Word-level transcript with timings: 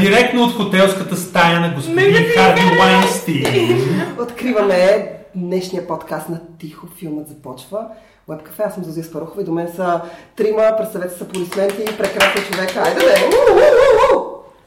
Директно 0.00 0.42
от 0.42 0.56
хотелската 0.56 1.16
стая 1.16 1.60
на 1.60 1.74
господин 1.74 2.14
Харви 2.34 2.78
Уайнстин. 2.80 4.14
Откриваме 4.20 5.12
днешния 5.34 5.86
подкаст 5.86 6.28
на 6.28 6.40
Тихо. 6.58 6.86
Филмът 6.98 7.28
започва. 7.28 7.86
Веб 8.28 8.42
кафе, 8.42 8.62
аз 8.62 8.74
съм 8.74 8.84
Зозия 8.84 9.04
Спарухова 9.04 9.42
и 9.42 9.44
до 9.44 9.52
мен 9.52 9.68
са 9.76 10.00
трима, 10.36 10.74
представете 10.78 11.18
са 11.18 11.28
полисменти 11.28 11.82
и 11.82 11.96
прекрасни 11.98 12.42
човека. 12.42 12.80
Айде 12.80 13.00
да 13.00 13.12
е! 13.12 13.30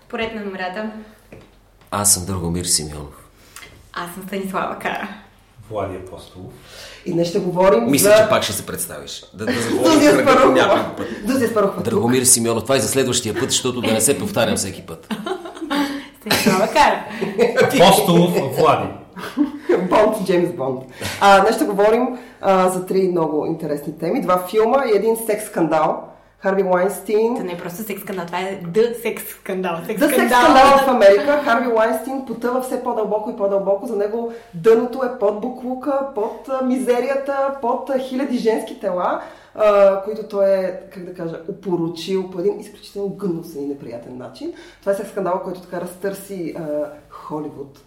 Поред 0.09 0.35
на 0.35 0.41
номерата. 0.41 0.91
Аз 1.92 2.14
съм 2.14 2.26
Драгомир 2.26 2.66
Симеонов. 2.66 3.30
Аз 3.94 4.14
съм 4.14 4.23
Станислава 4.28 4.80
Кара. 4.80 5.07
Влади 5.71 5.95
Апостолов. 5.95 6.52
И 7.05 7.13
днес 7.13 7.29
ще 7.29 7.39
говорим 7.39 7.84
Мисля, 7.91 8.09
за... 8.09 8.23
че 8.23 8.29
пак 8.29 8.43
ще 8.43 8.54
се 8.54 8.65
представиш. 8.65 9.23
Да, 9.34 9.45
да 9.45 9.52
заговорим 10.11 10.54
няколко 10.54 10.95
път. 10.97 11.07
Зозия 11.27 11.50
Спарухова. 11.50 11.84
Драгомир 11.84 12.23
Симеонов, 12.23 12.64
това 12.64 12.77
и 12.77 12.79
за 12.79 12.88
следващия 12.88 13.34
път, 13.39 13.52
защото 13.52 13.82
да 13.82 13.91
не 13.91 14.01
се 14.01 14.20
повтарям 14.20 14.55
всеки 14.55 14.82
път. 14.82 15.14
Станислава 16.20 16.68
Кара. 16.68 17.05
Апостолов 17.64 18.57
Влади. 18.57 18.88
Бонд, 19.89 20.25
Джеймс 20.25 20.54
Бонд. 20.54 20.82
А, 21.21 21.41
днес 21.41 21.55
ще 21.55 21.66
говорим 21.66 22.07
а, 22.41 22.69
за 22.69 22.86
три 22.86 23.07
много 23.07 23.46
интересни 23.46 23.97
теми. 23.97 24.21
Два 24.21 24.47
филма 24.47 24.83
и 24.93 24.97
един 24.97 25.18
секс 25.25 25.46
скандал. 25.46 26.14
Харви 26.39 26.64
Уайнстин. 26.64 27.36
Това 27.36 27.46
не 27.46 27.54
е 27.54 27.57
просто 27.57 27.84
секс 27.84 28.02
скандал, 28.02 28.25
това 28.25 28.39
е 28.39 28.62
The 28.64 29.02
секс 29.02 29.24
скандал. 29.24 29.78
Секс 29.86 30.00
За 30.02 30.10
секс 30.10 30.34
скандала 30.34 30.78
в 30.78 30.88
Америка 30.88 31.42
Харви 31.44 31.68
Уайнстин 31.68 32.25
потъва 32.25 32.61
все 32.61 32.84
по-дълбоко 32.84 33.30
и 33.30 33.36
по-дълбоко. 33.36 33.88
За 33.88 33.95
него 33.95 34.34
дъното 34.53 35.03
е 35.03 35.20
под 35.20 35.42
буклука, 35.42 36.08
под 36.16 36.50
мизерията, 36.64 37.58
под 37.61 37.92
хиляди 38.00 38.38
женски 38.38 38.80
тела, 38.80 39.22
които 40.06 40.28
той 40.28 40.50
е, 40.50 40.80
как 40.94 41.06
да 41.06 41.14
кажа, 41.14 41.42
опоручил 41.50 42.30
по 42.31 42.39
един 42.39 42.59
изключително 42.59 43.09
гнусен 43.09 43.64
и 43.64 43.67
неприятен 43.67 44.17
начин. 44.17 44.53
Това 44.80 44.92
е 44.92 44.95
секс 44.95 45.09
скандал, 45.09 45.42
който 45.44 45.61
така 45.61 45.81
разтърси 45.81 46.56
Холивуд 47.09 47.80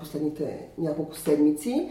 последните 0.00 0.58
няколко 0.78 1.16
седмици. 1.16 1.90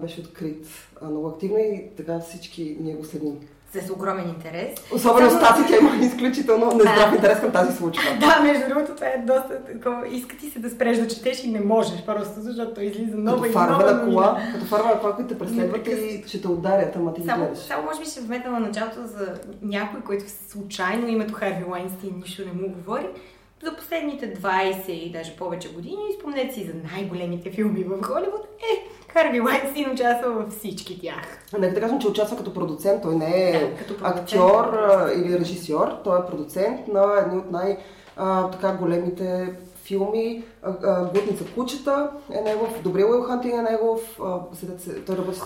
Беше 0.00 0.20
открит 0.20 0.66
много 1.02 1.28
активно 1.28 1.58
и 1.58 1.90
така 1.96 2.20
всички 2.20 2.76
ние 2.80 2.94
го 2.94 3.04
следим. 3.04 3.40
С 3.72 3.90
огромен 3.90 4.28
интерес. 4.28 4.78
Особено 4.92 5.30
Само- 5.30 5.40
Стати, 5.40 5.62
тя 5.68 5.76
има 5.78 6.06
изключително 6.06 6.66
нездрав 6.74 7.14
интерес 7.14 7.40
към 7.40 7.52
тази 7.52 7.76
случка. 7.76 8.02
Да, 8.20 8.40
между 8.42 8.68
другото, 8.68 8.94
това 8.94 9.06
е 9.06 9.22
доста 9.26 9.64
такова. 9.64 10.08
Иска 10.08 10.36
ти 10.36 10.50
се 10.50 10.58
да 10.58 10.70
спреш 10.70 10.98
да 10.98 11.08
четеш 11.08 11.44
и 11.44 11.50
не 11.50 11.60
можеш, 11.60 12.04
просто 12.06 12.40
защото 12.40 12.80
излиза 12.82 13.16
нова 13.16 13.36
Като 13.36 13.46
и 13.46 13.52
фарва 13.52 13.72
нова 13.72 13.92
на 13.92 14.04
кола, 14.04 14.40
като 14.52 14.64
фарва 14.66 14.88
на 14.88 15.00
кола, 15.00 15.16
които 15.16 15.28
те 15.28 15.38
преследват 15.38 15.86
и 15.88 16.24
ще 16.26 16.40
те 16.40 16.48
ударят, 16.48 16.96
ама 16.96 17.14
ти 17.14 17.22
Само, 17.22 17.44
гледаш. 17.44 17.58
само 17.58 17.82
може 17.82 18.00
би 18.00 18.06
ще 18.06 18.20
вметна 18.20 18.50
на 18.50 18.60
началото 18.60 19.06
за 19.06 19.34
някой, 19.62 20.00
който 20.00 20.24
случайно 20.48 21.08
името 21.08 21.34
Харви 21.34 21.64
Уайнстин 21.64 22.14
нищо 22.22 22.42
не 22.46 22.62
му 22.62 22.68
говори. 22.68 23.06
За 23.64 23.76
последните 23.76 24.34
20 24.34 24.88
и 24.88 25.12
даже 25.12 25.36
повече 25.36 25.72
години, 25.72 25.96
спомнете 26.20 26.54
си 26.54 26.64
за 26.64 26.72
най-големите 26.92 27.50
филми 27.50 27.84
в 27.84 28.02
Холивуд, 28.02 28.40
е, 28.58 28.88
Харви 29.12 29.40
Уайнстин 29.40 29.90
участва 29.92 30.30
във 30.30 30.52
всички 30.52 31.00
тях. 31.00 31.38
Нека 31.58 31.74
да 31.74 31.80
кажем, 31.80 32.00
че 32.00 32.08
участва 32.08 32.36
като 32.36 32.54
продуцент. 32.54 33.02
Той 33.02 33.16
не 33.16 33.50
е 33.50 33.52
Да, 33.88 34.08
актьор 34.08 34.64
а, 34.64 35.10
или 35.16 35.38
режисьор. 35.40 35.88
Той 36.04 36.18
е 36.18 36.26
продуцент 36.30 36.88
на 36.88 37.18
едни 37.26 37.38
от 37.38 37.50
най- 37.50 37.76
а, 38.16 38.50
така 38.50 38.72
големите 38.72 39.52
филми. 39.84 40.44
Глутница 41.12 41.44
кучета 41.54 42.10
е 42.32 42.40
негов, 42.40 42.82
Добрия 42.82 43.06
Уил 43.06 43.22
Хантинг 43.22 43.54
е 43.54 43.72
негов. 43.72 44.00
Той 45.06 45.16
работи 45.16 45.38
с 45.38 45.42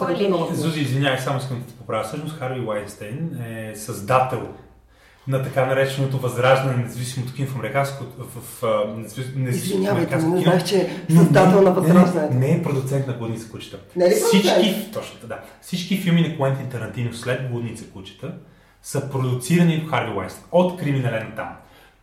Зузи, 0.54 0.80
извинявай, 0.80 1.18
само 1.18 1.38
искам 1.38 1.58
да 1.58 1.66
те 1.66 1.72
поправя. 1.72 2.04
Всъщност 2.04 2.38
Харви 2.38 2.66
Уайнстейн 2.66 3.40
е 3.48 3.76
създател 3.76 4.40
на 5.28 5.42
така 5.42 5.66
нареченото 5.66 6.18
възраждане 6.18 6.76
на 6.76 6.82
независимото 6.82 7.34
кино 7.34 7.48
в 7.48 7.54
американското 7.54 8.06
в, 8.18 8.62
Извинявайте, 9.48 9.90
американско 9.90 10.30
не 10.30 10.40
знаех, 10.40 10.64
че 10.64 10.88
създател 11.10 11.62
на 11.62 11.70
Възраждането. 11.70 12.34
Не, 12.34 12.40
не 12.40 12.54
е 12.54 12.62
продуцент 12.62 13.06
на 13.06 13.12
Блудница 13.12 13.50
кучета. 13.50 13.78
Не 13.96 14.04
е 14.04 14.10
Всички, 14.10 14.90
точно, 14.92 15.28
да. 15.28 15.40
Всички 15.60 15.96
филми 15.96 16.28
на 16.28 16.36
Куентин 16.36 16.68
Тарантино 16.68 17.14
след 17.14 17.50
Блудница 17.50 17.84
кучета 17.84 18.34
са 18.82 19.10
продуцирани 19.10 19.76
от 19.84 19.90
Харви 19.90 20.16
Уайнстейн. 20.16 20.46
От 20.52 20.80
Криминален 20.80 21.32
там. 21.36 21.48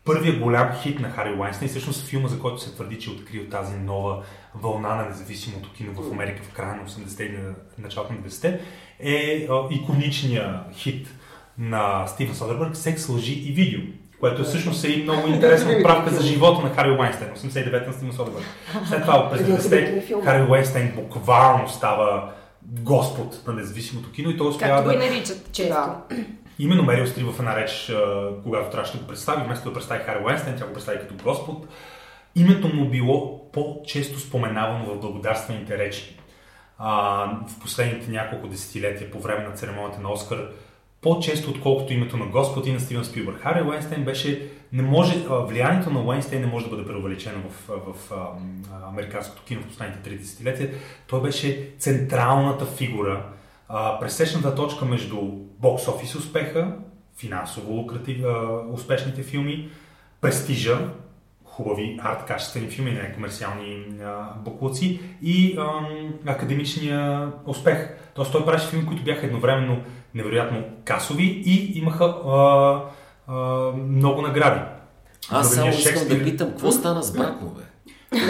Първият 0.05 0.39
голям 0.39 0.71
хит 0.81 0.99
на 0.99 1.09
Хари 1.09 1.33
Уайнстейн, 1.39 1.69
всъщност 1.69 2.07
филма, 2.07 2.27
за 2.27 2.39
който 2.39 2.61
се 2.61 2.71
твърди, 2.71 2.99
че 2.99 3.09
е 3.09 3.13
открил 3.13 3.43
тази 3.49 3.77
нова 3.77 4.23
вълна 4.55 4.95
на 4.95 5.05
независимото 5.05 5.73
кино 5.73 5.93
в 5.93 6.11
Америка 6.11 6.43
в 6.43 6.53
края 6.53 6.75
на 6.75 6.89
80-те 6.89 7.23
и 7.23 7.31
на 7.31 7.55
началото 7.77 8.13
на 8.13 8.19
90-те, 8.19 8.59
е 8.99 9.47
иконичният 9.71 10.55
хит 10.73 11.07
на 11.59 12.07
Стивен 12.07 12.35
Содербърг 12.35 12.75
«Секс, 12.75 13.09
лъжи 13.09 13.33
и 13.33 13.51
видео», 13.51 13.79
което 14.19 14.43
всъщност 14.43 14.83
е 14.83 14.87
и 14.87 15.03
много 15.03 15.27
интересна 15.27 15.71
отправка 15.77 16.11
за 16.11 16.27
живота 16.27 16.61
на 16.61 16.69
Хари 16.69 16.91
Уайнстейн, 16.91 17.31
89 17.31 17.87
на 17.87 17.93
Стивен 17.93 18.13
Содербърг. 18.13 18.45
След 18.87 19.01
това 19.01 19.29
през 19.29 19.41
Един 19.41 19.55
от 19.55 19.65
любимите 19.65 19.91
ми 19.91 19.97
90-те 19.97 20.07
филми. 20.07 20.23
Хари 20.23 20.51
Уайнстейн 20.51 20.91
буквално 20.95 21.69
става 21.69 22.31
господ 22.61 23.47
на 23.47 23.53
независимото 23.53 24.11
кино 24.11 24.29
и 24.29 24.37
той 24.37 24.47
успява 24.47 24.75
Както 24.75 24.89
да... 24.89 24.97
го 24.97 25.03
и 25.03 25.09
наричат 25.09 25.51
често. 25.51 25.73
Да. 25.73 26.01
Именно 26.59 26.83
Мерил 26.83 27.07
Стрип 27.07 27.31
в 27.31 27.39
една 27.39 27.55
реч, 27.55 27.91
когато 28.43 28.71
трябваше 28.71 28.93
да 28.93 28.99
го 28.99 29.07
представи, 29.07 29.43
вместо 29.45 29.69
да 29.69 29.73
представи 29.73 30.03
Хари 30.03 30.23
Уайнстейн, 30.23 30.55
тя 30.57 30.65
го 30.65 30.73
представи 30.73 30.99
като 30.99 31.23
Господ. 31.23 31.67
Името 32.35 32.67
му 32.67 32.89
било 32.89 33.51
по-често 33.51 34.19
споменавано 34.19 34.85
в 34.85 34.99
благодарствените 34.99 35.77
речи. 35.77 36.19
А, 36.77 37.25
в 37.47 37.59
последните 37.59 38.11
няколко 38.11 38.47
десетилетия 38.47 39.11
по 39.11 39.19
време 39.19 39.47
на 39.47 39.51
церемонията 39.51 40.01
на 40.01 40.11
Оскар, 40.11 40.47
по-често 41.01 41.49
отколкото 41.49 41.93
името 41.93 42.17
на 42.17 42.25
Господ 42.25 42.67
и 42.67 42.73
на 42.73 42.79
Стивен 42.79 43.05
Спилбърг. 43.05 43.37
Хари 43.37 43.61
Уайнстейн 43.61 44.05
беше, 44.05 44.49
не 44.73 44.83
може, 44.83 45.25
влиянието 45.29 45.89
на 45.89 46.01
Уайнстейн 46.01 46.41
не 46.41 46.47
може 46.47 46.65
да 46.65 46.71
бъде 46.71 46.87
преувеличено 46.87 47.39
в, 47.49 47.67
в, 47.67 48.11
а, 48.11 48.27
американското 48.89 49.43
кино 49.43 49.61
в 49.61 49.67
последните 49.67 50.09
три 50.09 50.17
десетилетия. 50.17 50.69
Той 51.07 51.21
беше 51.21 51.69
централната 51.79 52.65
фигура, 52.65 53.25
пресечната 53.99 54.55
точка 54.55 54.85
между 54.85 55.17
бокс 55.59 55.87
офис 55.87 56.15
успеха, 56.15 56.75
финансово 57.17 57.89
успешните 58.73 59.23
филми, 59.23 59.69
престижа, 60.21 60.89
хубави 61.43 61.99
арт 62.03 62.25
качествени 62.25 62.67
филми, 62.67 62.91
не 62.91 63.13
комерциални 63.13 63.85
а, 64.03 64.33
и 65.21 65.57
академичния 66.25 67.31
успех. 67.45 67.89
Тоест 68.15 68.31
той 68.31 68.45
правеше 68.45 68.67
филми, 68.67 68.85
които 68.85 69.03
бяха 69.03 69.25
едновременно 69.25 69.83
невероятно 70.15 70.57
касови 70.85 71.43
и 71.45 71.79
имаха 71.79 72.05
а, 72.05 72.75
а, 73.27 73.35
много 73.89 74.21
награди. 74.21 74.59
Аз 75.31 75.53
само 75.53 75.69
искам 75.69 75.93
да 75.93 75.99
Шекспир. 75.99 76.23
питам, 76.23 76.49
какво 76.49 76.71
стана 76.71 77.03
с 77.03 77.11
брат 77.11 77.41
му, 77.41 77.49
бе? 77.49 77.61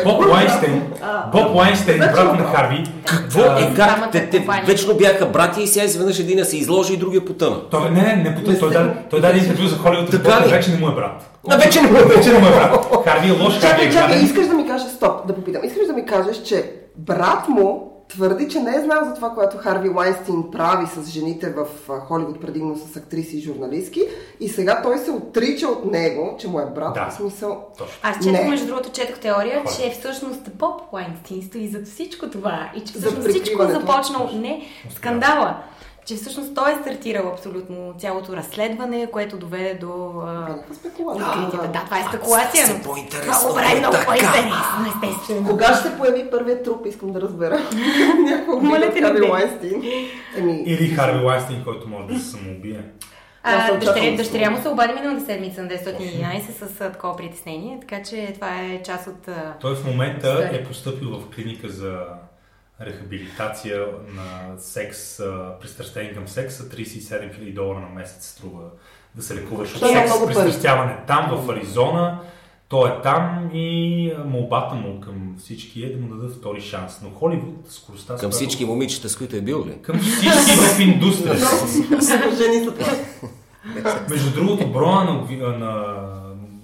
Боб 0.04 0.26
Уайнстейн, 0.26 0.94
Боб 1.32 1.56
Уайнстейн, 1.56 2.00
брат 2.00 2.40
на 2.40 2.44
Харви, 2.44 2.84
Какво? 3.06 3.42
Е, 3.42 3.74
как? 3.76 4.12
Те, 4.12 4.30
те 4.30 4.48
вечно 4.66 4.94
бяха 4.94 5.26
брати 5.26 5.62
и 5.62 5.68
сега 5.68 5.86
изведнъж 5.86 6.20
един 6.20 6.46
се 6.46 6.58
изложи 6.58 6.94
и 6.94 6.98
другия 6.98 7.26
потъна. 7.26 7.70
той, 7.70 7.90
не, 7.92 8.02
не, 8.02 8.16
не, 8.16 8.36
потъл, 8.36 8.60
той, 8.60 8.74
даде, 8.74 8.94
той 9.10 9.22
даде 9.22 9.40
интервю 9.40 9.68
за 9.68 9.78
Холивуд 9.78 10.14
ли? 10.14 10.18
вече 10.50 10.72
не 10.72 10.78
му 10.78 10.88
е 10.88 10.96
брат. 10.96 11.42
А 11.50 11.58
вече 11.58 11.82
не 11.82 11.92
му 11.92 11.98
Вече 12.16 12.32
не 12.32 12.40
му 12.40 12.48
е 12.48 12.50
брат. 12.52 12.86
Харви 13.06 13.28
е 13.28 13.32
лош, 13.32 13.60
Харви 13.60 13.62
Чакай, 13.62 13.86
е 13.86 13.92
чакай, 13.92 14.08
гаден. 14.08 14.26
искаш 14.26 14.48
да 14.48 14.54
ми 14.54 14.68
кажеш, 14.68 14.88
стоп, 14.88 15.28
да 15.28 15.36
попитам. 15.36 15.64
Искаш 15.64 15.88
да 15.88 15.94
ми 15.94 16.06
кажеш, 16.06 16.42
че 16.42 16.72
брат 16.98 17.50
му 17.50 17.89
твърди, 18.10 18.50
че 18.50 18.60
не 18.60 18.76
е 18.76 18.80
знал 18.80 19.06
за 19.06 19.14
това, 19.14 19.30
което 19.30 19.58
Харви 19.58 19.90
Уайнстин 19.90 20.44
прави 20.52 20.88
с 20.88 21.06
жените 21.06 21.50
в 21.50 21.68
Холивуд, 22.00 22.42
предимно 22.42 22.78
с 22.78 22.96
актриси 22.96 23.38
и 23.38 23.42
журналистки, 23.42 24.02
и 24.40 24.50
сега 24.50 24.82
той 24.84 24.98
се 24.98 25.12
отрича 25.12 25.68
от 25.68 25.86
него, 25.86 26.36
че 26.40 26.48
му 26.48 26.60
е 26.60 26.66
брат, 26.66 26.94
Да. 26.94 27.06
в 27.06 27.14
смисъл... 27.14 27.68
Точно. 27.78 27.96
Аз 28.04 28.18
четох, 28.18 28.46
между 28.46 28.68
другото, 28.68 28.90
четох 28.92 29.18
теория, 29.18 29.60
Хора. 29.60 29.74
че 29.76 29.92
всъщност 29.92 30.52
Боб 30.54 30.82
Уайнстин 30.92 31.42
стои 31.44 31.68
зад 31.68 31.88
всичко 31.88 32.30
това 32.30 32.72
и 32.76 32.82
че 32.82 32.94
За 32.94 33.00
всъщност 33.00 33.30
всичко 33.30 33.46
прикриването. 33.58 33.80
започнало, 33.82 34.30
не, 34.34 34.66
скандала, 34.90 35.58
че 36.10 36.16
всъщност 36.16 36.56
той 36.56 36.72
е 36.72 36.76
стартирал 36.82 37.28
абсолютно 37.28 37.94
цялото 37.98 38.36
разследване, 38.36 39.08
което 39.12 39.38
доведе 39.38 39.74
до 39.74 40.14
а, 40.26 40.32
Някаква 40.34 40.76
спекулация. 40.76 41.26
откритията. 41.28 41.68
Да, 41.68 41.86
това 41.86 42.00
е 42.00 42.04
спекулация, 42.08 42.64
все 42.64 42.74
но 42.74 42.84
по-интересно, 42.84 43.50
това 43.50 43.72
е 43.72 43.76
много 43.76 43.98
по-интересно, 44.06 44.86
естествено. 44.88 45.50
Кога 45.50 45.74
ще 45.74 45.90
се 45.90 45.98
появи 45.98 46.30
първият 46.32 46.64
труп, 46.64 46.86
искам 46.86 47.12
да 47.12 47.22
разбера. 47.22 47.60
Моля 48.62 48.92
те, 48.94 49.02
Харви. 49.02 50.12
Еми, 50.38 50.64
Или 50.66 50.88
Харви 50.88 51.26
Уайнстейн, 51.26 51.64
който 51.64 51.90
може 51.90 52.08
да 52.08 52.20
се 52.20 52.32
самоубие. 52.32 52.84
А, 53.44 53.78
дъщеря, 53.78 54.16
дъщеря 54.16 54.50
му 54.50 54.62
се 54.62 54.70
обади 54.70 54.94
миналата 54.94 55.26
седмица 55.26 55.62
на 55.62 55.70
911 55.70 56.40
с 56.40 56.78
такова 56.78 57.18
притеснение, 57.18 57.78
така 57.80 58.04
че 58.04 58.32
това 58.34 58.62
е 58.62 58.84
част 58.84 59.08
от... 59.08 59.30
Той 59.62 59.76
в 59.76 59.86
момента 59.86 60.50
е 60.54 60.64
поступил 60.64 61.10
в 61.10 61.36
клиника 61.36 61.70
за 61.70 61.96
рехабилитация 62.82 63.86
на 64.16 64.58
секс, 64.58 65.20
а, 65.20 65.56
пристрастение 65.62 66.14
към 66.14 66.28
секса. 66.28 66.70
37 66.70 67.40
000 67.40 67.54
долара 67.54 67.80
на 67.80 67.90
месец 67.90 68.28
струва 68.28 68.64
да 69.16 69.24
се 69.24 69.36
лекуваш 69.36 69.76
от 69.76 69.80
секс, 69.80 70.26
пристрастяване 70.26 70.98
там, 71.08 71.30
в 71.32 71.52
Аризона. 71.52 72.20
Той 72.70 72.90
е 72.90 73.02
там 73.04 73.50
и 73.54 74.14
молбата 74.26 74.76
му 74.76 75.02
към 75.02 75.36
всички 75.40 75.84
е 75.84 75.94
да 75.94 76.02
му 76.02 76.16
дадат 76.16 76.36
втори 76.36 76.62
шанс. 76.62 77.00
Но 77.04 77.10
Холивуд, 77.10 77.72
скоростта... 77.72 78.16
Към 78.16 78.32
всички 78.32 78.66
момичета, 78.66 79.10
с 79.10 79.18
които 79.18 79.36
е 79.36 79.42
бил 79.42 79.66
ли? 79.66 79.82
Към 79.82 80.00
всички 80.00 80.28
в 80.30 80.80
индустрията. 80.80 81.48
Между 84.10 84.32
другото, 84.32 84.72
броя 84.72 85.04
на, 85.04 85.58
на 85.58 85.96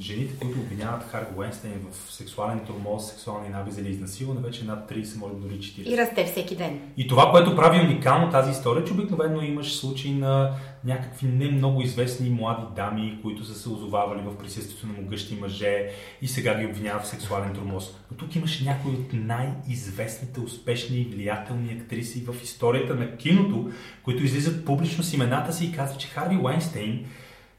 жените, 0.06 0.40
които 0.42 0.60
обвиняват 0.60 1.04
Харви 1.04 1.38
Уенстейн 1.38 1.74
в 1.92 2.12
сексуален 2.12 2.60
тормоз, 2.60 3.10
сексуални 3.10 3.50
набези 3.50 3.82
или 3.82 3.90
изнасилване, 3.90 4.42
вече 4.42 4.66
над 4.66 4.92
30, 4.92 5.18
може 5.18 5.34
дори 5.34 5.54
40. 5.54 5.84
И 5.84 5.98
расте 5.98 6.26
всеки 6.26 6.56
ден. 6.56 6.80
И 6.98 7.08
това, 7.08 7.32
което 7.32 7.56
прави 7.56 7.80
уникално 7.80 8.32
тази 8.32 8.52
история, 8.52 8.86
че 8.86 8.94
обикновено 8.94 9.42
имаш 9.42 9.76
случаи 9.76 10.14
на 10.14 10.52
някакви 10.86 11.28
не 11.28 11.52
много 11.52 11.82
известни 11.82 12.30
млади 12.30 12.66
дами, 12.76 13.20
които 13.22 13.46
са 13.46 13.56
се 13.56 13.70
озовавали 13.70 14.22
в 14.22 14.38
присъствието 14.38 14.88
на 14.88 14.94
могъщи 14.94 15.36
мъже 15.36 15.90
и 16.22 16.28
сега 16.28 16.60
ги 16.60 16.66
обвиняват 16.66 17.04
в 17.04 17.08
сексуален 17.08 17.54
тормоз. 17.54 17.94
Но 18.12 18.18
тук 18.18 18.36
имаш 18.36 18.62
някои 18.62 18.92
от 18.92 19.14
най-известните, 19.14 20.40
успешни 20.40 20.98
и 20.98 21.06
влиятелни 21.06 21.80
актриси 21.82 22.26
в 22.28 22.44
историята 22.44 22.96
на 22.96 23.18
киното, 23.18 23.72
които 24.04 24.24
излизат 24.24 24.66
публично 24.66 25.04
с 25.04 25.14
имената 25.14 25.54
си 25.54 25.66
и 25.66 25.72
казват, 25.72 26.00
че 26.00 26.08
Харви 26.08 26.38
Уайнстейн 26.38 27.06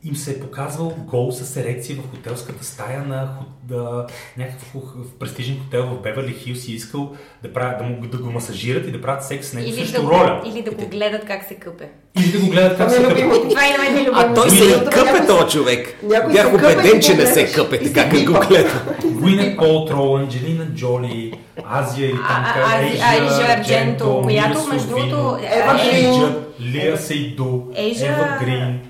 им 0.06 0.16
се 0.16 0.30
е 0.30 0.40
показвал 0.40 0.94
гол 1.00 1.32
с 1.32 1.56
ерекция 1.56 1.96
в 1.96 2.10
хотелската 2.10 2.64
стая 2.64 3.02
на 3.02 3.28
да, 3.62 4.06
някакъв 4.36 4.68
в 4.74 5.18
престижен 5.18 5.56
хотел 5.64 5.82
в 5.84 6.02
Беверли 6.02 6.32
Хилс 6.34 6.68
и 6.68 6.72
искал 6.72 7.12
да, 7.42 7.52
правят, 7.52 7.78
да, 7.78 7.84
му, 7.84 7.96
да 8.02 8.18
го 8.18 8.30
масажират 8.30 8.88
и 8.88 8.92
да 8.92 9.00
правят 9.00 9.24
секс 9.24 9.48
с 9.48 9.52
него 9.52 9.68
Или 9.68 9.76
също 9.76 10.02
да, 10.02 10.08
роля. 10.08 10.42
или 10.46 10.62
да 10.62 10.70
го 10.70 10.86
гледат 10.88 11.24
как 11.24 11.44
се 11.44 11.54
къпе. 11.54 11.88
Или 12.18 12.32
да 12.32 12.38
го 12.38 12.46
гледат 12.46 12.78
как 12.78 12.90
се 12.90 12.96
е 12.96 13.04
къпе. 13.04 13.20
Това 13.50 13.66
е 13.66 13.70
на 13.70 13.94
мен 13.94 14.06
А 14.14 14.34
той 14.34 14.50
се 14.50 14.64
и 14.64 14.68
Някой 14.68 14.86
къпе 14.86 15.26
този 15.26 15.48
човек. 15.48 15.98
някой 16.02 16.32
Бях 16.32 16.54
убеден, 16.54 16.98
и 16.98 17.02
че 17.02 17.14
не 17.14 17.26
се 17.26 17.52
къпе, 17.52 17.76
и 17.76 17.92
така 17.92 18.08
как 18.10 18.24
го 18.24 18.32
гледам. 18.48 18.80
Gwyneth 19.02 19.56
Paltrow, 19.56 20.22
Анджелина 20.22 20.66
Джоли, 20.66 21.32
Азия 21.64 22.06
или 22.06 22.16
там 22.16 22.24
А- 22.28 22.54
а- 22.56 22.82
Ази- 22.82 23.00
Айжа 23.02 23.52
Ардженто, 23.52 24.20
която, 24.22 24.66
между 24.72 24.88
другото, 24.88 25.38
Ева 25.52 25.80
Грин. 25.84 26.34
Лия 26.62 26.98
Сейду, 26.98 27.62
Ева 27.76 28.36
Грин, 28.40 28.80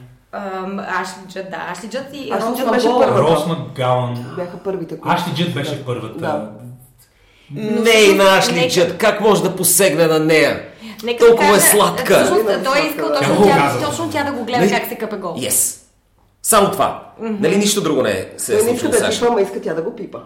Ашли 1.00 1.14
Джад, 1.28 1.50
да, 1.50 1.56
Ашли 1.70 1.88
Джад 1.88 2.06
и 2.12 2.30
Ашли 2.32 2.46
Роуз 2.46 2.58
Джад 2.58 2.70
беше 2.70 2.88
Магола. 2.88 3.06
първа. 3.06 3.20
Рос 3.22 3.46
Макгаун. 3.46 4.14
Бяха 4.36 4.56
първите, 4.58 5.00
които... 5.00 5.14
Ашли 5.16 5.32
Джъд 5.34 5.54
беше 5.54 5.84
първата. 5.84 6.18
Да. 6.18 6.50
Не 7.50 7.90
и 7.90 8.14
наш 8.14 8.48
Нека- 8.48 8.60
личът, 8.60 8.98
как 8.98 9.20
може 9.20 9.42
да 9.42 9.56
посегне 9.56 10.06
на 10.06 10.18
нея? 10.18 10.62
Нека 11.04 11.26
Толкова 11.26 11.48
е 11.48 11.50
кажа, 11.50 11.60
сладка. 11.62 12.14
Всъщност, 12.14 12.44
Нали, 12.44 12.64
той 12.64 12.78
е 12.78 12.82
сладка, 12.82 12.86
искал 12.88 13.08
да. 13.08 13.14
точно 13.14 13.44
Тя 13.44 13.86
точно 13.86 14.10
тя 14.10 14.24
да 14.24 14.32
го 14.32 14.44
гледа 14.44 14.58
Нали? 14.60 14.70
как 14.70 14.88
се 14.88 14.94
къпе 14.94 15.16
гол. 15.16 15.34
Yes. 15.34 15.82
Само 16.42 16.70
това. 16.70 17.02
Нали 17.20 17.56
нищо 17.56 17.80
друго 17.80 18.02
не 18.02 18.10
е 18.10 18.28
се 18.36 18.52
е 18.52 18.56
не 18.56 18.60
иска 18.60 18.70
случило, 18.70 18.90
да 18.90 18.98
Саша? 18.98 19.20
пипа, 19.20 19.32
ама 19.32 19.40
иска 19.40 19.60
тя 19.60 19.74
да 19.74 19.82
го 19.82 19.96
пипа. 19.96 20.18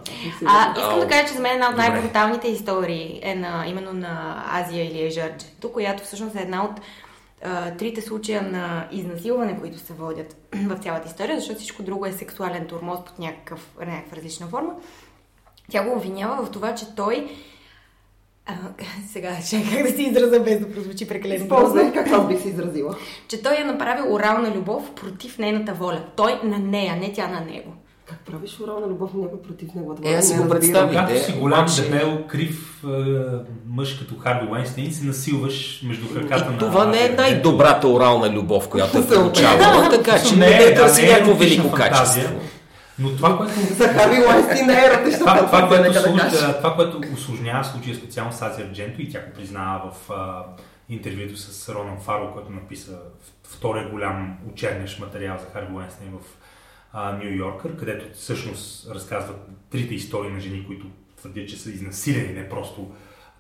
А, 0.47 0.73
искам 0.77 0.95
Ау. 0.95 1.01
да 1.01 1.09
кажа, 1.09 1.25
че 1.25 1.33
за 1.33 1.41
мен 1.41 1.53
една 1.53 1.69
от 1.69 1.77
най-бруталните 1.77 2.49
истории 2.49 3.21
е 3.23 3.35
на, 3.35 3.65
именно 3.67 3.93
на 3.93 4.45
Азия 4.53 4.85
или 4.85 5.07
Ежарджето, 5.07 5.73
която 5.73 6.03
всъщност 6.05 6.37
е 6.37 6.43
една 6.43 6.65
от 6.65 6.71
а, 7.43 7.71
трите 7.77 8.03
случая 8.03 8.43
на 8.43 8.89
изнасилване, 8.93 9.61
които 9.61 9.79
се 9.79 9.93
водят 9.93 10.37
в 10.55 10.79
цялата 10.79 11.09
история, 11.09 11.39
защото 11.39 11.59
всичко 11.59 11.83
друго 11.83 12.07
е 12.07 12.13
сексуален 12.13 12.67
турмоз 12.67 13.05
под 13.05 13.19
някакъв, 13.19 13.75
някаква 13.87 14.17
различна 14.17 14.47
форма. 14.47 14.75
Тя 15.71 15.85
го 15.85 15.97
обвинява 15.97 16.45
в 16.47 16.51
това, 16.51 16.75
че 16.75 16.95
той 16.95 17.31
а, 18.47 18.55
сега, 19.09 19.37
чакай 19.51 19.77
как 19.77 19.87
да 19.87 19.97
си 19.97 20.03
израза 20.03 20.41
без 20.41 20.61
да 20.61 20.73
прозвучи 20.73 21.09
прекалено 21.09 21.45
Използвай 21.45 21.93
как 21.93 22.07
аз 22.07 22.29
бих 22.29 22.43
се 22.43 22.49
изразила. 22.49 22.97
Че 23.29 23.43
той 23.43 23.61
е 23.61 23.65
направил 23.65 24.15
орална 24.15 24.55
любов 24.55 24.95
против 24.95 25.39
нейната 25.39 25.75
воля. 25.75 26.05
Той 26.17 26.41
на 26.45 26.59
нея, 26.59 26.97
не 26.97 27.13
тя 27.13 27.29
на 27.29 27.41
него. 27.41 27.73
Как 28.11 28.19
правиш 28.19 28.61
орална 28.61 28.87
любов 28.87 29.15
на 29.15 29.21
някой 29.23 29.43
против 29.43 29.75
него? 29.75 29.95
Това 29.95 30.11
Е, 30.11 30.15
аз 30.15 30.29
си 30.29 30.35
го 30.35 30.49
представих. 30.49 31.01
Когато 31.01 31.25
си 31.25 31.33
голям, 31.33 31.61
обаче- 31.61 31.83
дебел, 31.83 32.25
крив 32.27 32.85
е, 32.85 32.89
мъж 33.67 33.95
като 33.99 34.19
Харви 34.19 34.53
Уайнстейн, 34.53 34.93
се 34.93 35.05
насилваш 35.05 35.83
между 35.85 36.15
краката 36.15 36.51
на... 36.51 36.59
това 36.59 36.87
не 36.87 37.05
е 37.05 37.09
най-добрата 37.09 37.89
орална 37.89 38.31
любов, 38.31 38.69
която 38.69 38.99
е 38.99 39.07
получавала, 39.15 39.91
така 39.91 40.23
че 40.23 40.37
Не 40.37 40.47
не 40.47 40.57
е, 40.57 40.63
е 40.63 40.75
да, 40.75 40.81
търси 40.81 41.03
не 41.03 41.09
е 41.09 41.13
някакво 41.13 41.35
велико 41.35 41.73
качество. 41.73 42.41
Но 42.99 43.17
това, 43.17 43.37
което 43.37 43.53
За 43.61 43.89
Харви 43.89 44.27
Уайнстин 44.27 44.67
не 44.67 44.73
е 44.73 44.87
еротична 44.87 45.19
това, 45.19 45.47
това, 45.47 45.69
което 45.69 46.01
служ, 46.01 46.23
това, 46.57 46.75
което 46.75 47.01
случая 47.73 47.97
специално 47.97 48.33
с 48.33 48.43
Азия 48.43 48.67
Ардженто 48.67 49.03
и 49.03 49.11
тя 49.11 49.19
го 49.21 49.33
признава 49.37 49.91
в 49.91 50.11
а, 50.11 50.45
интервюто 50.89 51.37
с 51.37 51.69
Ронан 51.69 52.01
Фаро, 52.01 52.33
който 52.33 52.51
написа 52.51 52.99
втория 53.45 53.89
голям 53.89 54.37
учебнеш 54.53 54.99
материал 54.99 55.37
за 55.41 55.47
Харви 55.53 55.75
Уайнстейн 55.75 56.11
в 56.11 56.41
Нью 56.95 57.37
Йоркър, 57.37 57.77
където 57.77 58.15
всъщност 58.15 58.91
разказват 58.91 59.49
трите 59.71 59.95
истории 59.95 60.31
на 60.31 60.41
жени, 60.41 60.67
които 60.67 60.87
твърдят, 61.17 61.49
че 61.49 61.57
са 61.57 61.71
изнасилени, 61.71 62.33
не 62.33 62.49
просто 62.49 62.91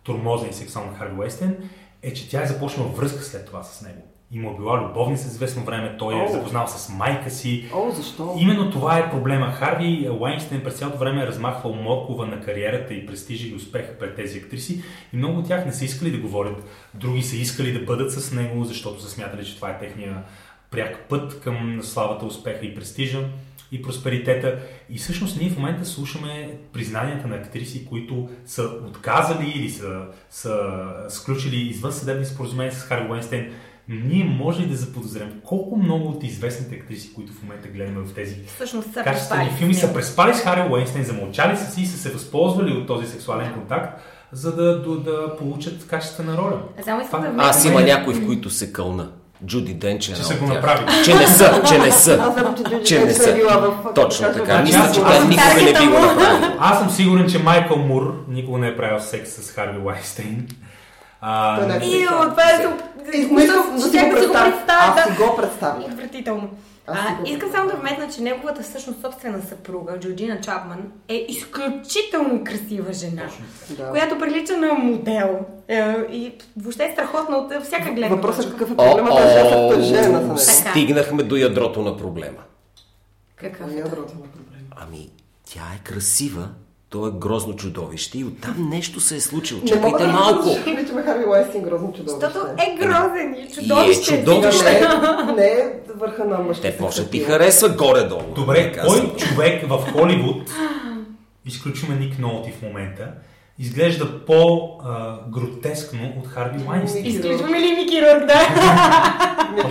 тормозени 0.02 0.52
сексуално 0.52 0.94
Харви 0.94 1.18
Уайнстейн, 1.18 1.56
е, 2.02 2.14
че 2.14 2.30
тя 2.30 2.42
е 2.42 2.46
започнала 2.46 2.88
връзка 2.88 3.22
след 3.22 3.46
това 3.46 3.62
с 3.62 3.82
него. 3.82 4.02
И 4.32 4.38
му 4.38 4.50
е 4.50 4.56
била 4.56 4.80
любовница 4.80 5.26
известно 5.26 5.64
време, 5.64 5.96
той 5.98 6.14
е 6.14 6.22
О. 6.22 6.32
запознал 6.32 6.66
с 6.66 6.88
майка 6.88 7.30
си, 7.30 7.70
О, 7.74 7.90
защо? 7.90 8.34
Именно 8.38 8.70
това 8.70 8.98
е 8.98 9.10
проблема. 9.10 9.52
Харви 9.52 10.08
Уайнстейн 10.20 10.62
през 10.62 10.74
цялото 10.74 10.98
време 10.98 11.22
е 11.22 11.26
размахвал 11.26 11.74
моркова 11.74 12.26
на 12.26 12.40
кариерата 12.40 12.94
и 12.94 13.06
престижа 13.06 13.48
и 13.48 13.54
успеха 13.54 13.98
пред 13.98 14.16
тези 14.16 14.38
актриси 14.38 14.82
и 15.12 15.16
много 15.16 15.38
от 15.38 15.46
тях 15.46 15.66
не 15.66 15.72
са 15.72 15.84
искали 15.84 16.10
да 16.10 16.18
говорят. 16.18 16.64
Други 16.94 17.22
са 17.22 17.36
искали 17.36 17.72
да 17.72 17.84
бъдат 17.84 18.12
с 18.12 18.32
него, 18.32 18.64
защото 18.64 19.02
са 19.02 19.10
смятали, 19.10 19.46
че 19.46 19.56
това 19.56 19.70
е 19.70 19.78
техния 19.78 20.22
пряк 20.70 21.06
път 21.08 21.40
към 21.40 21.78
славата, 21.82 22.26
успеха 22.26 22.66
и 22.66 22.74
престижа 22.74 23.24
и 23.72 23.82
просперитета. 23.82 24.58
И 24.90 24.98
всъщност 24.98 25.40
ние 25.40 25.50
в 25.50 25.56
момента 25.56 25.84
слушаме 25.84 26.58
признанията 26.72 27.28
на 27.28 27.36
актриси, 27.36 27.86
които 27.86 28.28
са 28.46 28.62
отказали 28.62 29.52
или 29.54 29.70
са, 29.70 30.02
са 30.30 30.70
сключили 31.08 31.56
извън 31.56 31.92
съдебни 31.92 32.24
споразумения 32.24 32.72
с 32.72 32.82
Харви 32.82 33.10
Уайнстейн. 33.10 33.52
Ние 33.88 34.24
може 34.24 34.62
ли 34.62 34.66
да 34.66 34.76
заподозрем 34.76 35.40
колко 35.44 35.76
много 35.76 36.08
от 36.08 36.24
известните 36.24 36.74
актриси, 36.74 37.14
които 37.14 37.32
в 37.32 37.42
момента 37.42 37.68
гледаме 37.68 38.00
в 38.00 38.14
тези 38.14 38.44
Всъщност 38.46 38.92
са 38.92 39.02
качествени 39.02 39.44
преспали 39.44 39.56
с 39.56 39.58
филми, 39.58 39.74
са 39.74 39.94
преспали 39.94 40.34
с 40.34 40.40
Хари 40.40 40.72
Уейнстейн, 40.72 41.04
замълчали 41.04 41.56
са 41.56 41.70
си 41.70 41.82
и 41.82 41.86
са 41.86 41.98
се 41.98 42.10
възползвали 42.10 42.72
от 42.72 42.86
този 42.86 43.06
сексуален 43.06 43.52
контакт, 43.54 44.00
за 44.32 44.56
да, 44.56 44.82
да, 44.82 44.96
да 44.96 45.36
получат 45.36 45.86
качествена 45.86 46.36
роля. 46.36 46.62
А 46.78 46.82
Само 46.82 47.02
искам 47.02 47.22
да 47.22 47.42
Аз 47.42 47.64
има 47.64 47.80
някои, 47.80 48.14
в 48.14 48.26
които 48.26 48.50
се 48.50 48.72
кълна. 48.72 49.10
Джуди 49.46 49.74
Денч 49.74 50.08
е 50.08 50.14
Че 50.14 50.22
са 50.22 50.34
го 50.34 50.46
тях. 50.46 50.54
направили. 50.54 51.04
Че 51.04 51.14
не 51.14 51.26
са, 51.26 51.62
че 51.68 51.78
не 51.78 51.92
са. 51.92 52.34
Че 52.84 53.04
не 53.04 53.14
са. 53.14 53.30
е 53.30 53.34
била 53.34 53.52
в... 53.52 53.94
Точно 53.94 54.32
така. 54.32 54.58
Мисля, 54.58 54.90
че 54.94 55.00
аз- 55.00 55.24
никога 55.24 55.62
не 55.64 55.72
би 55.72 55.86
го 55.86 55.98
направила. 55.98 56.56
Аз 56.60 56.78
съм 56.78 56.90
сигурен, 56.90 57.28
че 57.28 57.38
Майкъл 57.38 57.76
Мур 57.76 58.24
никога 58.28 58.58
не 58.58 58.68
е 58.68 58.76
правил 58.76 59.00
секс 59.00 59.30
с 59.32 59.50
Харви 59.50 59.78
не 61.66 61.74
е 61.76 61.88
Ио, 61.88 62.08
това 62.30 62.42
е 62.42 62.66
И 63.14 63.18
искам 63.18 63.36
да 63.76 63.82
си 63.82 63.88
Щях 63.88 64.04
го 64.04 64.10
представя. 64.14 64.52
Аз 64.68 65.04
си 65.04 65.10
го 65.12 65.36
представя. 65.36 65.84
Отвратително. 65.84 66.48
А, 66.86 67.16
искам 67.26 67.50
само 67.50 67.70
да 67.70 67.76
вметна, 67.76 68.08
че 68.08 68.20
неговата 68.22 68.62
всъщност 68.62 69.00
собствена 69.00 69.42
съпруга, 69.42 69.98
Джорджина 70.00 70.40
Чапман, 70.40 70.92
е 71.08 71.26
изключително 71.28 72.44
красива 72.44 72.92
жена, 72.92 73.22
Да. 73.70 73.90
която 73.90 74.18
прилича 74.18 74.56
на 74.56 74.72
модел 74.74 75.38
е, 75.68 75.94
и 76.12 76.32
въобще 76.56 76.84
е 76.84 76.92
страхотна 76.92 77.36
от 77.36 77.64
всяка 77.64 77.92
гледна 77.92 78.16
Въпросът 78.16 78.46
е 78.46 78.50
какъв 78.50 78.70
е 78.70 78.76
проблемът 78.76 79.12
да 79.14 79.30
е 79.30 79.32
жертвата 79.32 79.82
жена. 79.82 80.36
Стигнахме 80.38 81.22
до 81.22 81.36
ядрото 81.36 81.82
на 81.82 81.96
проблема. 81.96 82.38
Какъв? 83.36 83.60
Ами, 83.64 83.78
ядрото 83.78 84.14
на 84.14 84.22
проблема. 84.30 84.66
Ами, 84.76 85.10
тя 85.44 85.60
е 85.60 85.84
красива, 85.84 86.48
то 86.90 87.06
е 87.06 87.10
грозно 87.10 87.56
чудовище 87.56 88.18
и 88.18 88.24
оттам 88.24 88.68
нещо 88.70 89.00
се 89.00 89.16
е 89.16 89.20
случило. 89.20 89.60
Не 89.64 89.74
мога 89.74 89.98
Чакайте 89.98 90.06
да 90.06 90.12
малко. 90.12 90.64
Приличаме 90.64 91.02
Харви 91.02 91.24
Уайнстин 91.24 91.62
грозно 91.62 91.92
чудовище. 91.92 92.26
Защото 92.26 92.46
е 92.46 92.76
грозен 92.76 93.34
и 93.34 93.40
И 93.40 93.42
е 93.42 93.50
чудовище. 93.50 94.18
чудовище. 94.18 94.64
Не, 94.64 94.78
е- 94.78 95.34
не 95.36 95.46
е 95.46 95.64
върха 95.96 96.24
на 96.24 96.38
мъжка 96.38 96.62
Те 96.62 96.76
може 96.80 97.02
да 97.02 97.10
ти 97.10 97.18
харесва 97.20 97.68
горе-долу. 97.68 98.22
Добре, 98.34 98.72
да 98.74 98.86
кой 98.86 99.12
човек 99.16 99.68
в 99.68 99.92
Холивуд, 99.92 100.50
изключваме 101.46 102.00
Ник 102.00 102.18
Нолти 102.18 102.52
в 102.52 102.62
момента, 102.62 103.08
изглежда 103.58 104.24
по-гротескно 104.26 106.12
от 106.18 106.26
Харви 106.26 106.64
Уайнстейн? 106.68 107.06
Изключваме 107.06 107.60
ли 107.60 107.72
Мики 107.76 108.02
Рурк, 108.02 108.26
да? 108.26 108.40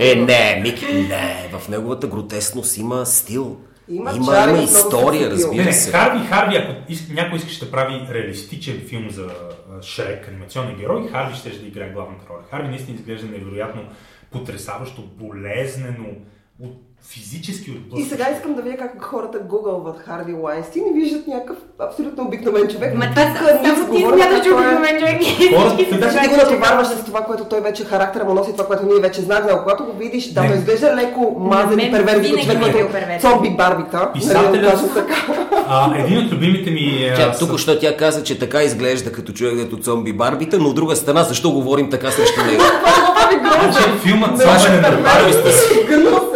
Е, 0.00 0.14
не, 0.14 0.60
Мик, 0.62 0.82
не. 0.82 1.50
В 1.58 1.68
неговата 1.68 2.06
гротесност 2.06 2.76
има 2.76 3.06
стил. 3.06 3.56
Има 3.90 4.12
има, 4.16 4.46
има 4.50 4.62
история, 4.62 5.30
разбира 5.30 5.64
не, 5.64 5.72
се. 5.72 5.90
Харви, 5.90 6.26
Харви, 6.26 6.56
ако 6.56 6.92
ис- 6.92 7.14
някой 7.14 7.38
искаше 7.38 7.64
да 7.64 7.70
прави 7.70 8.06
реалистичен 8.10 8.80
филм 8.88 9.10
за 9.10 9.30
Шрек, 9.82 10.28
анимационен 10.28 10.76
герой, 10.76 11.08
Харви 11.08 11.36
ще 11.36 11.50
да 11.50 11.66
играе 11.66 11.90
главната 11.90 12.24
роля. 12.30 12.42
Харви 12.50 12.68
наистина 12.68 12.98
изглежда 12.98 13.26
невероятно 13.26 13.82
потрясаващо, 14.30 15.02
болезнено, 15.02 16.08
от 16.62 16.82
физически 17.04 17.70
И 17.70 17.72
отблъскващо. 17.72 18.08
сега 18.08 18.26
искам 18.36 18.54
да 18.54 18.62
видя 18.62 18.76
как 18.76 19.02
хората 19.02 19.38
гугълват 19.40 19.98
Харви 19.98 20.34
Уайнстин 20.34 20.82
и 20.86 21.00
виждат 21.00 21.26
някакъв 21.26 21.56
абсолютно 21.80 22.24
обикновен 22.24 22.68
човек. 22.68 22.94
Ма 22.94 23.06
това 23.10 23.22
само 23.24 23.92
ти 23.92 24.00
смяташ, 24.00 24.42
че 24.42 24.48
е- 24.48 24.52
обикновен 24.52 24.98
човек. 24.98 25.22
Хората- 25.56 25.98
Значи 25.98 26.18
ти 26.22 26.28
го 26.28 26.36
натоварваш 26.36 26.86
с 26.88 27.04
това, 27.04 27.20
което 27.20 27.44
той 27.44 27.60
вече 27.60 27.84
характера 27.84 28.24
му 28.24 28.34
носи, 28.34 28.52
това, 28.52 28.66
което 28.66 28.86
ние 28.86 29.00
вече 29.00 29.20
знаем, 29.20 29.42
но 29.50 29.58
когато 29.58 29.84
го 29.84 29.92
видиш, 29.92 30.26
да, 30.26 30.46
той 30.46 30.56
изглежда 30.56 30.96
леко 30.96 31.36
мазен 31.40 31.78
и 31.78 31.90
перверзен 31.90 32.24
човек, 32.32 32.48
е 32.66 32.72
като 32.72 32.92
перверзен. 32.92 33.30
зомби 33.30 33.50
барбита. 33.50 34.10
Писателят- 34.14 34.52
нали, 34.52 34.94
така. 34.94 35.14
А, 35.68 35.98
един 35.98 36.18
от 36.18 36.32
любимите 36.32 36.70
ми... 36.70 37.12
Тя, 37.16 37.32
тук 37.32 37.58
що 37.58 37.78
тя 37.78 37.96
каза, 37.96 38.22
че 38.22 38.38
така 38.38 38.62
изглежда 38.62 39.12
като 39.12 39.32
човек 39.32 39.58
като 39.60 39.82
зомби 39.82 40.12
барбита, 40.12 40.58
но 40.58 40.68
от 40.68 40.74
друга 40.74 40.96
страна, 40.96 41.22
защо 41.22 41.50
говорим 41.50 41.90
така 41.90 42.10
срещу 42.10 42.40
него? 42.46 42.62
Значи, 43.62 43.88
филмът 44.02 44.30
Не, 44.30 44.44
Славяне 44.44 44.80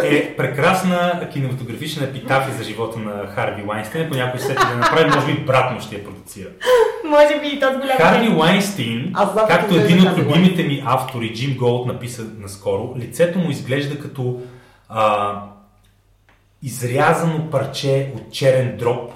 гнусен. 0.09 0.27
е 0.27 0.35
прекрасна 0.35 1.29
кинематографична 1.33 2.05
епитафия 2.05 2.57
за 2.57 2.63
живота 2.63 2.99
на 2.99 3.27
Харви 3.27 3.63
Лайнстин. 3.67 4.01
Ако 4.01 4.15
някой 4.15 4.39
сети 4.39 4.63
да 4.71 4.75
направи, 4.75 5.09
може 5.15 5.25
би 5.25 5.45
брат 5.45 5.73
му 5.73 5.81
ще 5.81 5.95
я 5.95 6.03
продуцира. 6.03 6.49
Може 7.09 7.39
би 7.39 7.47
и 7.47 7.59
този 7.59 7.75
голям 7.75 7.97
Харви. 7.97 8.29
Лайнстин, 8.29 9.13
както 9.47 9.47
как 9.47 9.71
един 9.71 10.07
от 10.07 10.17
любимите 10.17 10.63
ми 10.63 10.83
автори, 10.85 11.33
Джим 11.33 11.57
Голд, 11.57 11.87
написа 11.87 12.25
наскоро, 12.37 12.95
лицето 12.97 13.39
му 13.39 13.51
изглежда 13.51 13.99
като 13.99 14.41
а, 14.89 15.33
изрязано 16.63 17.49
парче 17.49 18.11
от 18.15 18.33
черен 18.33 18.77
дроб, 18.77 19.11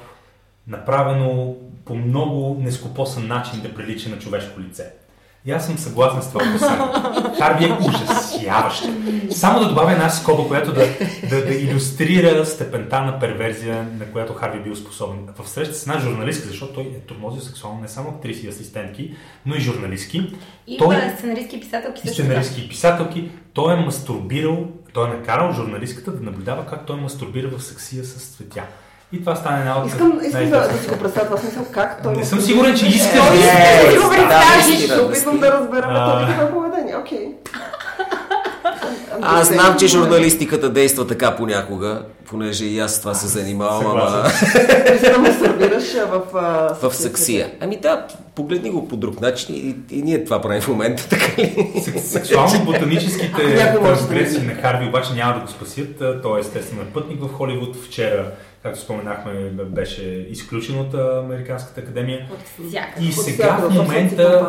направено 0.67 1.55
по 1.86 1.96
много 1.96 2.58
нескопосан 2.62 3.27
начин 3.27 3.62
да 3.62 3.75
прилича 3.75 4.10
на 4.10 4.19
човешко 4.19 4.60
лице. 4.62 4.93
И 5.46 5.51
аз 5.51 5.65
съм 5.65 5.77
съгласен 5.77 6.22
с 6.22 6.27
това 6.27 6.46
описание. 6.50 6.86
Харви 7.38 7.65
е 7.65 7.77
ужасяващ. 7.89 8.84
Само 9.31 9.60
да 9.60 9.69
добавя 9.69 9.91
една 9.91 10.10
скоба, 10.10 10.48
която 10.48 10.74
да, 10.74 10.88
да, 11.29 11.46
да 11.46 11.55
иллюстрира 11.55 12.46
степента 12.46 13.01
на 13.01 13.19
перверзия, 13.19 13.88
на 14.00 14.05
която 14.05 14.34
Харви 14.34 14.60
бил 14.60 14.75
способен. 14.75 15.17
В 15.39 15.50
среща 15.50 15.74
с 15.74 15.81
една 15.81 16.00
журналистка, 16.00 16.48
защото 16.48 16.74
той 16.74 16.84
е 16.84 17.00
тормозил 17.00 17.41
сексуално 17.41 17.81
не 17.81 17.88
само 17.88 18.10
актриси 18.10 18.46
и 18.46 18.50
асистентки, 18.50 19.15
но 19.46 19.55
и 19.55 19.60
журналистки. 19.60 20.34
И 20.67 20.77
той 20.77 20.96
сценаристки 21.17 21.55
и 21.55 21.60
писателки 21.60 22.01
и 22.05 22.10
сценаристки 22.10 22.62
и 22.62 22.69
писателки, 22.69 23.31
той 23.53 23.74
е 23.74 23.77
мастурбирал, 23.77 24.67
той 24.93 25.10
е 25.10 25.13
накарал 25.13 25.53
журналистката 25.53 26.12
да 26.12 26.24
наблюдава 26.24 26.65
как 26.65 26.86
той 26.86 26.96
мастурбира 26.96 27.48
в 27.58 27.63
сексия 27.63 28.03
с 28.03 28.36
цветя. 28.36 28.63
И 29.11 29.19
това 29.19 29.35
стане 29.35 29.59
една 29.59 29.77
от 29.77 29.87
Искам, 29.87 30.19
искам 30.25 30.49
да, 30.49 30.67
да 30.67 30.77
си 30.77 30.89
го 30.89 30.97
представя 30.97 31.25
това 31.25 31.37
смисъл 31.37 31.65
как 31.71 32.03
той... 32.03 32.15
Не 32.15 32.25
съм 32.25 32.39
се- 32.39 32.45
сигурен, 32.45 32.77
че 32.77 32.85
искаш 32.87 33.19
Той 33.19 33.29
да 33.29 33.35
иска 33.35 33.85
да 33.85 33.91
си 33.91 33.97
го 33.97 34.09
представиш. 34.09 34.83
Ще 34.83 34.99
опитвам 34.99 35.39
да 35.39 35.51
разбера 35.51 35.85
А. 35.89 36.25
това 36.27 36.37
какво 36.39 36.53
поведение. 36.53 36.95
Окей. 36.95 37.27
Аз 39.21 39.47
знам, 39.47 39.75
че 39.79 39.87
журналистиката 39.87 40.69
действа 40.69 41.07
така 41.07 41.35
понякога, 41.35 42.01
понеже 42.25 42.65
и 42.65 42.79
аз 42.79 42.95
с 42.95 42.99
това 42.99 43.13
се 43.13 43.27
занимавам, 43.27 43.85
ама 43.87 44.23
да 45.23 45.33
сервираш 45.33 45.93
в... 45.93 46.21
в 46.81 46.95
саксия. 46.95 47.51
Ами 47.61 47.77
да, 47.77 48.05
погледни 48.35 48.69
го 48.69 48.87
по 48.87 48.97
друг 48.97 49.21
начин 49.21 49.55
и, 49.55 49.75
и 49.91 50.01
ние 50.01 50.23
това 50.23 50.41
правим 50.41 50.61
в 50.61 50.67
момента, 50.67 51.07
така 51.09 51.41
ли? 51.41 51.71
Сек- 51.75 51.99
Сексуално-ботаническите 51.99 53.73
трансгресии 53.81 54.41
на 54.41 54.53
Харви 54.53 54.87
обаче 54.87 55.13
няма 55.13 55.33
да 55.33 55.39
го 55.39 55.47
спасят. 55.47 56.21
Той 56.23 56.37
е 56.37 56.41
естествено 56.41 56.81
е 56.81 56.85
пътник 56.85 57.21
в 57.21 57.33
Холивуд. 57.33 57.75
Вчера, 57.85 58.25
както 58.63 58.79
споменахме, 58.79 59.49
беше 59.49 60.27
изключен 60.29 60.79
от 60.79 60.93
Американската 60.93 61.81
академия. 61.81 62.27
От. 62.33 62.65
И 63.01 63.07
От 63.07 63.13
сега 63.13 63.43
всякъде, 63.43 63.67
в 63.67 63.79
от 63.79 63.87
момента 63.87 64.45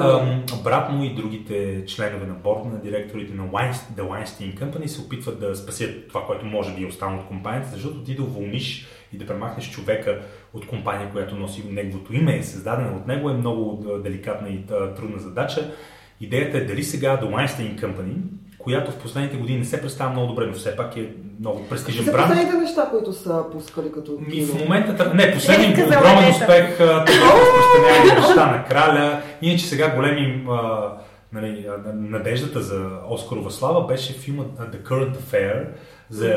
брат 0.64 0.92
му 0.92 1.04
и 1.04 1.14
другите 1.14 1.84
членове 1.86 2.26
на 2.26 2.34
борда 2.34 2.68
на 2.68 2.80
директорите 2.80 3.34
на 3.34 3.42
Weinstein, 3.42 4.00
The 4.00 4.02
Weinstein 4.02 4.58
Company 4.60 4.86
се 4.86 5.00
опитват 5.00 5.40
да 5.40 5.56
спасят 5.56 6.08
това, 6.08 6.26
което 6.26 6.46
може 6.46 6.74
би 6.74 6.82
е 6.82 6.86
останало 6.86 7.20
от 7.20 7.26
компанията, 7.26 7.68
защото 7.72 8.04
ти 8.04 8.16
да 8.16 8.22
уволниш 8.22 8.86
и 9.12 9.18
да 9.18 9.26
премахнеш 9.26 9.70
човека 9.70 10.22
от 10.54 10.66
компания, 10.66 11.12
която 11.12 11.36
носи 11.36 11.64
неговото 11.70 12.14
име, 12.14 12.36
е 12.36 12.42
създадена 12.42 12.96
от 12.96 13.06
него, 13.06 13.30
е 13.30 13.34
много 13.34 13.84
деликатна 14.04 14.48
и 14.48 14.66
трудна 14.96 15.18
задача. 15.18 15.74
Идеята 16.20 16.58
е 16.58 16.64
дали 16.64 16.82
сега 16.82 17.20
The 17.20 17.24
Weinstein 17.24 17.80
Company, 17.80 18.14
която 18.62 18.90
в 18.90 18.96
последните 18.98 19.36
години 19.36 19.58
не 19.58 19.64
се 19.64 19.80
представя 19.80 20.10
много 20.10 20.26
добре, 20.26 20.46
но 20.46 20.52
все 20.52 20.76
пак 20.76 20.96
е 20.96 21.08
много 21.40 21.68
престижен 21.68 22.04
За 22.04 22.12
бранд. 22.12 22.28
последните 22.28 22.56
неща, 22.56 22.88
които 22.90 23.12
са 23.12 23.44
пускали 23.52 23.92
като 23.92 24.18
Ми, 24.20 24.42
в 24.44 24.52
кино. 24.52 24.64
момента, 24.64 25.14
не, 25.14 25.34
последният 25.34 25.78
Редка 25.78 25.92
за 25.92 25.98
огромен 25.98 26.30
успех, 26.30 26.80
а, 26.80 27.04
те 27.04 27.12
разпространяване 27.12 28.20
неща 28.20 28.46
на 28.46 28.64
краля. 28.64 29.22
Иначе 29.42 29.64
сега 29.66 29.94
големи 29.94 30.46
а, 30.50 30.88
нали, 31.32 31.66
надеждата 31.94 32.60
за 32.60 32.88
Оскарова 33.08 33.50
слава 33.50 33.86
беше 33.86 34.12
филмът 34.12 34.58
The 34.58 34.82
Current 34.82 35.16
Affair 35.16 35.64
за 36.10 36.34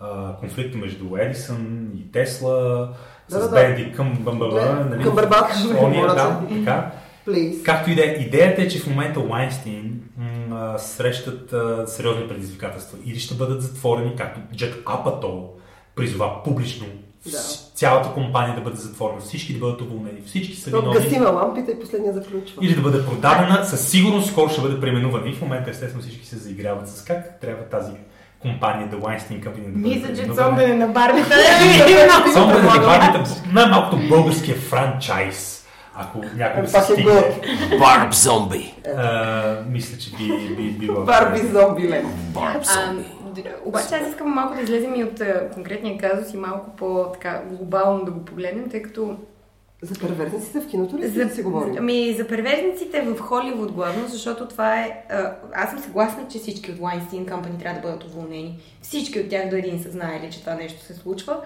а, 0.00 0.36
конфликта 0.36 0.78
между 0.78 1.16
Едисън 1.16 1.88
и 1.98 2.12
Тесла 2.12 2.88
с 3.28 3.32
Да, 3.32 3.40
да, 3.40 3.48
да. 3.48 3.54
Бенди 3.54 3.92
към 3.92 4.12
Не, 4.26 4.96
нали? 4.96 5.02
Къмбербач, 5.04 5.54
Ония, 5.82 6.02
моля 6.02 6.14
да, 6.14 6.40
така. 6.58 6.90
Please. 7.28 7.62
Както 7.62 7.90
и 7.90 7.94
да 7.94 8.02
е, 8.02 8.08
идеята 8.08 8.62
е, 8.62 8.68
че 8.68 8.78
в 8.78 8.86
момента 8.86 9.20
Уайнстин 9.20 10.00
м, 10.48 10.74
срещат 10.78 11.52
а, 11.52 11.84
сериозни 11.86 12.28
предизвикателства. 12.28 12.98
Или 13.06 13.18
ще 13.18 13.34
бъдат 13.34 13.62
затворени, 13.62 14.16
както 14.16 14.40
Джек 14.56 14.82
Апатол 14.86 15.50
призова 15.96 16.42
публично 16.44 16.86
Да. 17.26 17.38
цялата 17.74 18.08
компания 18.08 18.54
да 18.54 18.60
бъде 18.60 18.76
затворена, 18.76 19.20
всички 19.20 19.52
да 19.52 19.58
бъдат 19.58 19.80
уволнени, 19.80 20.18
всички 20.26 20.56
са 20.56 20.70
виновни. 20.70 20.94
гасиме 20.94 21.26
лампите 21.26 21.70
и 21.70 21.80
последния 21.80 22.12
заключва. 22.12 22.58
Или 22.62 22.74
да 22.74 22.80
бъде 22.80 23.04
продадена, 23.06 23.64
със 23.64 23.88
сигурност 23.88 24.30
скоро 24.30 24.48
ще 24.48 24.60
бъде 24.60 24.80
преименувана. 24.80 25.28
И 25.28 25.32
в 25.32 25.40
момента, 25.42 25.70
естествено, 25.70 26.02
всички 26.02 26.26
се 26.26 26.36
заиграват 26.36 26.88
с 26.88 27.04
как 27.04 27.40
трябва 27.40 27.64
тази 27.64 27.92
компания, 28.38 28.88
The 28.90 28.94
Weinstein 29.00 29.44
Company, 29.44 29.72
да 29.72 29.78
Мисля, 29.88 30.14
че 30.14 30.24
цомбене 30.34 30.74
на 30.74 30.86
барбите. 30.86 31.34
Зомбене 32.34 32.62
на 32.62 32.78
бабите, 32.78 33.34
най-малкото 33.52 34.08
българския 34.08 34.56
франчайз, 34.56 35.55
ако 35.96 36.20
някой 36.36 36.66
се 36.66 36.78
е 36.78 36.80
стигне. 36.80 37.40
Барб 37.78 38.14
зомби. 38.14 38.74
А, 38.96 39.56
мисля, 39.68 39.98
че 39.98 40.10
би, 40.10 40.46
би, 40.46 40.54
би 40.54 40.70
било. 40.70 41.04
Барби 41.04 41.38
зомби 41.38 41.88
лен. 41.88 42.06
Барб 42.34 42.64
зомби. 42.64 43.04
обаче 43.64 43.94
аз 43.94 44.08
искам 44.08 44.30
малко 44.30 44.54
да 44.54 44.60
излезем 44.60 44.94
и 44.94 45.04
от 45.04 45.22
конкретния 45.54 45.98
казус 45.98 46.34
и 46.34 46.36
малко 46.36 46.76
по-така 46.76 47.42
глобално 47.50 48.04
да 48.04 48.10
го 48.10 48.24
погледнем, 48.24 48.70
тъй 48.70 48.82
като 48.82 49.16
За 49.86 50.00
перверзниците 50.00 50.60
в 50.60 50.66
киното 50.66 50.98
ли 50.98 51.08
за, 51.08 51.24
да 51.24 51.34
си 51.34 51.42
говорим? 51.42 51.74
ами, 51.78 52.14
за 52.18 52.26
перверзниците 52.26 53.00
в 53.00 53.18
Холивуд 53.20 53.72
главно, 53.72 54.08
защото 54.08 54.46
това 54.46 54.80
е... 54.80 55.04
А, 55.10 55.32
аз 55.54 55.70
съм 55.70 55.78
съгласна, 55.78 56.22
че 56.30 56.38
всички 56.38 56.70
от 56.70 56.78
Weinstein 56.78 57.24
Company 57.24 57.58
трябва 57.58 57.80
да 57.80 57.88
бъдат 57.88 58.04
уволнени. 58.04 58.58
Всички 58.82 59.20
от 59.20 59.28
тях 59.28 59.48
до 59.50 59.56
един 59.56 59.82
са 59.82 59.90
знаели, 59.90 60.28
че 60.30 60.40
това 60.40 60.54
нещо 60.54 60.84
се 60.84 60.94
случва. 60.94 61.36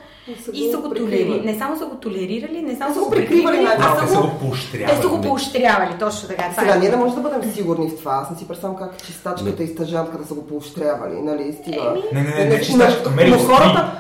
И 0.53 0.71
са 0.71 0.79
го 0.79 0.95
толерирали. 0.95 1.41
Не 1.45 1.59
само 1.59 1.79
са 1.79 1.87
го 1.87 1.97
толерирали, 1.97 2.63
не 2.63 2.77
само 2.77 2.95
са 2.95 3.01
го 3.01 3.11
прикривали, 3.11 3.67
а 3.79 4.07
са 4.07 4.15
са 4.15 4.21
го... 4.21 4.29
го 4.29 4.39
поощрявали. 4.39 4.97
Те 4.97 5.03
са 5.03 5.09
го 5.09 5.21
поощрявали, 5.21 5.99
точно 5.99 6.29
така. 6.29 6.55
Сега, 6.59 6.75
е. 6.75 6.79
ние 6.79 6.89
не 6.89 6.97
можем 6.97 7.23
да 7.23 7.29
бъдем 7.29 7.53
сигурни 7.53 7.91
в 7.91 7.99
това. 7.99 8.13
Аз 8.23 8.31
не 8.31 8.37
си 8.37 8.49
представям 8.49 8.77
как 8.77 9.05
чистачката 9.07 9.63
и 9.63 9.69
стъжантката 9.69 10.27
са 10.27 10.35
го 10.35 10.47
поощрявали, 10.47 11.21
нали? 11.23 11.53
Стига. 11.53 12.03
Не, 12.13 12.23
не, 12.23 12.29
не, 12.29 12.45
не, 12.45 12.61
но- 12.77 13.11
Мерил 13.11 13.37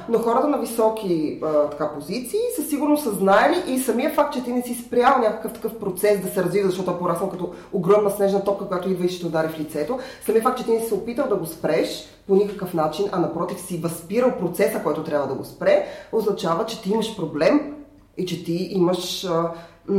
но, 0.08 0.18
хората, 0.18 0.48
на 0.48 0.58
високи 0.58 1.40
така, 1.70 1.90
позиции 1.94 2.40
със 2.56 2.68
сигурност 2.68 3.02
са 3.02 3.10
знаели 3.10 3.56
и 3.68 3.78
самия 3.78 4.10
факт, 4.10 4.29
че 4.30 4.44
ти 4.44 4.52
не 4.52 4.62
си 4.62 4.74
спрял 4.86 5.18
някакъв 5.18 5.52
такъв 5.52 5.78
процес 5.78 6.20
да 6.20 6.28
се 6.28 6.44
развива, 6.44 6.68
защото 6.68 6.90
е 6.90 6.98
пораснал 6.98 7.30
като 7.30 7.52
огромна 7.72 8.10
снежна 8.10 8.44
топка, 8.44 8.68
която 8.68 8.90
идва 8.90 9.04
и 9.04 9.08
ще 9.08 9.26
удари 9.26 9.48
в 9.48 9.58
лицето. 9.58 9.98
Самия 10.26 10.42
факт, 10.42 10.58
че 10.58 10.64
ти 10.64 10.72
не 10.72 10.80
си 10.80 10.88
се 10.88 10.94
опитал 10.94 11.28
да 11.28 11.36
го 11.36 11.46
спреш 11.46 11.88
по 12.26 12.34
никакъв 12.34 12.74
начин, 12.74 13.06
а 13.12 13.18
напротив 13.18 13.60
си 13.60 13.78
възпирал 13.78 14.38
процеса, 14.38 14.82
който 14.82 15.04
трябва 15.04 15.28
да 15.28 15.34
го 15.34 15.44
спре, 15.44 15.86
означава, 16.12 16.66
че 16.66 16.82
ти 16.82 16.90
имаш 16.90 17.16
проблем 17.16 17.74
и 18.16 18.26
че 18.26 18.44
ти 18.44 18.68
имаш 18.70 19.24
а, 19.24 19.52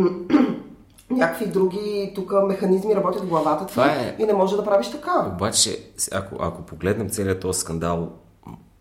някакви 1.09 1.45
други 1.45 2.11
тук 2.15 2.33
механизми 2.47 2.95
работят 2.95 3.21
в 3.21 3.27
главата 3.27 3.65
ти 3.65 3.79
е- 3.79 4.15
и 4.19 4.25
не 4.25 4.33
може 4.33 4.55
да 4.55 4.63
правиш 4.63 4.91
така. 4.91 5.31
Обаче, 5.35 5.79
ако, 6.11 6.35
ако 6.39 6.61
погледнем 6.61 7.09
целият 7.09 7.39
този 7.39 7.59
скандал 7.59 8.09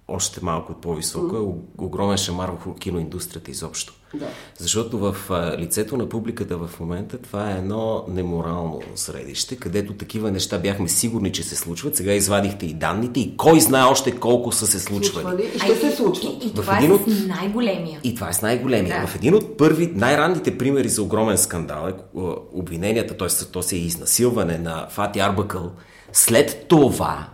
още 0.08 0.40
малко 0.42 0.72
по-високо, 0.72 1.36
е 1.36 1.40
о- 1.40 1.54
огромен 1.78 2.16
шамар 2.16 2.48
върху 2.48 2.74
киноиндустрията 2.74 3.50
изобщо. 3.50 3.94
Да. 4.14 4.26
Защото 4.58 4.98
в 4.98 5.16
а, 5.30 5.58
лицето 5.58 5.96
на 5.96 6.08
публиката 6.08 6.56
в 6.58 6.80
момента 6.80 7.18
това 7.18 7.50
е 7.50 7.54
едно 7.54 8.04
неморално 8.08 8.80
средище, 8.94 9.56
където 9.56 9.92
такива 9.92 10.30
неща 10.30 10.58
бяхме 10.58 10.88
сигурни, 10.88 11.32
че 11.32 11.42
се 11.42 11.56
случват. 11.56 11.96
Сега 11.96 12.12
извадихте 12.12 12.66
и 12.66 12.74
данните 12.74 13.20
и 13.20 13.36
кой 13.36 13.60
знае 13.60 13.84
още 13.84 14.12
колко 14.12 14.52
са 14.52 14.66
се 14.66 14.80
случвали. 14.80 15.22
Случвали 15.24 15.42
и 15.44 15.56
А 15.56 15.64
ще 15.64 15.76
се 15.76 15.96
случва. 15.96 16.28
И, 16.42 16.46
и 16.46 16.48
В 16.48 16.54
това 16.54 16.76
един 16.78 16.90
е 16.90 16.94
от- 16.94 17.10
с 17.10 17.26
най-големия. 17.26 18.00
И 18.04 18.14
това 18.14 18.28
е 18.28 18.32
с 18.32 18.42
най-големия. 18.42 19.00
Да. 19.00 19.06
В 19.06 19.16
един 19.16 19.34
от 19.34 19.56
първи, 19.56 19.92
най-ранните 19.94 20.58
примери 20.58 20.88
за 20.88 21.02
огромен 21.02 21.38
скандал 21.38 21.88
е 21.88 21.92
обвиненията, 22.52 23.16
т.е. 23.16 23.28
то 23.52 23.62
се 23.62 23.76
е 23.76 23.78
изнасилване 23.78 24.58
на 24.58 24.86
Фати 24.90 25.20
Арбакъл. 25.20 25.70
След 26.12 26.64
това 26.68 27.26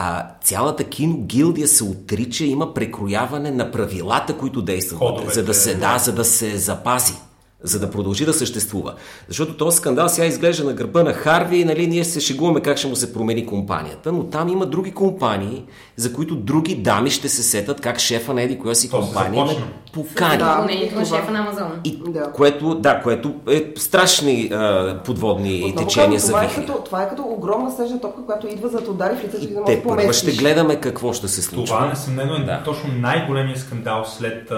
а, 0.00 0.26
цялата 0.42 0.84
киногилдия 0.84 1.68
се 1.68 1.84
отрича, 1.84 2.44
има 2.44 2.74
прекрояване 2.74 3.50
на 3.50 3.70
правилата, 3.70 4.36
които 4.36 4.62
действат, 4.62 4.98
Ходовете. 4.98 5.34
за 5.34 5.44
да 5.44 5.54
се 5.54 5.74
да, 5.74 5.98
за 5.98 6.12
да 6.12 6.24
се 6.24 6.58
запази 6.58 7.14
за 7.62 7.80
да 7.80 7.90
продължи 7.90 8.24
да 8.24 8.32
съществува. 8.32 8.94
Защото 9.28 9.56
този 9.56 9.76
скандал 9.76 10.08
сега 10.08 10.26
изглежда 10.26 10.64
на 10.64 10.72
гърба 10.72 11.02
на 11.02 11.12
Харви, 11.12 11.64
нали, 11.64 11.86
ние 11.86 12.04
се 12.04 12.20
шегуваме 12.20 12.60
как 12.60 12.78
ще 12.78 12.88
му 12.88 12.96
се 12.96 13.12
промени 13.12 13.46
компанията, 13.46 14.12
но 14.12 14.24
там 14.24 14.48
има 14.48 14.66
други 14.66 14.92
компании, 14.92 15.64
за 15.96 16.12
които 16.12 16.36
други 16.36 16.74
дами 16.74 17.10
ще 17.10 17.28
се 17.28 17.42
сетат 17.42 17.80
как 17.80 17.98
шефа 17.98 18.34
на 18.34 18.42
еди 18.42 18.58
коя 18.58 18.74
си 18.74 18.90
То 18.90 19.00
компания 19.00 19.44
ме 19.44 19.52
покани. 19.94 20.38
Да. 20.38 20.52
Уволнението 20.52 20.94
на 20.94 21.04
това. 21.04 21.16
шефа 21.16 21.30
на 21.30 21.38
Амазон. 21.38 21.70
И 21.84 21.98
Да. 22.08 22.32
което, 22.32 22.74
да, 22.74 23.00
което 23.02 23.34
е 23.48 23.72
страшни 23.76 24.50
а, 24.52 24.96
подводни 24.98 25.62
Отново 25.64 25.76
течения 25.78 26.10
казвам, 26.10 26.18
за 26.20 26.26
това, 26.28 26.44
е 26.44 26.48
вихри. 26.48 26.66
като, 26.66 26.78
това 26.78 27.02
е 27.02 27.08
като 27.08 27.22
огромна 27.24 27.70
снежна 27.70 28.00
топка, 28.00 28.22
която 28.22 28.46
идва 28.46 28.68
за 28.68 28.80
да 28.80 28.90
удари 28.90 29.16
в 29.16 29.24
лицето 29.24 29.44
и 29.44 29.46
да 29.46 29.52
И 29.52 29.56
може 29.56 29.64
те 29.66 29.82
поместиш. 29.82 30.16
ще 30.22 30.38
гледаме 30.38 30.76
какво 30.76 31.12
ще 31.12 31.28
се 31.28 31.42
случва. 31.42 31.76
Това 31.76 31.86
несъмнено 31.86 32.34
е 32.34 32.38
Да. 32.40 32.62
точно 32.64 32.90
най-големият 32.92 33.58
скандал 33.58 34.04
след 34.06 34.50
а, 34.50 34.56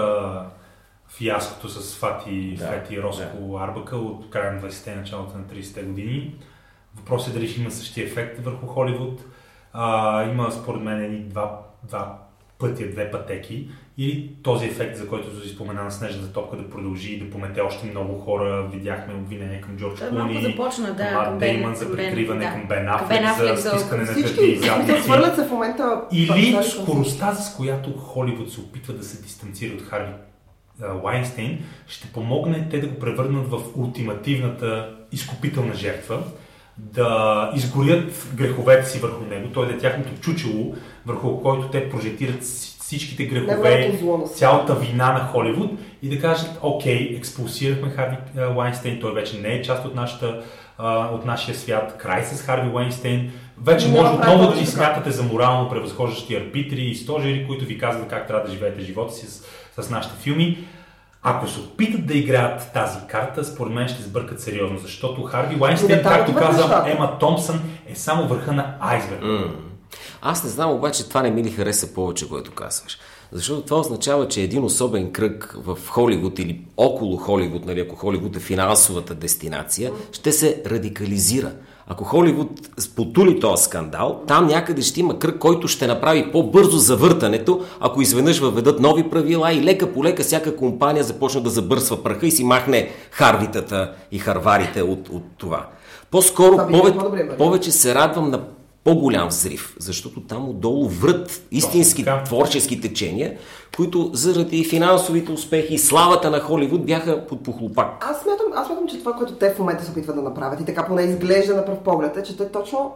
фиаското 1.17 1.69
с 1.69 1.95
Фати, 1.95 2.55
Да, 2.59 2.67
Фети 2.67 2.95
и 2.95 3.01
Роско 3.01 3.59
Арбака 3.61 3.95
от 3.97 4.29
края 4.29 4.53
на 4.53 4.61
20-те 4.61 4.91
и 4.91 4.95
началото 4.95 5.37
на 5.37 5.43
30-те 5.43 5.83
години. 5.83 6.35
Въпросът 6.95 7.29
е 7.29 7.37
дали 7.37 7.47
ще 7.47 7.61
има 7.61 7.71
същия 7.71 8.07
ефект 8.07 8.45
върху 8.45 8.65
Холивуд. 8.67 9.21
А, 9.73 10.23
има 10.23 10.51
според 10.51 10.81
мен 10.81 11.01
едни 11.03 11.19
два 11.19 11.61
два 11.83 12.17
пътя, 12.59 12.89
две 12.89 13.11
пътеки, 13.11 13.69
или 13.97 14.35
този 14.43 14.65
ефект, 14.65 14.97
за 14.97 15.07
който 15.07 15.41
си 15.41 15.49
спомена 15.49 15.83
на 15.83 15.91
снежната 15.91 16.33
топка 16.33 16.57
да 16.57 16.69
продължи 16.69 17.13
и 17.13 17.19
да 17.19 17.29
помете 17.29 17.61
още 17.61 17.87
много 17.87 18.19
хора. 18.19 18.67
Видяхме 18.71 19.13
обвинение 19.13 19.61
към 19.61 19.77
Джордж 19.77 19.99
Клуни, 20.09 20.41
започна, 20.43 20.93
да, 20.93 21.23
към 21.25 21.39
Бен- 21.39 21.73
за 21.73 21.91
прикриване, 21.91 22.45
да. 22.45 22.51
към 22.51 22.67
Бен 22.67 22.87
Афлек, 22.89 23.57
за 23.57 23.69
стискане 23.69 24.03
на 24.03 24.13
гърди 24.13 24.45
и 24.45 24.57
задници. 24.57 25.09
в 25.45 25.51
момента. 25.51 26.01
Или 26.11 26.63
скоростта, 26.63 27.33
с 27.33 27.55
която 27.55 27.97
Холивуд 27.97 28.51
се 28.51 28.59
опитва 28.59 28.93
да 28.93 29.03
се 29.03 29.21
дистанцира 29.21 29.73
от 29.73 29.81
Харви 29.81 30.11
Лайнстейн, 31.03 31.63
ще 31.87 32.07
помогне 32.07 32.67
те 32.71 32.79
да 32.79 32.87
го 32.87 32.99
превърнат 32.99 33.47
в 33.47 33.61
ултимативната 33.75 34.95
изкупителна 35.11 35.73
жертва, 35.73 36.23
да 36.77 37.51
изгорят 37.55 38.27
греховете 38.35 38.89
си 38.89 38.99
върху 38.99 39.23
него, 39.25 39.49
той 39.53 39.67
да 39.67 39.73
е 39.73 39.77
тяхното 39.77 40.21
чучело, 40.21 40.75
върху 41.05 41.41
който 41.41 41.67
те 41.67 41.89
прожектират 41.89 42.43
всичките 42.43 43.25
грехове, 43.25 43.99
цялата 44.35 44.75
вина 44.75 45.13
на 45.13 45.19
Холивуд 45.19 45.71
и 46.01 46.09
да 46.09 46.21
кажат, 46.21 46.59
окей, 46.61 47.15
експулсирахме 47.17 47.89
Харви 47.89 48.17
Лайнстейн, 48.55 48.99
той 48.99 49.13
вече 49.13 49.39
не 49.39 49.47
е 49.47 49.61
част 49.61 49.85
от, 49.85 49.95
нашата, 49.95 50.43
от 51.11 51.25
нашия 51.25 51.55
свят, 51.55 51.95
край 51.97 52.23
с 52.23 52.41
Харви 52.41 52.69
Лайнстейн, 52.69 53.31
вече 53.63 53.87
Няма 53.87 54.01
може 54.01 54.13
отново 54.13 54.43
да 54.43 54.49
ни 54.49 54.65
така. 54.65 54.71
смятате 54.71 55.11
за 55.11 55.23
морално 55.23 55.69
превъзхождащи 55.69 56.35
арбитри 56.35 56.81
и 56.81 56.95
стожери, 56.95 57.47
които 57.47 57.65
ви 57.65 57.77
казват 57.77 58.07
как 58.07 58.27
трябва 58.27 58.45
да 58.45 58.51
живеете 58.51 58.81
живота 58.81 59.13
си 59.13 59.27
с, 59.27 59.45
с 59.79 59.89
нашите 59.89 60.15
филми. 60.15 60.67
Ако 61.23 61.47
се 61.47 61.59
опитат 61.59 62.07
да 62.07 62.13
играят 62.13 62.71
тази 62.73 62.97
карта, 63.07 63.45
според 63.45 63.73
мен 63.73 63.87
ще 63.87 64.03
сбъркат 64.03 64.41
сериозно, 64.41 64.79
защото 64.79 65.23
Харви 65.23 65.59
Лайнстейн, 65.59 66.03
там 66.03 66.13
както 66.13 66.35
каза. 66.35 66.83
Ема 66.87 67.17
Томпсън, 67.19 67.61
е 67.87 67.95
само 67.95 68.27
върха 68.27 68.53
на 68.53 68.75
айсберг. 68.79 69.23
Аз 70.21 70.43
не 70.43 70.49
знам, 70.49 70.71
обаче 70.71 71.07
това 71.07 71.21
не 71.21 71.31
ми 71.31 71.43
ли 71.43 71.51
хареса 71.51 71.93
повече, 71.93 72.29
което 72.29 72.51
казваш. 72.51 72.97
Защото 73.31 73.61
това 73.61 73.79
означава, 73.79 74.27
че 74.27 74.41
един 74.41 74.63
особен 74.63 75.11
кръг 75.11 75.55
в 75.57 75.77
Холивуд 75.87 76.39
или 76.39 76.61
около 76.77 77.17
Холивуд, 77.17 77.65
нали, 77.65 77.79
ако 77.79 77.95
Холивуд 77.95 78.35
е 78.35 78.39
финансовата 78.39 79.15
дестинация, 79.15 79.91
ще 80.11 80.31
се 80.31 80.63
радикализира. 80.65 81.51
Ако 81.91 82.03
Холивуд 82.03 82.49
потули 82.95 83.39
този 83.39 83.63
скандал, 83.63 84.21
там 84.27 84.47
някъде 84.47 84.81
ще 84.81 84.99
има 84.99 85.19
кръг, 85.19 85.39
който 85.39 85.67
ще 85.67 85.87
направи 85.87 86.31
по-бързо 86.31 86.77
завъртането, 86.77 87.65
ако 87.79 88.01
изведнъж 88.01 88.39
въведат 88.39 88.79
нови 88.79 89.09
правила 89.09 89.53
и 89.53 89.63
лека 89.63 89.93
по 89.93 90.03
лека 90.03 90.23
всяка 90.23 90.55
компания 90.55 91.03
започне 91.03 91.41
да 91.41 91.49
забърсва 91.49 92.03
праха 92.03 92.27
и 92.27 92.31
си 92.31 92.43
махне 92.43 92.89
харвитата 93.11 93.93
и 94.11 94.19
харварите 94.19 94.81
от, 94.81 95.09
от 95.09 95.23
това. 95.37 95.67
По-скоро, 96.11 96.51
Това 96.51 96.65
било 96.65 96.79
повече, 96.81 96.97
по-добре 96.97 97.37
повече 97.37 97.71
се 97.71 97.95
радвам 97.95 98.29
на 98.29 98.41
по-голям 98.83 99.27
взрив, 99.27 99.75
защото 99.79 100.21
там 100.21 100.49
отдолу 100.49 100.87
врат 100.89 101.41
истински 101.51 102.05
творчески 102.25 102.81
течения, 102.81 103.33
които 103.77 104.09
заради 104.13 104.63
финансовите 104.63 105.31
успехи 105.31 105.73
и 105.73 105.77
славата 105.77 106.31
на 106.31 106.39
Холивуд 106.39 106.85
бяха 106.85 107.25
под 107.27 107.43
похлопак. 107.43 107.87
Аз 108.09 108.21
смятам, 108.21 108.45
аз 108.55 108.67
смятам, 108.67 108.87
че 108.87 108.99
това, 108.99 109.13
което 109.13 109.33
те 109.33 109.53
в 109.53 109.59
момента 109.59 109.85
се 109.85 109.91
опитват 109.91 110.15
да 110.15 110.21
направят 110.21 110.61
и 110.61 110.65
така 110.65 110.85
поне 110.85 111.01
изглежда 111.01 111.55
на 111.55 111.65
пръв 111.65 111.79
поглед 111.79 112.17
е, 112.17 112.23
че 112.23 112.37
те 112.37 112.49
точно 112.49 112.93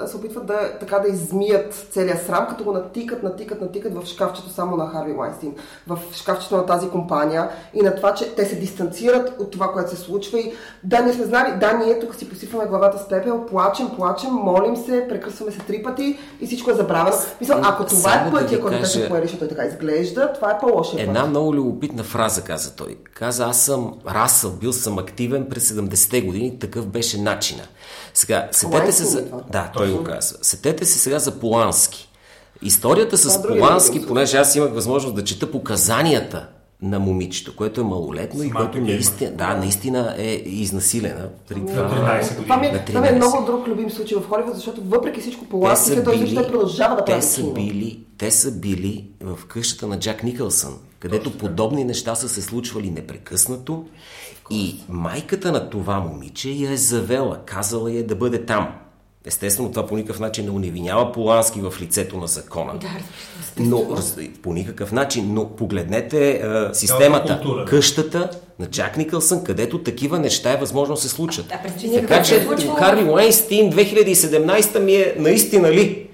а, 0.00 0.06
се 0.06 0.16
опитват 0.16 0.46
да, 0.46 0.78
така 0.80 0.98
да 0.98 1.08
измият 1.08 1.74
целия 1.90 2.16
срам, 2.16 2.46
като 2.48 2.64
го 2.64 2.72
натикат, 2.72 3.22
натикат, 3.22 3.60
натикат 3.60 3.94
в 3.94 4.06
шкафчето 4.06 4.50
само 4.50 4.76
на 4.76 4.86
Харви 4.86 5.12
Лайнстин, 5.12 5.54
в 5.86 5.98
шкафчето 6.12 6.56
на 6.56 6.66
тази 6.66 6.88
компания 6.88 7.48
и 7.74 7.82
на 7.82 7.94
това, 7.94 8.14
че 8.14 8.34
те 8.34 8.44
се 8.44 8.56
дистанцират 8.56 9.40
от 9.40 9.50
това, 9.50 9.72
което 9.72 9.90
се 9.90 9.96
случва 9.96 10.38
и 10.40 10.52
да, 10.84 11.00
ние 11.00 11.12
сме 11.12 11.24
знали, 11.24 11.58
да, 11.60 11.72
ние 11.72 12.00
тук 12.00 12.14
си 12.14 12.28
посипваме 12.28 12.66
главата 12.66 12.98
с 12.98 13.08
пепел, 13.08 13.46
плачем, 13.46 13.88
плачем, 13.96 14.30
молим 14.32 14.76
се, 14.76 15.06
прекъсваме 15.08 15.52
се 15.52 15.58
три 15.58 15.82
пъти 15.82 16.18
и 16.40 16.46
всичко 16.46 16.70
е 16.70 16.74
забравено. 16.74 17.16
Мисля, 17.40 17.60
ако 17.64 17.84
това 17.84 18.14
е 18.14 18.24
да 18.24 18.30
пътя, 18.30 18.46
ви 18.46 18.60
който 18.60 18.76
те 18.76 18.82
кажа- 18.82 19.00
са 19.00 19.08
поели, 19.08 19.22
защото 19.22 19.48
така 19.48 19.64
изглежда, 19.64 20.17
това 20.26 20.50
е 20.50 20.58
по-лошия 20.58 21.02
Една 21.02 21.20
път. 21.20 21.30
много 21.30 21.54
любопитна 21.54 22.04
фраза 22.04 22.44
каза 22.44 22.76
той. 22.76 22.98
Каза, 23.14 23.44
аз 23.44 23.62
съм 23.62 23.94
расъл, 24.08 24.50
бил 24.50 24.72
съм 24.72 24.98
активен 24.98 25.46
през 25.50 25.70
70-те 25.72 26.20
години, 26.20 26.58
такъв 26.58 26.86
беше 26.86 27.20
начина. 27.20 27.62
Сега, 28.14 28.48
сетете 28.52 28.92
се 28.92 29.04
за... 29.04 29.22
Да, 29.50 29.70
той 29.74 29.92
го 29.92 30.04
каза. 30.04 30.34
Сетете 30.42 30.84
се 30.84 30.98
сега 30.98 31.18
за 31.18 31.40
Полански. 31.40 32.08
Историята 32.62 33.18
с 33.18 33.42
Полански, 33.42 34.06
понеже 34.06 34.36
аз 34.36 34.56
имах 34.56 34.72
възможност 34.72 35.14
да 35.14 35.24
чета 35.24 35.50
показанията 35.50 36.48
на 36.82 36.98
момичето, 36.98 37.56
което 37.56 37.80
е 37.80 37.84
малолетно 37.84 38.42
и 38.42 38.48
Самата 38.48 38.64
което 38.64 38.80
наистина, 38.80 39.30
да, 39.30 39.54
наистина 39.54 40.14
е 40.18 40.42
изнасилена. 40.46 41.28
При 41.48 41.66
това, 41.66 41.82
На 41.82 41.90
13 41.90 42.36
Това 42.36 42.56
ми, 42.56 42.66
е, 42.66 42.84
това 42.84 43.00
ми 43.00 43.06
е 43.06 43.10
13. 43.10 43.16
много 43.16 43.46
друг 43.46 43.68
любим 43.68 43.90
случай 43.90 44.18
в 44.18 44.28
Холивуд, 44.28 44.54
защото 44.54 44.80
въпреки 44.84 45.20
всичко 45.20 45.44
те 45.60 45.76
са 45.76 46.04
този 46.04 46.18
били, 46.18 46.34
той 46.34 46.46
продължава 46.46 46.96
да 46.96 47.04
те 47.04 47.12
прави 47.12 47.22
са 47.22 47.40
кино. 47.40 47.52
били, 47.52 48.00
те 48.18 48.30
са 48.30 48.52
били 48.52 49.04
в 49.20 49.46
къщата 49.46 49.86
на 49.86 49.98
Джак 49.98 50.22
Никълсън, 50.22 50.74
където 50.98 51.38
подобни 51.38 51.84
неща 51.84 52.14
са 52.14 52.28
се 52.28 52.42
случвали 52.42 52.90
непрекъснато 52.90 53.84
и 54.50 54.76
майката 54.88 55.52
на 55.52 55.70
това 55.70 56.00
момиче 56.00 56.50
я 56.50 56.72
е 56.72 56.76
завела, 56.76 57.38
казала 57.46 57.92
я 57.92 58.06
да 58.06 58.16
бъде 58.16 58.44
там. 58.44 58.68
Естествено, 59.28 59.70
това 59.70 59.86
по 59.86 59.96
никакъв 59.96 60.20
начин 60.20 60.44
не 60.44 60.50
уневинява 60.50 61.12
Полански 61.12 61.60
в 61.60 61.74
лицето 61.80 62.16
на 62.16 62.26
закона. 62.26 62.72
Да, 62.80 62.88
Но 63.58 63.84
по 64.42 64.52
никакъв 64.52 64.92
начин, 64.92 65.34
но 65.34 65.48
погледнете 65.48 66.30
а, 66.30 66.74
системата, 66.74 67.40
култура, 67.42 67.64
да. 67.64 67.70
къщата 67.70 68.30
на 68.58 68.66
Джак 68.66 68.96
Никълсън, 68.96 69.44
където 69.44 69.82
такива 69.82 70.18
неща 70.18 70.52
е 70.52 70.56
възможно 70.56 70.94
да 70.94 71.00
се 71.00 71.08
случат. 71.08 71.48
Да, 71.48 71.60
през 71.62 71.82
Ние 71.82 72.00
Така 72.00 72.22
че 72.22 72.36
е 72.36 72.46
Харви 72.78 73.10
Лайнстин 73.10 73.72
2017 73.72 74.78
ми 74.78 74.94
е 74.94 75.14
наистина 75.18 75.72
ли? 75.72 76.07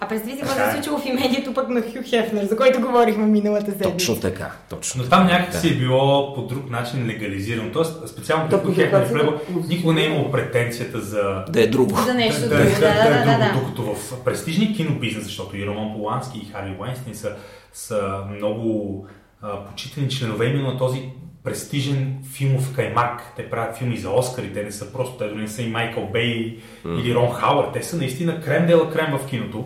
А 0.00 0.08
представи 0.08 0.36
си 0.36 0.40
какво 0.40 0.54
се 0.54 0.68
е. 0.68 0.72
случило 0.72 0.98
в 0.98 1.06
имението 1.06 1.54
пък 1.54 1.68
на 1.68 1.82
Хю 1.82 1.98
Хефнер, 2.04 2.44
за 2.44 2.56
който 2.56 2.80
говорихме 2.80 3.26
миналата 3.26 3.70
седмица. 3.70 3.92
Точно 3.92 4.20
така, 4.20 4.52
точно. 4.70 5.02
Но 5.02 5.08
там 5.08 5.26
някакси 5.26 5.68
е 5.68 5.74
било 5.74 6.34
по 6.34 6.42
друг 6.42 6.70
начин 6.70 7.06
легализирано. 7.06 7.72
Тоест, 7.72 8.08
специално 8.08 8.48
Да, 8.48 8.58
Хехнер 8.74 8.90
друг 8.90 8.92
начин. 8.92 9.14
Плего, 9.14 9.40
никога 9.68 9.94
не 9.94 10.02
е 10.02 10.06
имал 10.06 10.30
претенцията 10.30 11.00
за 11.00 11.44
Да 11.48 11.62
е 11.62 11.66
друго. 11.66 11.96
За 12.06 12.14
нещо 12.14 12.40
да, 12.40 12.48
друго. 12.48 12.64
да, 12.64 12.80
Да, 12.80 12.94
да, 12.94 13.10
да, 13.10 13.24
да, 13.24 13.38
да, 13.38 13.52
друго, 13.52 13.54
да. 13.54 13.60
докато 13.60 13.82
в 13.94 14.24
престижния 14.24 14.74
кинобизнес, 14.74 15.24
защото 15.24 15.56
и 15.56 15.66
Роман 15.66 15.92
Полански 15.96 16.38
и 16.38 16.52
Харви 16.52 16.74
Вайнстин 16.78 17.14
са, 17.14 17.36
са 17.72 18.18
много 18.36 19.06
а, 19.42 19.64
почитани 19.64 20.08
членове 20.08 20.46
именно 20.46 20.72
на 20.72 20.78
този 20.78 21.10
престижен 21.46 22.14
филмов 22.32 22.74
каймак. 22.74 23.32
Те 23.36 23.50
правят 23.50 23.76
филми 23.76 23.96
за 23.96 24.10
Оскари, 24.10 24.52
те 24.52 24.62
не 24.62 24.72
са 24.72 24.92
просто, 24.92 25.18
те 25.18 25.28
дори 25.28 25.40
не 25.40 25.48
са 25.48 25.62
и 25.62 25.68
Майкъл 25.68 26.08
Бей 26.12 26.58
или 26.86 27.14
Рон 27.14 27.32
Хауърд, 27.32 27.72
те 27.72 27.82
са 27.82 27.96
наистина 27.96 28.40
крем 28.40 28.66
дела 28.66 28.90
крем 28.90 29.18
в 29.18 29.26
киното. 29.26 29.64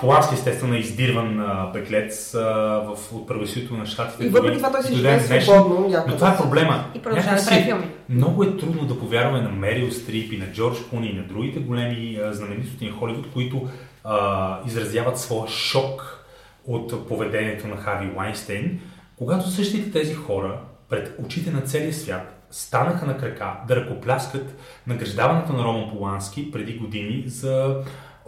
Полански 0.00 0.34
естествено 0.34 0.74
е 0.74 0.78
издирван 0.78 1.40
а, 1.40 1.70
беглец 1.72 2.34
а, 2.34 2.40
в, 2.86 3.12
от 3.12 3.28
правосъдието 3.28 3.74
на 3.74 3.86
щатите. 3.86 4.24
И 4.24 4.28
въпреки 4.28 4.56
това 4.56 4.72
той 4.72 4.82
си 4.82 4.94
живее 4.94 5.20
свободно. 5.20 6.04
Но 6.08 6.14
това 6.14 6.32
е 6.32 6.36
проблема. 6.36 6.84
И 6.94 6.98
продължава 6.98 7.36
да 7.36 7.46
прави 7.46 7.62
филми. 7.62 7.90
Много 8.08 8.42
е 8.42 8.56
трудно 8.56 8.84
да 8.84 8.98
повярваме 8.98 9.40
на 9.40 9.48
Мерил 9.48 9.90
Стрип 9.90 10.32
и 10.32 10.38
на 10.38 10.46
Джордж 10.52 10.78
Куни 10.90 11.06
и 11.06 11.14
на 11.14 11.22
другите 11.22 11.58
големи 11.58 12.18
а, 12.24 12.32
знаменитости 12.32 12.86
на 12.86 12.92
Холивуд, 12.92 13.32
които 13.32 13.68
а, 14.04 14.58
изразяват 14.66 15.18
своя 15.18 15.48
шок 15.48 16.24
от 16.66 17.08
поведението 17.08 17.66
на 17.66 17.76
Хави 17.76 18.10
Лайнстейн, 18.16 18.80
когато 19.16 19.50
същите 19.50 19.92
тези 19.92 20.14
хора 20.14 20.60
пред 20.90 21.14
очите 21.24 21.50
на 21.50 21.60
целия 21.60 21.94
свят 21.94 22.46
станаха 22.50 23.06
на 23.06 23.18
крака 23.18 23.56
да 23.68 23.76
ръкопляскат 23.76 24.56
награждаването 24.86 25.52
на 25.52 25.64
Роман 25.64 25.90
Полански 25.90 26.50
преди 26.50 26.78
години 26.78 27.24
за 27.26 27.82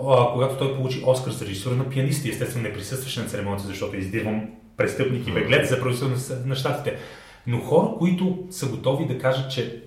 а, 0.08 0.32
когато 0.32 0.56
той 0.56 0.76
получи 0.76 1.02
Оскар 1.06 1.30
за 1.30 1.44
режисура 1.44 1.74
на 1.74 1.90
пианисти. 1.90 2.30
Естествено 2.30 2.62
не 2.62 2.72
присъстваше 2.72 3.20
на 3.20 3.26
церемонията, 3.26 3.66
защото 3.66 3.96
издирвам 3.96 4.50
престъпник 4.76 5.28
и 5.28 5.32
беглец 5.32 5.68
за 5.68 5.80
правителство 5.80 6.34
на, 6.34 6.46
на 6.46 6.54
щатите. 6.54 6.96
Но 7.46 7.60
хора, 7.60 7.88
които 7.98 8.46
са 8.50 8.66
готови 8.66 9.06
да 9.06 9.18
кажат, 9.18 9.50
че 9.50 9.82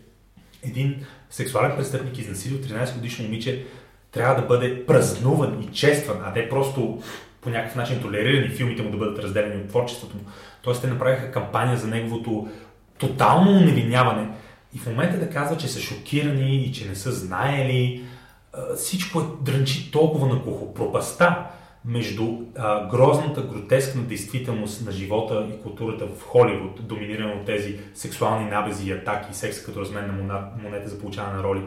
един 0.63 1.05
сексуален 1.29 1.77
престъпник 1.77 2.17
изнасилил 2.17 2.57
13 2.57 2.95
годишно 2.95 3.25
момиче 3.25 3.65
трябва 4.11 4.41
да 4.41 4.47
бъде 4.47 4.85
празнуван 4.85 5.61
и 5.61 5.73
честван, 5.73 6.17
а 6.25 6.31
не 6.31 6.49
просто 6.49 7.01
по 7.45 7.51
някакъв 7.51 7.75
начин 7.75 8.01
толерирани 8.01 8.49
филмите 8.49 8.83
му 8.83 8.91
да 8.91 8.97
бъдат 8.97 9.19
разделени 9.19 9.61
от 9.61 9.69
творчеството 9.69 10.15
му. 10.15 10.23
Тоест 10.61 10.81
те 10.81 10.87
направиха 10.87 11.31
кампания 11.31 11.77
за 11.77 11.87
неговото 11.87 12.47
тотално 12.97 13.51
уневиняване 13.51 14.27
и 14.75 14.79
в 14.79 14.85
момента 14.85 15.19
да 15.19 15.29
казва, 15.29 15.57
че 15.57 15.67
са 15.67 15.79
шокирани 15.79 16.55
и 16.55 16.71
че 16.71 16.87
не 16.87 16.95
са 16.95 17.11
знаели, 17.11 18.03
всичко 18.75 19.19
е 19.19 19.23
дрънчи 19.41 19.91
толкова 19.91 20.27
на 20.27 20.43
кухо. 20.43 20.73
Пропаста 20.73 21.45
между 21.85 22.27
а, 22.57 22.87
грозната, 22.87 23.41
гротескна 23.41 24.01
действителност 24.01 24.85
на 24.85 24.91
живота 24.91 25.47
и 25.53 25.61
културата 25.61 26.05
в 26.05 26.21
Холивуд, 26.21 26.87
доминирана 26.87 27.33
от 27.33 27.45
тези 27.45 27.79
сексуални 27.93 28.49
набези 28.49 28.89
и 28.89 28.93
атаки, 28.93 29.33
секса 29.33 29.65
като 29.65 29.81
размен 29.81 30.27
на 30.27 30.47
монета 30.63 30.89
за 30.89 30.99
получаване 30.99 31.37
на 31.37 31.43
роли, 31.43 31.61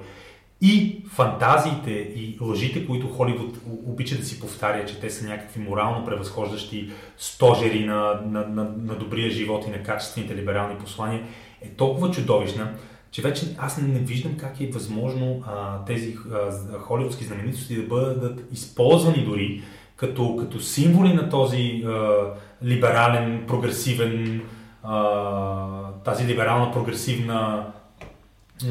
и 0.60 1.04
фантазиите 1.08 1.90
и 1.90 2.38
лъжите, 2.40 2.86
които 2.86 3.08
Холивуд 3.08 3.58
обича 3.86 4.16
да 4.16 4.24
си 4.24 4.40
повтаря, 4.40 4.84
че 4.86 5.00
те 5.00 5.10
са 5.10 5.26
някакви 5.26 5.60
морално 5.60 6.04
превъзхождащи 6.04 6.90
стожери 7.18 7.84
на, 7.84 8.20
на, 8.26 8.46
на, 8.48 8.64
на 8.82 8.94
добрия 8.94 9.30
живот 9.30 9.64
и 9.66 9.70
на 9.70 9.82
качествените 9.82 10.36
либерални 10.36 10.78
послания, 10.78 11.22
е 11.62 11.68
толкова 11.68 12.10
чудовищна, 12.10 12.74
че 13.10 13.22
вече 13.22 13.46
аз 13.58 13.78
не 13.78 13.98
виждам 13.98 14.36
как 14.36 14.60
е 14.60 14.70
възможно 14.70 15.42
а, 15.46 15.84
тези 15.84 16.16
а, 16.32 16.78
холивудски 16.78 17.24
знаменитости 17.24 17.76
да 17.76 17.82
бъдат 17.82 18.52
използвани 18.52 19.24
дори 19.24 19.62
като, 19.96 20.36
като 20.36 20.60
символи 20.60 21.12
на 21.12 21.30
този 21.30 21.84
а, 21.86 22.16
либерален, 22.64 23.44
прогресивен, 23.48 24.42
а, 24.82 25.92
тази 26.04 26.26
либерална, 26.26 26.72
прогресивна 26.72 27.66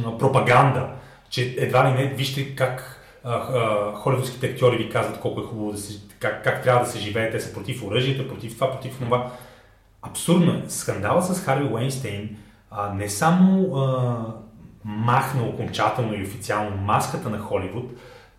а, 0.05 0.17
пропаганда, 0.17 0.89
че 1.29 1.55
едва 1.57 1.89
ли 1.89 1.93
не, 1.93 2.13
вижте 2.13 2.55
как 2.55 2.93
холивудските 3.95 4.47
актьори 4.47 4.77
ви 4.77 4.89
казват 4.89 5.19
колко 5.19 5.41
е 5.41 5.43
хубаво 5.43 5.71
да 5.71 5.77
се, 5.77 5.99
как, 6.19 6.43
как 6.43 6.63
трябва 6.63 6.85
да 6.85 6.91
се 6.91 6.99
живее, 6.99 7.31
те 7.31 7.39
са 7.39 7.53
против 7.53 7.83
оръжието, 7.83 8.27
против 8.27 8.53
това, 8.53 8.71
против 8.71 8.99
това. 8.99 9.31
Абсурдно 10.01 10.51
е. 10.51 10.63
Скандала 10.67 11.21
с 11.21 11.39
Харви 11.39 11.73
Уейнстейн 11.73 12.37
а, 12.71 12.93
не 12.93 13.09
само 13.09 13.75
а, 13.75 14.17
махна 14.85 15.43
окончателно 15.43 16.13
и 16.13 16.23
официално 16.23 16.77
маската 16.77 17.29
на 17.29 17.39
Холивуд, 17.39 17.91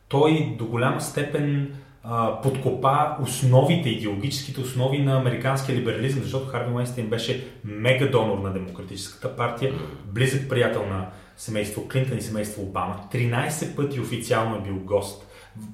той 0.09 0.55
до 0.59 0.65
голяма 0.65 1.01
степен 1.01 1.75
а, 2.05 2.41
подкопа 2.41 3.17
основите, 3.23 3.89
идеологическите 3.89 4.61
основи 4.61 4.99
на 4.99 5.19
американския 5.19 5.77
либерализъм, 5.77 6.23
защото 6.23 6.47
Харви 6.47 6.75
Уейнстейн 6.75 7.07
беше 7.07 7.47
мега 7.65 8.07
донор 8.07 8.39
на 8.39 8.53
Демократическата 8.53 9.37
партия, 9.37 9.75
близък 10.05 10.49
приятел 10.49 10.87
на 10.87 11.07
семейство 11.39 11.89
Клинтън 11.89 12.19
и 12.19 12.23
семейство 12.23 12.63
Обама. 12.63 13.01
13 13.13 13.77
пъти 13.77 14.01
официално 14.01 14.57
е 14.57 14.61
бил 14.61 14.75
гост 14.75 15.27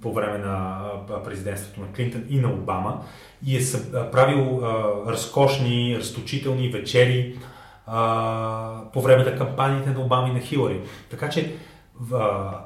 по 0.02 0.12
време 0.12 0.38
на 0.38 0.88
президентството 1.24 1.80
на 1.80 1.92
Клинтън 1.92 2.24
и 2.28 2.38
на 2.38 2.52
Обама 2.52 3.02
и 3.46 3.56
е 3.56 3.60
правил 4.12 4.60
разкошни, 5.06 5.96
разточителни 5.98 6.68
вечери 6.68 7.38
по 8.92 9.02
време 9.02 9.24
на 9.24 9.36
кампаниите 9.36 9.90
на 9.90 10.00
Обама 10.00 10.28
и 10.28 10.32
на 10.32 10.40
Хилари. 10.40 10.80
Така 11.10 11.28
че 11.30 11.54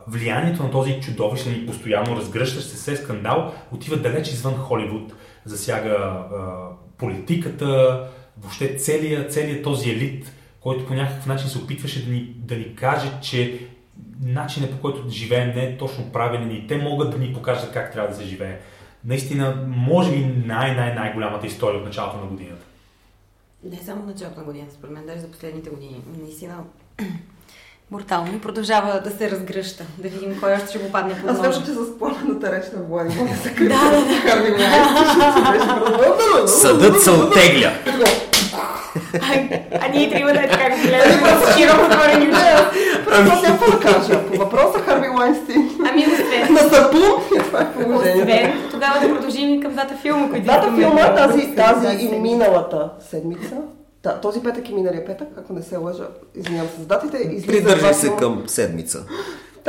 влиянието 0.07 0.63
на 0.63 0.71
този 0.71 1.01
чудовищен 1.01 1.55
и 1.55 1.67
постоянно 1.67 2.17
разгръщащ 2.17 2.69
се 2.69 2.97
скандал 2.97 3.53
отива 3.73 3.97
далеч 3.97 4.29
извън 4.29 4.55
Холивуд, 4.55 5.13
засяга 5.45 6.23
политиката, 6.99 8.03
въобще 8.39 8.77
целият, 8.77 9.33
целият 9.33 9.65
този 9.65 9.91
елит, 9.91 10.33
който 10.61 10.87
по 10.87 10.95
някакъв 10.95 11.27
начин 11.27 11.49
се 11.49 11.59
опитваше 11.59 12.07
да 12.07 12.13
ни, 12.13 12.35
да 12.37 12.57
ни 12.57 12.75
каже, 12.75 13.13
че 13.23 13.59
начинът 14.23 14.71
по 14.71 14.81
който 14.81 15.09
живеем 15.11 15.53
не 15.55 15.65
е 15.65 15.77
точно 15.77 16.13
правилен 16.13 16.51
и 16.51 16.67
те 16.67 16.77
могат 16.77 17.11
да 17.11 17.19
ни 17.19 17.35
покажат 17.35 17.73
как 17.73 17.93
трябва 17.93 18.11
да 18.11 18.17
се 18.17 18.25
живее. 18.25 18.59
Наистина, 19.05 19.65
може 19.69 20.11
би 20.11 20.43
най-най-най-голямата 20.47 21.47
история 21.47 21.79
от 21.79 21.87
началото 21.87 22.17
на 22.17 22.27
годината. 22.27 22.65
Не 23.65 23.79
само 23.85 24.07
началото 24.07 24.41
на 24.41 24.47
годината, 24.47 24.75
според 24.75 24.95
мен, 24.95 25.07
даже 25.07 25.21
за 25.21 25.31
последните 25.31 25.71
години. 25.71 26.03
Наистина, 26.23 26.55
брутално 27.91 28.37
и 28.37 28.41
продължава 28.41 29.01
да 29.01 29.11
се 29.11 29.31
разгръща. 29.31 29.85
Да 29.99 30.09
видим 30.09 30.41
кой 30.41 30.53
още 30.53 30.69
ще 30.69 30.79
го 30.79 30.93
падне 30.93 31.15
под 31.15 31.25
ножа. 31.25 31.49
Аз 31.49 31.67
че 31.67 31.73
с 31.73 31.99
пламената 31.99 32.53
реч 32.53 32.65
на 32.77 32.83
Влади 32.83 33.15
да 33.15 33.25
Да, 33.69 33.91
да, 33.91 34.57
да. 36.43 36.49
Съдът 36.49 37.03
се 37.03 37.11
оттегля. 37.11 37.73
А, 39.15 39.59
а 39.81 39.89
ние 39.89 40.11
трябва 40.11 40.33
да 40.33 40.39
е 40.39 40.49
така 40.49 40.69
гледаме 40.69 41.31
с 41.45 41.59
широко 41.59 41.85
отворени 41.85 42.27
очи. 42.29 42.39
Просто 43.05 43.43
няма 43.43 43.59
да 43.59 43.81
кажа. 43.81 44.27
По 44.27 44.37
въпроса 44.37 44.79
Харви 44.79 45.09
Лайнстин. 45.09 45.71
Ами 45.91 46.07
освен. 46.07 46.55
На 46.55 46.61
сапун. 46.61 47.39
Това 47.45 47.61
е 47.61 47.73
положението. 47.73 48.23
Освен, 48.23 48.53
тогава 48.71 49.01
да 49.01 49.15
продължим 49.15 49.55
и 49.55 49.61
към 49.61 49.73
двата 49.73 49.97
филма, 50.03 50.29
които 50.29 50.45
Двата 50.45 50.73
филма, 50.77 51.15
тази, 51.15 51.55
тази 51.55 52.05
и 52.05 52.19
миналата 52.19 52.91
седмица, 53.11 53.57
да, 54.03 54.21
този 54.21 54.43
петък 54.43 54.69
и 54.69 54.75
миналия 54.75 55.05
петък, 55.05 55.29
ако 55.39 55.53
не 55.53 55.63
се 55.63 55.77
лъжа, 55.77 56.05
извинявам 56.35 56.69
се 56.71 56.81
за 56.81 56.87
датите. 56.87 57.47
Придържай 57.47 57.95
се 57.95 58.11
към 58.17 58.43
седмица. 58.47 59.05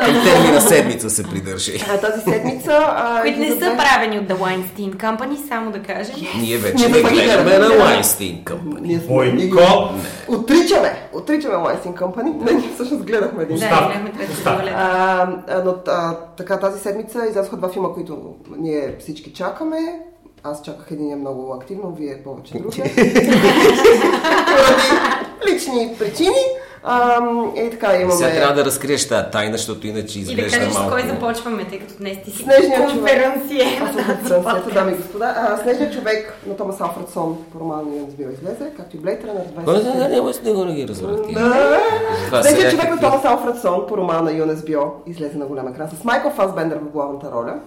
Към 0.05 0.23
термина 0.23 0.61
седмица 0.61 1.09
се 1.09 1.23
придържи. 1.23 1.85
А, 1.89 1.97
тази 1.97 2.21
седмица... 2.21 2.95
Които 3.21 3.39
не 3.39 3.51
са 3.51 3.77
правени 3.77 4.19
от 4.19 4.27
The 4.27 4.35
Weinstein 4.35 4.95
Company, 4.95 5.47
само 5.47 5.71
да 5.71 5.79
кажем. 5.79 6.15
Ние 6.41 6.57
вече 6.57 6.89
не 6.89 7.01
гледаме 7.01 7.57
на 7.57 7.67
Weinstein 7.67 8.43
Company. 8.43 9.07
Бойко! 9.07 9.93
Отричаме! 10.27 11.09
Отричаме 11.13 11.55
Weinstein 11.55 11.93
Company. 11.93 12.45
Не, 12.45 12.53
ние 12.53 12.69
всъщност 12.73 13.03
гледахме 13.03 13.43
един. 13.43 13.57
Да, 13.57 13.67
гледахме 13.67 14.11
трето 14.11 15.65
Но 15.65 15.75
така, 16.37 16.59
тази 16.59 16.79
седмица 16.79 17.25
излязоха 17.29 17.57
два 17.57 17.69
филма, 17.69 17.89
които 17.89 18.35
ние 18.57 18.95
всички 18.99 19.33
чакаме. 19.33 19.77
Аз 20.43 20.61
чаках 20.61 20.91
един 20.91 21.19
много 21.19 21.53
активно, 21.53 21.95
вие 21.99 22.23
повече 22.23 22.53
други. 22.57 22.81
Поради 24.47 24.89
лични 25.47 25.95
причини. 25.99 26.35
А, 26.83 27.19
и 27.55 27.69
така 27.69 27.95
имаме... 27.95 28.11
Сега 28.11 28.31
трябва 28.31 28.55
да 28.55 28.65
разкриеш 28.65 29.07
тази 29.07 29.31
тайна, 29.31 29.57
защото 29.57 29.87
иначе 29.87 30.19
изглежда 30.19 30.41
малко... 30.41 30.55
И 30.55 30.59
да 30.59 30.65
кажеш 30.65 30.73
малко... 30.73 30.89
с 30.89 31.01
кой 31.01 31.09
започваме, 31.09 31.67
тъй 31.67 31.79
като 31.79 31.93
днес 31.97 32.17
ти 32.25 32.31
си 32.31 32.43
конференция. 32.43 33.65
Аз 33.81 33.95
съм 33.95 34.43
конференцията, 34.43 34.73
дами 34.73 34.91
и 34.91 34.95
господа. 34.95 35.33
А, 35.37 35.57
Снежният 35.57 35.93
човек 35.93 36.37
на 36.47 36.57
Томас 36.57 36.81
Алфредсон 36.81 37.37
по 37.53 37.59
романа 37.59 37.83
Нион 37.83 38.05
Бил 38.17 38.27
излезе, 38.27 38.71
както 38.77 38.95
и 38.95 38.99
Блейд 38.99 39.23
Рънър 39.23 39.43
20. 39.43 39.65
Кой 39.65 39.83
да, 39.83 40.09
няма 40.09 40.33
с 40.33 40.41
него 40.41 40.65
не 40.65 40.75
ги 40.75 40.87
разбрах. 40.87 41.17
Снежният 42.41 42.71
човек 42.71 42.89
на 42.89 42.99
Томас 42.99 43.25
Алфредсон 43.25 43.87
по 43.87 43.97
романа 43.97 44.31
Юнес 44.31 44.63
Био 44.63 44.91
излезе 45.07 45.37
на 45.37 45.45
голям 45.45 45.67
екран 45.67 45.89
с 45.89 46.03
Майкъл 46.03 46.31
Фасбендер 46.31 46.77
в 46.77 46.91
главната 46.91 47.31
роля. 47.31 47.59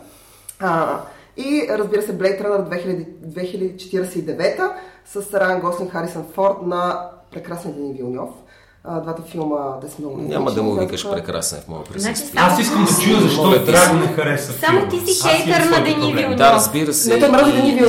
А, 0.60 1.00
и 1.36 1.66
разбира 1.70 2.02
се 2.02 2.18
Blade 2.18 2.42
Runner 2.42 2.68
2049 3.26 4.72
с 5.06 5.34
Райан 5.34 5.60
Гослинг 5.60 5.92
Харисън 5.92 6.24
Форд 6.34 6.56
на 6.66 7.08
прекрасния 7.30 7.74
Дени 7.74 7.92
Вилньов 7.92 8.30
а, 8.84 9.00
двата 9.00 9.22
филма 9.22 9.56
да 9.80 9.88
са 9.88 9.94
много 9.98 10.18
Няма 10.18 10.52
да 10.52 10.62
му 10.62 10.74
викаш 10.74 11.10
прекрасен 11.10 11.58
в 11.64 11.68
моя 11.68 11.84
присъствие. 11.84 12.30
Значи, 12.32 12.52
Аз 12.52 12.60
искам 12.60 12.84
да 12.84 13.04
чуя 13.04 13.20
защо 13.20 13.50
Драго 13.50 13.94
не 13.96 14.06
хареса 14.06 14.52
Само 14.52 14.88
ти 14.88 15.00
си 15.00 15.28
хейтър 15.28 15.64
на 15.64 15.84
Дени 15.84 16.14
Вилньов. 16.14 16.36
Да, 16.36 16.52
разбира 16.52 16.92
се. 16.92 17.14
Не, 17.14 17.20
той 17.20 17.28
мрази 17.28 17.52
Дени 17.52 17.80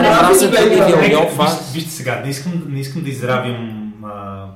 мрази 0.00 0.50
Дени 0.50 1.08
Вилньов. 1.08 1.72
Вижте 1.72 1.90
сега, 1.90 2.22
не 2.24 2.30
искам, 2.30 2.62
не 2.68 2.80
искам 2.80 3.02
да 3.02 3.10
изравям 3.10 3.88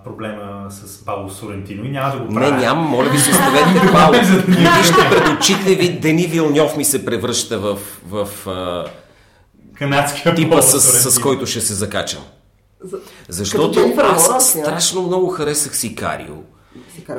проблема 0.04 0.66
с 0.70 1.04
Пауло 1.04 1.30
Сорентино 1.30 1.84
и 1.84 1.90
няма 1.90 2.12
да 2.12 2.18
го 2.18 2.34
правя. 2.34 2.50
Не, 2.50 2.56
няма, 2.56 2.82
моля 2.82 3.08
ви 3.08 3.18
се 3.18 3.30
оставете 3.30 3.92
Пауло. 3.92 4.12
Вижте 4.46 5.08
пред 5.10 5.28
очите 5.28 5.74
ви, 5.74 5.98
Дени 5.98 6.26
Вилньов 6.26 6.76
ми 6.76 6.84
се 6.84 7.04
превръща 7.04 7.58
в, 7.58 7.78
в, 8.08 8.28
в 8.44 8.86
канадския 9.74 10.34
типа 10.34 10.62
с, 10.62 11.10
с 11.10 11.18
който 11.18 11.46
ще 11.46 11.60
се 11.60 11.74
закачам. 11.74 12.20
Защото 13.28 13.92
аз 13.98 14.50
страшно 14.50 15.02
много 15.02 15.28
харесах 15.28 15.76
Сикарио. 15.76 16.34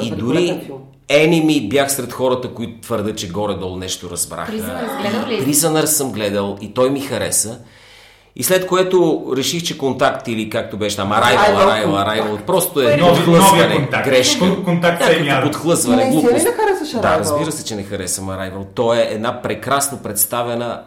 И 0.01 0.11
дори 0.11 0.71
Еними 1.09 1.69
бях 1.69 1.91
сред 1.91 2.13
хората, 2.13 2.53
които 2.53 2.81
твърдят, 2.81 3.17
че 3.17 3.29
горе-долу 3.29 3.77
нещо 3.77 4.09
разбраха. 4.09 4.51
Призънър 5.27 5.85
съм 5.85 6.11
гледал 6.11 6.57
и 6.61 6.73
той 6.73 6.89
ми 6.89 7.01
хареса. 7.01 7.59
И 8.35 8.43
след 8.43 8.67
което 8.67 9.25
реших, 9.37 9.63
че 9.63 9.77
контакт 9.77 10.27
или 10.27 10.49
както 10.49 10.77
беше 10.77 10.95
там, 10.95 11.11
Arrival, 11.11 11.55
Arrival, 11.55 11.85
Arrival, 11.85 12.45
просто 12.45 12.81
е 12.81 12.99
подхлъзване, 12.99 13.89
грешка. 14.05 14.63
Контакт 14.63 15.01
някакво 15.01 15.51
подхлъзване, 15.51 16.09
глупост. 16.09 16.33
Не, 16.33 16.43
не 16.43 16.51
харесваш 16.51 17.01
Да, 17.01 17.19
разбира 17.19 17.51
се, 17.51 17.65
че 17.65 17.75
не 17.75 17.83
харесвам 17.83 18.27
Arrival. 18.27 18.65
Той 18.75 18.97
е 18.97 19.07
една 19.11 19.41
прекрасно 19.41 19.97
представена 19.97 20.83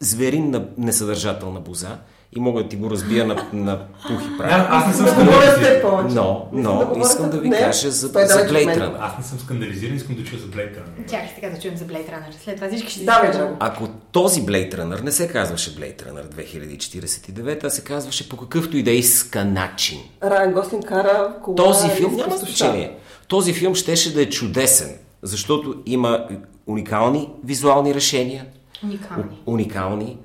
зверинна 0.00 0.62
несъдържателна 0.78 1.60
боза 1.60 1.98
и 2.36 2.40
мога 2.40 2.62
да 2.62 2.68
ти 2.68 2.76
го 2.76 2.90
разбия 2.90 3.26
на, 3.26 3.48
на 3.52 3.78
пух 4.08 4.22
и 4.34 4.38
прах. 4.38 4.66
Аз 4.70 4.86
не 4.86 4.92
съм 4.92 5.06
скандализиран. 5.06 6.06
Но, 6.10 6.50
но 6.52 6.92
искам 7.00 7.30
да 7.30 7.38
ви 7.38 7.50
кажа 7.50 7.90
за, 7.90 8.06
за 8.06 8.12
Blade 8.12 8.78
Runner. 8.78 8.96
Аз 9.00 9.18
не 9.18 9.24
съм 9.24 9.38
скандализиран, 9.38 9.96
искам 9.96 10.16
да 10.16 10.24
чуя 10.24 10.40
за 10.40 10.46
Blade 10.46 10.74
Runner. 10.74 11.10
Чакай 11.10 11.28
сега 11.34 11.50
да 11.50 11.60
чуем 11.60 11.76
за 11.76 11.84
Blade 11.84 12.08
Runner. 12.10 12.44
След 12.44 12.56
това 12.56 12.68
всички 12.68 12.92
ще 12.92 13.04
да, 13.04 13.56
Ако 13.60 13.88
този 14.12 14.42
Blade 14.42 14.74
Runner 14.74 15.02
не 15.02 15.12
се 15.12 15.28
казваше 15.28 15.76
Blade 15.76 16.02
Runner 16.02 16.34
2049, 16.34 17.64
а 17.64 17.70
се 17.70 17.84
казваше 17.84 18.28
по 18.28 18.36
какъвто 18.36 18.76
и 18.76 18.82
да 18.82 18.90
иска 18.90 19.44
начин. 19.44 19.98
Райан 20.22 20.52
Гослин 20.52 20.82
кара 20.82 21.34
кола 21.42 21.56
Този 21.56 21.88
филм 21.88 22.16
няма 22.16 22.36
значение. 22.36 22.96
Този 23.28 23.52
филм 23.52 23.74
щеше 23.74 24.14
да 24.14 24.22
е 24.22 24.28
чудесен, 24.28 24.98
защото 25.22 25.74
има 25.86 26.26
уникални 26.66 27.30
визуални 27.44 27.94
решения. 27.94 28.46
Уникални. 28.84 29.24
Уникални 29.46 30.18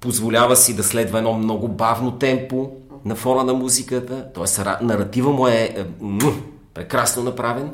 позволява 0.00 0.56
си 0.56 0.76
да 0.76 0.82
следва 0.82 1.18
едно 1.18 1.34
много 1.34 1.68
бавно 1.68 2.18
темпо 2.18 2.70
на 3.04 3.14
фона 3.14 3.44
на 3.44 3.54
музиката, 3.54 4.26
т.е. 4.34 4.84
наратива 4.84 5.30
му 5.30 5.48
е, 5.48 5.52
е 5.52 5.84
прекрасно 6.74 7.22
направен. 7.22 7.70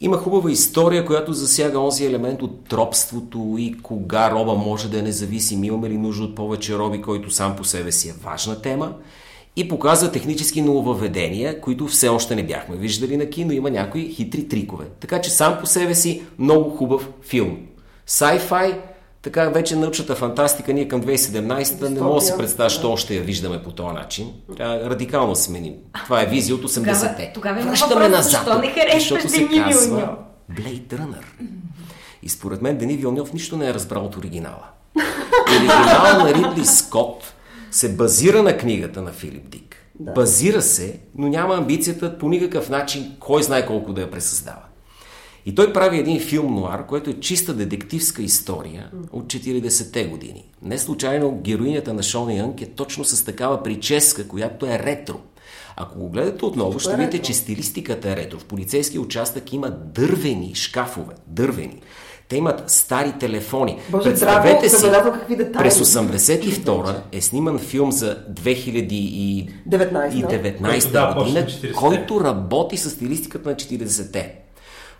Има 0.00 0.16
хубава 0.16 0.50
история, 0.50 1.06
която 1.06 1.32
засяга 1.32 1.80
онзи 1.80 2.06
елемент 2.06 2.42
от 2.42 2.64
тропството 2.68 3.56
и 3.58 3.76
кога 3.82 4.30
роба 4.30 4.54
може 4.54 4.90
да 4.90 4.98
е 4.98 5.02
независим, 5.02 5.64
имаме 5.64 5.88
ли 5.88 5.98
нужда 5.98 6.24
от 6.24 6.34
повече 6.34 6.78
роби, 6.78 7.02
който 7.02 7.30
сам 7.30 7.56
по 7.56 7.64
себе 7.64 7.92
си 7.92 8.08
е 8.08 8.14
важна 8.24 8.62
тема 8.62 8.92
и 9.56 9.68
показва 9.68 10.12
технически 10.12 10.62
нововведения, 10.62 11.60
които 11.60 11.86
все 11.86 12.08
още 12.08 12.36
не 12.36 12.46
бяхме 12.46 12.76
виждали 12.76 13.16
на 13.16 13.30
кино. 13.30 13.52
Има 13.52 13.70
някои 13.70 14.12
хитри 14.14 14.48
трикове. 14.48 14.84
Така 15.00 15.20
че 15.20 15.30
сам 15.30 15.58
по 15.60 15.66
себе 15.66 15.94
си 15.94 16.22
много 16.38 16.70
хубав 16.70 17.08
филм. 17.22 17.58
Sci-fi, 18.08 18.78
така 19.22 19.48
вече 19.48 19.76
научната 19.76 20.14
фантастика 20.14 20.72
ние 20.72 20.88
към 20.88 21.02
2017 21.02 21.88
не 21.88 22.00
мога 22.00 22.14
да 22.14 22.20
си 22.20 22.32
представя, 22.38 22.70
що 22.70 22.92
още 22.92 23.14
я 23.14 23.22
виждаме 23.22 23.62
по 23.62 23.70
този 23.70 23.94
начин. 23.94 24.32
Трябва 24.56 24.90
радикално 24.90 25.36
сменим. 25.36 25.74
Това 26.04 26.22
е 26.22 26.26
визия 26.26 26.54
от 26.56 26.62
80-те. 26.62 27.30
Тогава, 27.34 27.62
Връщаме 27.62 28.08
назад, 28.08 28.32
защо 28.32 28.58
не 28.58 28.70
харесваш 28.70 29.26
Дени 29.26 29.64
Блейд 30.48 30.92
Runner. 30.92 31.24
И 32.22 32.28
според 32.28 32.62
мен 32.62 32.78
Дени 32.78 32.96
Вилньов 32.96 33.32
нищо 33.32 33.56
не 33.56 33.68
е 33.68 33.74
разбрал 33.74 34.04
от 34.04 34.16
оригинала. 34.16 34.64
оригинал 35.48 36.24
на 36.24 36.34
Ридли 36.34 36.66
Скот 36.66 37.32
се 37.70 37.96
базира 37.96 38.42
на 38.42 38.56
книгата 38.56 39.02
на 39.02 39.12
Филип 39.12 39.50
Дик. 39.50 39.76
Да. 40.00 40.12
Базира 40.12 40.62
се, 40.62 41.00
но 41.14 41.28
няма 41.28 41.54
амбицията 41.54 42.18
по 42.18 42.28
никакъв 42.28 42.68
начин, 42.68 43.16
кой 43.20 43.42
знае 43.42 43.66
колко 43.66 43.92
да 43.92 44.00
я 44.00 44.10
пресъздава. 44.10 44.62
И 45.48 45.54
той 45.54 45.72
прави 45.72 45.98
един 45.98 46.20
филм 46.20 46.54
нуар, 46.54 46.86
който 46.86 47.10
е 47.10 47.20
чиста 47.20 47.54
детективска 47.54 48.22
история 48.22 48.90
от 49.12 49.24
40-те 49.24 50.04
години. 50.04 50.44
Не 50.62 50.78
случайно 50.78 51.40
героинята 51.44 51.94
на 51.94 52.02
Шон 52.02 52.32
Янг 52.32 52.60
е 52.60 52.66
точно 52.66 53.04
с 53.04 53.24
такава 53.24 53.62
прическа, 53.62 54.28
която 54.28 54.66
е 54.66 54.78
ретро. 54.78 55.20
Ако 55.76 55.98
го 55.98 56.08
гледате 56.08 56.44
отново, 56.44 56.78
ще 56.78 56.92
е 56.92 56.96
видите, 56.96 57.18
че 57.18 57.34
стилистиката 57.34 58.10
е 58.10 58.16
ретро. 58.16 58.38
В 58.38 58.44
полицейския 58.44 59.00
участък 59.00 59.52
има 59.52 59.70
дървени 59.70 60.54
шкафове. 60.54 61.14
Дървени. 61.26 61.80
Те 62.28 62.36
имат 62.36 62.70
стари 62.70 63.12
телефони. 63.20 63.78
Боже, 63.90 64.10
Представете 64.10 64.68
си, 64.68 64.86
какви 64.92 65.36
детайли. 65.36 65.64
през 65.64 65.78
82 65.78 66.96
е 67.12 67.20
сниман 67.20 67.58
филм 67.58 67.92
за 67.92 68.18
2019 68.32 69.48
19, 69.68 70.60
Който, 70.70 70.92
да, 70.92 71.14
почна 71.14 71.24
година, 71.24 71.46
40-те. 71.46 71.72
който 71.72 72.20
работи 72.20 72.76
с 72.76 72.90
стилистиката 72.90 73.48
на 73.48 73.54
40-те. 73.56 74.47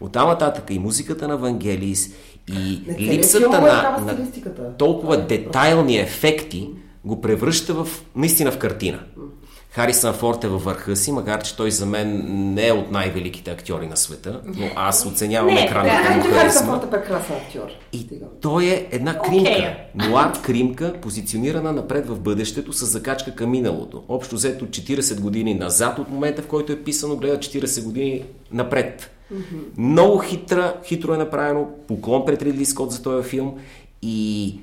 Оттам 0.00 0.28
нататък 0.28 0.64
и 0.70 0.78
музиката 0.78 1.28
на 1.28 1.36
Вангелис, 1.36 2.10
и 2.48 2.82
Не, 2.86 2.98
липсата 2.98 3.38
филм 3.38 3.54
е 3.54 3.58
на, 3.58 3.98
на 4.06 4.76
толкова 4.78 5.16
детайлни 5.16 5.98
ефекти 5.98 6.68
го 7.04 7.20
превръща 7.20 7.74
в 7.74 7.88
наистина 8.16 8.52
в 8.52 8.58
картина. 8.58 9.00
Харисън 9.70 10.14
Форд 10.14 10.44
е 10.44 10.48
във 10.48 10.64
върха 10.64 10.96
си, 10.96 11.12
макар 11.12 11.42
че 11.42 11.56
той 11.56 11.70
за 11.70 11.86
мен 11.86 12.24
не 12.54 12.66
е 12.66 12.72
от 12.72 12.90
най-великите 12.90 13.50
актьори 13.50 13.86
на 13.86 13.96
света, 13.96 14.40
но 14.44 14.66
аз 14.76 15.06
оценявам 15.06 15.54
Не, 15.54 15.60
екранната 15.64 16.08
да, 16.08 16.16
му 16.16 16.34
харизма. 16.34 16.66
Форд 16.66 16.84
е 16.84 16.90
прекрасен 16.90 17.36
актьор. 17.36 17.68
И 17.92 18.06
той 18.40 18.64
е 18.64 18.88
една 18.90 19.18
кримка. 19.18 19.50
Окей. 19.50 19.64
Нуар 19.94 20.42
кримка, 20.42 20.94
позиционирана 21.02 21.72
напред 21.72 22.06
в 22.06 22.20
бъдещето 22.20 22.72
с 22.72 22.86
закачка 22.86 23.34
към 23.34 23.50
миналото. 23.50 24.02
Общо 24.08 24.34
взето 24.34 24.66
40 24.66 25.20
години 25.20 25.54
назад 25.54 25.98
от 25.98 26.08
момента, 26.08 26.42
в 26.42 26.46
който 26.46 26.72
е 26.72 26.82
писано, 26.82 27.16
гледа 27.16 27.38
40 27.38 27.84
години 27.84 28.24
напред. 28.52 29.10
Много 29.78 30.18
хитра, 30.18 30.76
хитро 30.84 31.14
е 31.14 31.18
направено, 31.18 31.68
поклон 31.88 32.24
пред 32.24 32.42
Ридли 32.42 32.64
Скот 32.64 32.92
за 32.92 33.02
този 33.02 33.28
филм 33.28 33.54
и 34.02 34.60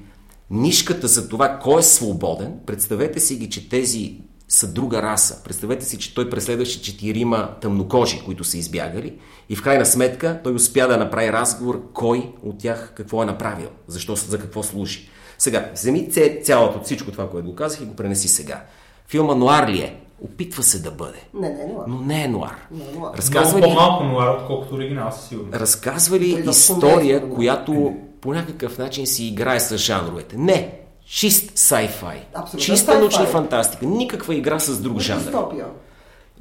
нишката 0.49 1.07
за 1.07 1.29
това 1.29 1.59
кой 1.59 1.79
е 1.79 1.83
свободен, 1.83 2.53
представете 2.65 3.19
си 3.19 3.35
ги, 3.35 3.49
че 3.49 3.69
тези 3.69 4.17
са 4.47 4.73
друга 4.73 5.01
раса. 5.01 5.43
Представете 5.43 5.85
си, 5.85 5.97
че 5.97 6.15
той 6.15 6.29
преследваше 6.29 6.81
четирима 6.81 7.49
тъмнокожи, 7.61 8.21
които 8.25 8.43
са 8.43 8.57
избягали 8.57 9.13
и 9.49 9.55
в 9.55 9.63
крайна 9.63 9.85
сметка 9.85 10.39
той 10.43 10.53
успя 10.53 10.87
да 10.87 10.97
направи 10.97 11.31
разговор 11.31 11.91
кой 11.93 12.31
от 12.43 12.57
тях 12.57 12.93
какво 12.95 13.23
е 13.23 13.25
направил, 13.25 13.69
защо, 13.87 14.15
за 14.15 14.39
какво 14.39 14.63
служи. 14.63 15.09
Сега, 15.37 15.71
вземи 15.73 16.09
цялото 16.43 16.77
от 16.77 16.85
всичко 16.85 17.11
това, 17.11 17.29
което 17.29 17.47
го 17.47 17.55
казах 17.55 17.81
и 17.81 17.85
го 17.85 17.95
пренеси 17.95 18.27
сега. 18.27 18.63
Филма 19.07 19.35
Нуар 19.35 19.69
ли 19.69 19.79
е? 19.79 20.04
Опитва 20.21 20.63
се 20.63 20.79
да 20.79 20.91
бъде, 20.91 21.19
Не, 21.33 21.49
не, 21.49 21.55
не. 21.55 21.73
но 21.87 21.97
не 21.97 22.23
е 22.23 22.27
нуар. 22.27 22.67
Не 22.71 22.83
е 22.85 22.95
нуар. 22.95 23.17
Разказва 23.17 23.57
Много 23.57 23.71
ли, 23.71 23.75
по-малко 23.75 24.03
нуар, 24.03 24.27
отколкото 24.29 24.75
оригинал, 24.75 25.11
със 25.11 25.27
сигурност. 25.27 25.55
разказва 25.55 26.19
ли 26.19 26.35
е 26.37 26.49
история, 26.49 27.21
нуар. 27.21 27.35
която 27.35 27.93
по 28.21 28.33
някакъв 28.33 28.77
начин 28.77 29.07
си 29.07 29.25
играе 29.25 29.59
с 29.59 29.77
жанровете? 29.77 30.37
Не. 30.37 30.79
Чист 31.07 31.51
sci-fi. 31.51 32.15
Абсолютно 32.33 32.59
Чиста 32.59 32.91
sci-fi. 32.91 32.99
научна 32.99 33.25
фантастика. 33.25 33.85
Никаква 33.85 34.35
игра 34.35 34.59
с 34.59 34.79
друг 34.79 34.99
жанр. 34.99 35.19
Дистопия. 35.19 35.65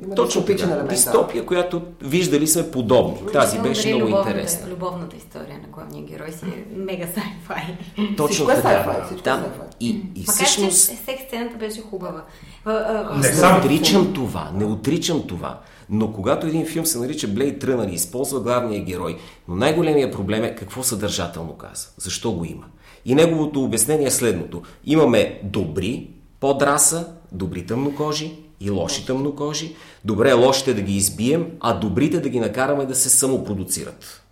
Има 0.03 0.15
Точно 0.15 0.45
така. 0.45 0.63
елемент, 0.63 0.83
да. 0.83 0.89
Дистопия, 0.89 1.47
която 1.47 1.83
виждали 2.03 2.47
сме 2.47 2.71
подобни. 2.71 3.33
Тази 3.33 3.59
беше 3.59 3.89
много 3.89 4.05
любовната, 4.05 4.31
интересна. 4.31 4.71
Любовната 4.71 5.17
история 5.17 5.59
на 5.63 5.69
главния 5.69 6.05
герой 6.05 6.33
си 6.33 6.45
е 6.45 6.77
мега 6.77 7.07
sci-fi. 7.07 8.17
Точно 8.17 8.27
Всичко 8.29 8.51
е 8.51 8.55
така. 8.55 8.69
sci-fi, 8.69 9.07
всичко 9.07 9.29
е 9.29 9.33
да. 9.33 9.39
sci-fi. 9.39 9.75
И, 9.81 9.89
и 9.89 10.21
Макар 10.21 10.33
всъщност... 10.33 10.91
че 10.91 10.97
секс 10.97 11.23
сцената 11.27 11.57
беше 11.57 11.81
хубава. 11.81 12.25
Не 12.67 13.33
Не 13.33 13.59
отричам 13.59 14.13
това, 14.15 14.51
не 14.55 14.65
отричам 14.65 15.27
това. 15.27 15.61
Но 15.91 16.13
когато 16.13 16.47
един 16.47 16.67
филм 16.67 16.87
се 16.87 16.99
нарича 16.99 17.29
Blade 17.29 17.65
Runner 17.65 17.91
и 17.91 17.95
използва 17.95 18.41
главния 18.41 18.85
герой, 18.85 19.19
но 19.49 19.55
най-големия 19.57 20.11
проблем 20.11 20.45
е 20.45 20.55
какво 20.55 20.83
съдържателно 20.83 21.53
каза, 21.53 21.89
защо 21.97 22.33
го 22.33 22.45
има. 22.45 22.65
И 23.05 23.15
неговото 23.15 23.65
обяснение 23.65 24.07
е 24.07 24.11
следното. 24.11 24.63
Имаме 24.85 25.41
добри 25.45 26.11
подраса, 26.41 27.09
добри 27.33 27.67
тъмнокожи 27.67 28.44
и 28.61 28.71
лоши 28.71 29.07
тъмнокожи. 29.07 29.75
Добре 30.05 30.31
е 30.31 30.33
лошите 30.33 30.75
да 30.75 30.83
ги 30.83 30.97
избием, 30.97 31.47
а 31.61 31.75
добрите 31.75 32.21
да 32.21 32.29
ги 32.29 32.41
накараме 32.41 32.87
да 32.87 32.95
се 32.95 33.09
самопродуцират. 33.09 34.25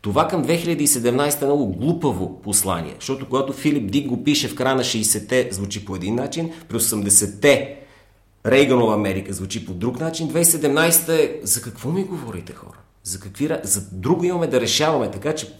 Това 0.00 0.28
към 0.28 0.44
2017 0.44 1.42
е 1.42 1.44
много 1.44 1.66
глупаво 1.66 2.40
послание, 2.42 2.94
защото 3.00 3.26
когато 3.26 3.52
Филип 3.52 3.90
Дик 3.90 4.08
го 4.08 4.24
пише 4.24 4.48
в 4.48 4.54
края 4.54 4.76
на 4.76 4.84
60-те, 4.84 5.48
звучи 5.52 5.84
по 5.84 5.96
един 5.96 6.14
начин, 6.14 6.50
при 6.68 6.76
80-те 6.76 7.76
Рейганова 8.46 8.94
Америка 8.94 9.32
звучи 9.32 9.66
по 9.66 9.72
друг 9.72 10.00
начин, 10.00 10.30
2017 10.30 11.08
е 11.08 11.40
за 11.42 11.62
какво 11.62 11.90
ми 11.90 12.04
говорите 12.04 12.52
хора? 12.52 12.78
За, 13.04 13.20
какви, 13.20 13.48
за 13.62 13.80
друго 13.92 14.24
имаме 14.24 14.46
да 14.46 14.60
решаваме, 14.60 15.10
така 15.10 15.34
че 15.34 15.54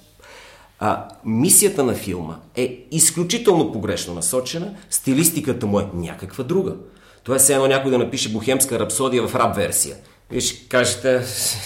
а, 0.79 1.09
мисията 1.25 1.85
на 1.85 1.95
филма 1.95 2.37
е 2.57 2.87
изключително 2.91 3.73
погрешно 3.73 4.15
насочена, 4.15 4.75
стилистиката 4.91 5.67
му 5.67 5.81
е 5.81 5.89
някаква 5.95 6.45
друга. 6.45 6.77
Това 7.29 7.37
е 7.37 7.39
все 7.39 7.55
едно 7.55 7.67
някой 7.67 7.91
да 7.91 7.99
напише 7.99 8.33
бухемска 8.33 8.79
рапсодия 8.79 9.27
в 9.27 9.35
рап 9.35 9.57
версия. 9.57 9.97
Вие 10.31 10.41
ще 10.41 10.69
кажете, 10.69 11.23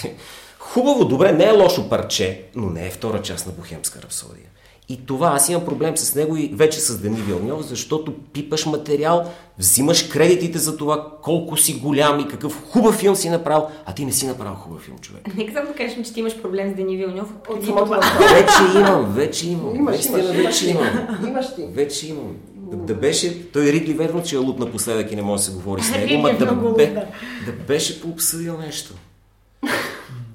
хубаво, 0.59 1.05
добре, 1.05 1.31
не 1.31 1.43
е 1.43 1.51
лошо 1.51 1.89
парче, 1.89 2.41
но 2.55 2.69
не 2.69 2.87
е 2.87 2.89
втора 2.89 3.21
част 3.21 3.47
на 3.47 3.51
бухемска 3.51 4.01
рапсодия. 4.01 4.45
И 4.89 5.05
това, 5.05 5.27
аз 5.27 5.49
имам 5.49 5.65
проблем 5.65 5.97
с 5.97 6.15
него 6.15 6.37
и 6.37 6.51
вече 6.53 6.79
с 6.79 6.99
Дени 6.99 7.21
Вилньов, 7.21 7.65
защото 7.65 8.13
пипаш 8.33 8.65
материал, 8.65 9.31
взимаш 9.57 10.03
кредитите 10.03 10.59
за 10.59 10.77
това 10.77 11.07
колко 11.21 11.57
си 11.57 11.73
голям 11.73 12.19
и 12.19 12.27
какъв 12.27 12.63
хубав 12.71 12.95
филм 12.95 13.15
си 13.15 13.29
направил, 13.29 13.67
а 13.85 13.93
ти 13.93 14.05
не 14.05 14.11
си 14.11 14.27
направил 14.27 14.55
хубав 14.55 14.81
филм, 14.81 14.97
човек. 14.97 15.21
Нека 15.35 15.53
само 15.53 15.67
да 15.67 15.73
кажем, 15.73 16.03
че 16.03 16.13
ти 16.13 16.19
имаш 16.19 16.41
проблем 16.41 16.71
с 16.71 16.75
Дени 16.75 16.97
Вилньов. 16.97 17.29
От 17.49 17.65
самото. 17.65 17.99
Вече 18.19 18.79
имам, 18.79 19.13
вече 19.13 19.49
имам. 19.49 19.75
Имаш, 19.75 19.95
Наистина 19.95 20.19
имаш, 20.19 20.35
имаш 20.35 20.45
вече 20.45 20.69
имам. 20.69 21.27
Имаш 21.27 21.55
ти. 21.55 21.65
Вече 21.73 22.07
имам. 22.07 22.35
Да, 22.75 22.93
беше, 22.93 23.51
той 23.51 23.63
Ридли 23.63 23.93
верно, 23.93 24.23
че 24.23 24.35
е 24.35 24.39
луд 24.39 24.59
напоследък 24.59 25.11
и 25.11 25.15
не 25.15 25.21
може 25.21 25.39
да 25.39 25.45
се 25.45 25.53
говори 25.53 25.81
с 25.81 25.91
него, 25.91 26.21
ма 26.21 26.29
е 26.29 26.33
да, 26.33 26.53
бе, 26.55 26.87
да. 26.87 27.51
беше 27.67 28.01
пообсъдил 28.01 28.57
нещо. 28.57 28.93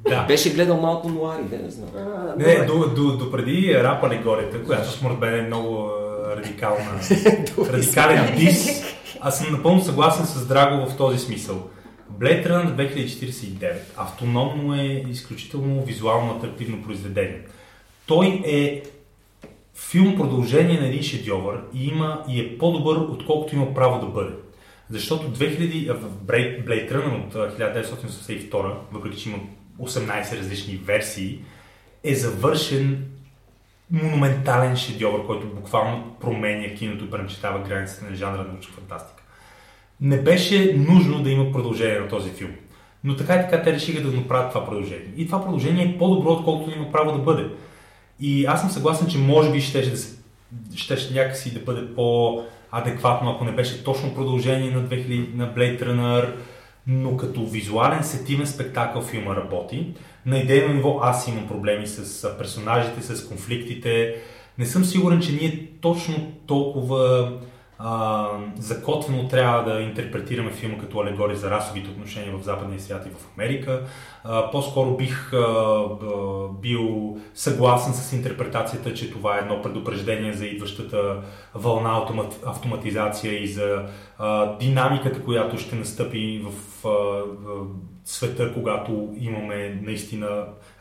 Да. 0.08 0.24
Беше 0.24 0.50
гледал 0.50 0.80
малко 0.80 1.08
нуари, 1.08 1.42
да 1.42 1.58
не 1.58 1.70
знам. 1.70 1.88
А, 1.96 2.34
Не, 2.36 2.64
до, 2.64 2.88
до, 2.94 3.16
до 3.16 3.30
преди 3.30 3.74
рап 3.74 4.04
алегорията, 4.04 4.64
която 4.64 4.90
според 4.90 5.18
мен 5.18 5.34
е 5.34 5.42
много 5.42 5.86
а, 5.86 6.36
радикална, 6.36 7.00
радикален 7.72 8.36
дис, 8.36 8.82
аз 9.20 9.38
съм 9.38 9.52
напълно 9.52 9.84
съгласен 9.84 10.26
с 10.26 10.46
Драго 10.46 10.90
в 10.90 10.96
този 10.96 11.18
смисъл. 11.18 11.68
Blade 12.20 12.48
Runner 12.48 12.92
2049 12.92 13.76
автономно 13.96 14.74
е 14.74 15.04
изключително 15.10 15.84
визуално 15.84 16.36
атрактивно 16.36 16.82
произведение. 16.82 17.40
Той 18.06 18.42
е 18.44 18.82
филм 19.78 20.16
продължение 20.16 20.80
на 20.80 20.86
един 20.86 21.02
шедьовър 21.02 21.60
и 21.74 21.86
има 21.86 22.24
и 22.28 22.40
е 22.40 22.58
по-добър, 22.58 22.96
отколкото 22.96 23.54
има 23.54 23.74
право 23.74 24.00
да 24.00 24.06
бъде. 24.06 24.32
Защото 24.90 25.32
2000, 25.38 25.90
а, 25.90 25.94
в 25.94 26.10
Blade 26.26 26.92
Runner 26.92 27.26
от 27.26 27.34
а, 27.34 27.72
1982, 27.72 28.74
въпреки 28.92 29.18
че 29.18 29.28
има 29.28 29.38
18 29.80 30.38
различни 30.38 30.76
версии, 30.76 31.40
е 32.04 32.14
завършен 32.14 33.04
монументален 33.90 34.76
шедьовър, 34.76 35.26
който 35.26 35.46
буквално 35.46 36.16
променя 36.20 36.74
киното 36.74 37.04
и 37.04 37.10
пренчетава 37.10 37.68
границите 37.68 38.04
на 38.04 38.16
жанра 38.16 38.38
на 38.38 38.44
научна 38.44 38.74
фантастика. 38.74 39.22
Не 40.00 40.22
беше 40.22 40.74
нужно 40.76 41.22
да 41.22 41.30
има 41.30 41.52
продължение 41.52 42.00
на 42.00 42.08
този 42.08 42.30
филм. 42.30 42.50
Но 43.04 43.16
така 43.16 43.34
и 43.34 43.38
така 43.38 43.62
те 43.62 43.72
решиха 43.72 44.02
да 44.02 44.16
направят 44.16 44.52
това 44.52 44.64
продължение. 44.64 45.12
И 45.16 45.26
това 45.26 45.42
продължение 45.42 45.84
е 45.84 45.98
по-добро, 45.98 46.30
отколкото 46.30 46.76
има 46.76 46.92
право 46.92 47.12
да 47.12 47.18
бъде. 47.18 47.48
И 48.20 48.46
аз 48.46 48.60
съм 48.60 48.70
съгласен, 48.70 49.08
че 49.08 49.18
може 49.18 49.52
би 49.52 49.60
ще, 49.60 49.90
да 49.90 49.96
се, 49.96 50.16
щеше 50.74 51.14
някакси 51.14 51.54
да 51.54 51.60
бъде 51.60 51.94
по-адекватно, 51.94 53.30
ако 53.30 53.44
не 53.44 53.52
беше 53.52 53.84
точно 53.84 54.14
продължение 54.14 54.70
на, 54.70 54.82
2000, 54.82 55.34
на 55.34 55.54
Blade 55.54 55.82
Runner, 55.82 56.32
но 56.86 57.16
като 57.16 57.46
визуален 57.46 58.04
сетимен 58.04 58.46
спектакъл 58.46 59.02
филма 59.02 59.36
работи. 59.36 59.86
На 60.26 60.38
идейно 60.38 60.74
ниво 60.74 60.98
аз 61.02 61.28
имам 61.28 61.48
проблеми 61.48 61.86
с 61.86 62.38
персонажите, 62.38 63.02
с 63.02 63.28
конфликтите. 63.28 64.14
Не 64.58 64.66
съм 64.66 64.84
сигурен, 64.84 65.20
че 65.20 65.32
ние 65.32 65.68
точно 65.80 66.32
толкова 66.46 67.32
закотвено 68.58 69.28
трябва 69.28 69.72
да 69.72 69.80
интерпретираме 69.80 70.50
филма 70.50 70.78
като 70.78 71.00
алегория 71.00 71.36
за 71.36 71.50
расовите 71.50 71.90
отношения 71.90 72.36
в 72.36 72.42
западния 72.42 72.80
свят 72.80 73.06
и 73.06 73.10
в 73.10 73.28
Америка. 73.36 73.82
А, 74.24 74.50
по-скоро 74.50 74.96
бих 74.96 75.32
а, 75.32 75.84
бил 76.60 77.16
съгласен 77.34 77.94
с 77.94 78.12
интерпретацията, 78.12 78.94
че 78.94 79.10
това 79.10 79.36
е 79.36 79.40
едно 79.40 79.62
предупреждение 79.62 80.32
за 80.32 80.46
идващата 80.46 81.22
вълна 81.54 81.98
автомат, 81.98 82.40
автоматизация 82.46 83.42
и 83.42 83.48
за 83.48 83.82
а, 84.18 84.56
динамиката, 84.56 85.24
която 85.24 85.58
ще 85.58 85.76
настъпи 85.76 86.44
в 86.44 86.86
а, 86.88 87.22
света, 88.10 88.54
когато 88.54 89.08
имаме 89.20 89.80
наистина 89.82 90.28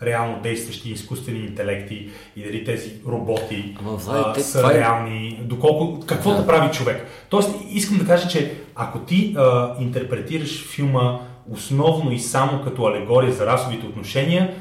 реално 0.03 0.41
действащи 0.41 0.91
изкуствени 0.91 1.39
интелекти 1.39 2.09
и 2.35 2.43
дали 2.43 2.63
тези 2.63 2.91
роботи 3.07 3.75
Ама, 3.79 3.99
а, 4.09 4.33
те- 4.33 4.41
са 4.41 4.57
това 4.57 4.71
е- 4.73 4.79
реални, 4.79 5.39
доколко, 5.43 6.05
какво 6.05 6.31
да. 6.31 6.47
прави 6.47 6.71
човек. 6.71 7.07
Тоест, 7.29 7.49
искам 7.69 7.97
да 7.97 8.05
кажа, 8.05 8.27
че 8.27 8.53
ако 8.75 8.99
ти 8.99 9.35
а, 9.37 9.75
интерпретираш 9.79 10.67
филма 10.67 11.19
основно 11.51 12.11
и 12.11 12.19
само 12.19 12.61
като 12.63 12.85
алегория 12.85 13.33
за 13.33 13.45
расовите 13.45 13.85
отношения, 13.85 14.55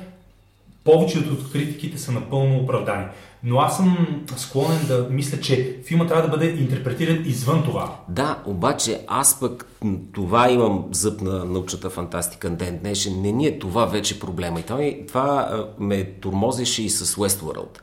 повечето 0.84 1.32
от 1.32 1.52
критиките 1.52 1.98
са 1.98 2.12
напълно 2.12 2.56
оправдани. 2.56 3.04
Но 3.44 3.58
аз 3.58 3.76
съм 3.76 4.06
склонен 4.36 4.86
да 4.86 5.06
мисля, 5.10 5.40
че 5.40 5.76
филма 5.84 6.06
трябва 6.06 6.22
да 6.22 6.28
бъде 6.28 6.46
интерпретиран 6.46 7.22
извън 7.26 7.62
това. 7.64 7.96
Да, 8.08 8.38
обаче 8.46 9.00
аз 9.06 9.40
пък 9.40 9.66
това 10.12 10.50
имам 10.50 10.84
зъб 10.92 11.20
на 11.20 11.44
научната 11.44 11.90
фантастика 11.90 12.50
ден 12.50 12.78
днешен. 12.82 13.22
Не 13.22 13.32
ни 13.32 13.46
е 13.46 13.58
това 13.58 13.84
вече 13.84 14.20
проблема. 14.20 14.60
И 14.60 14.62
това, 14.62 14.78
това 15.08 15.64
ме 15.78 16.04
тормозеше 16.04 16.82
и 16.82 16.90
с 16.90 17.14
Westworld. 17.14 17.78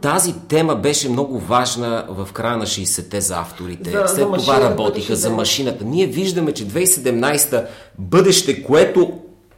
Тази 0.00 0.34
тема 0.48 0.76
беше 0.76 1.08
много 1.08 1.38
важна 1.38 2.06
в 2.08 2.28
края 2.32 2.56
на 2.56 2.66
60-те 2.66 3.20
за 3.20 3.38
авторите. 3.40 3.90
За- 3.90 3.98
за 3.98 4.08
След 4.08 4.18
това 4.24 4.36
машината, 4.36 4.70
работиха 4.70 5.16
за 5.16 5.30
машината. 5.30 5.84
Ние 5.84 6.06
виждаме, 6.06 6.52
че 6.52 6.68
2017-та 6.68 7.64
бъдеще, 7.98 8.62
което 8.62 9.12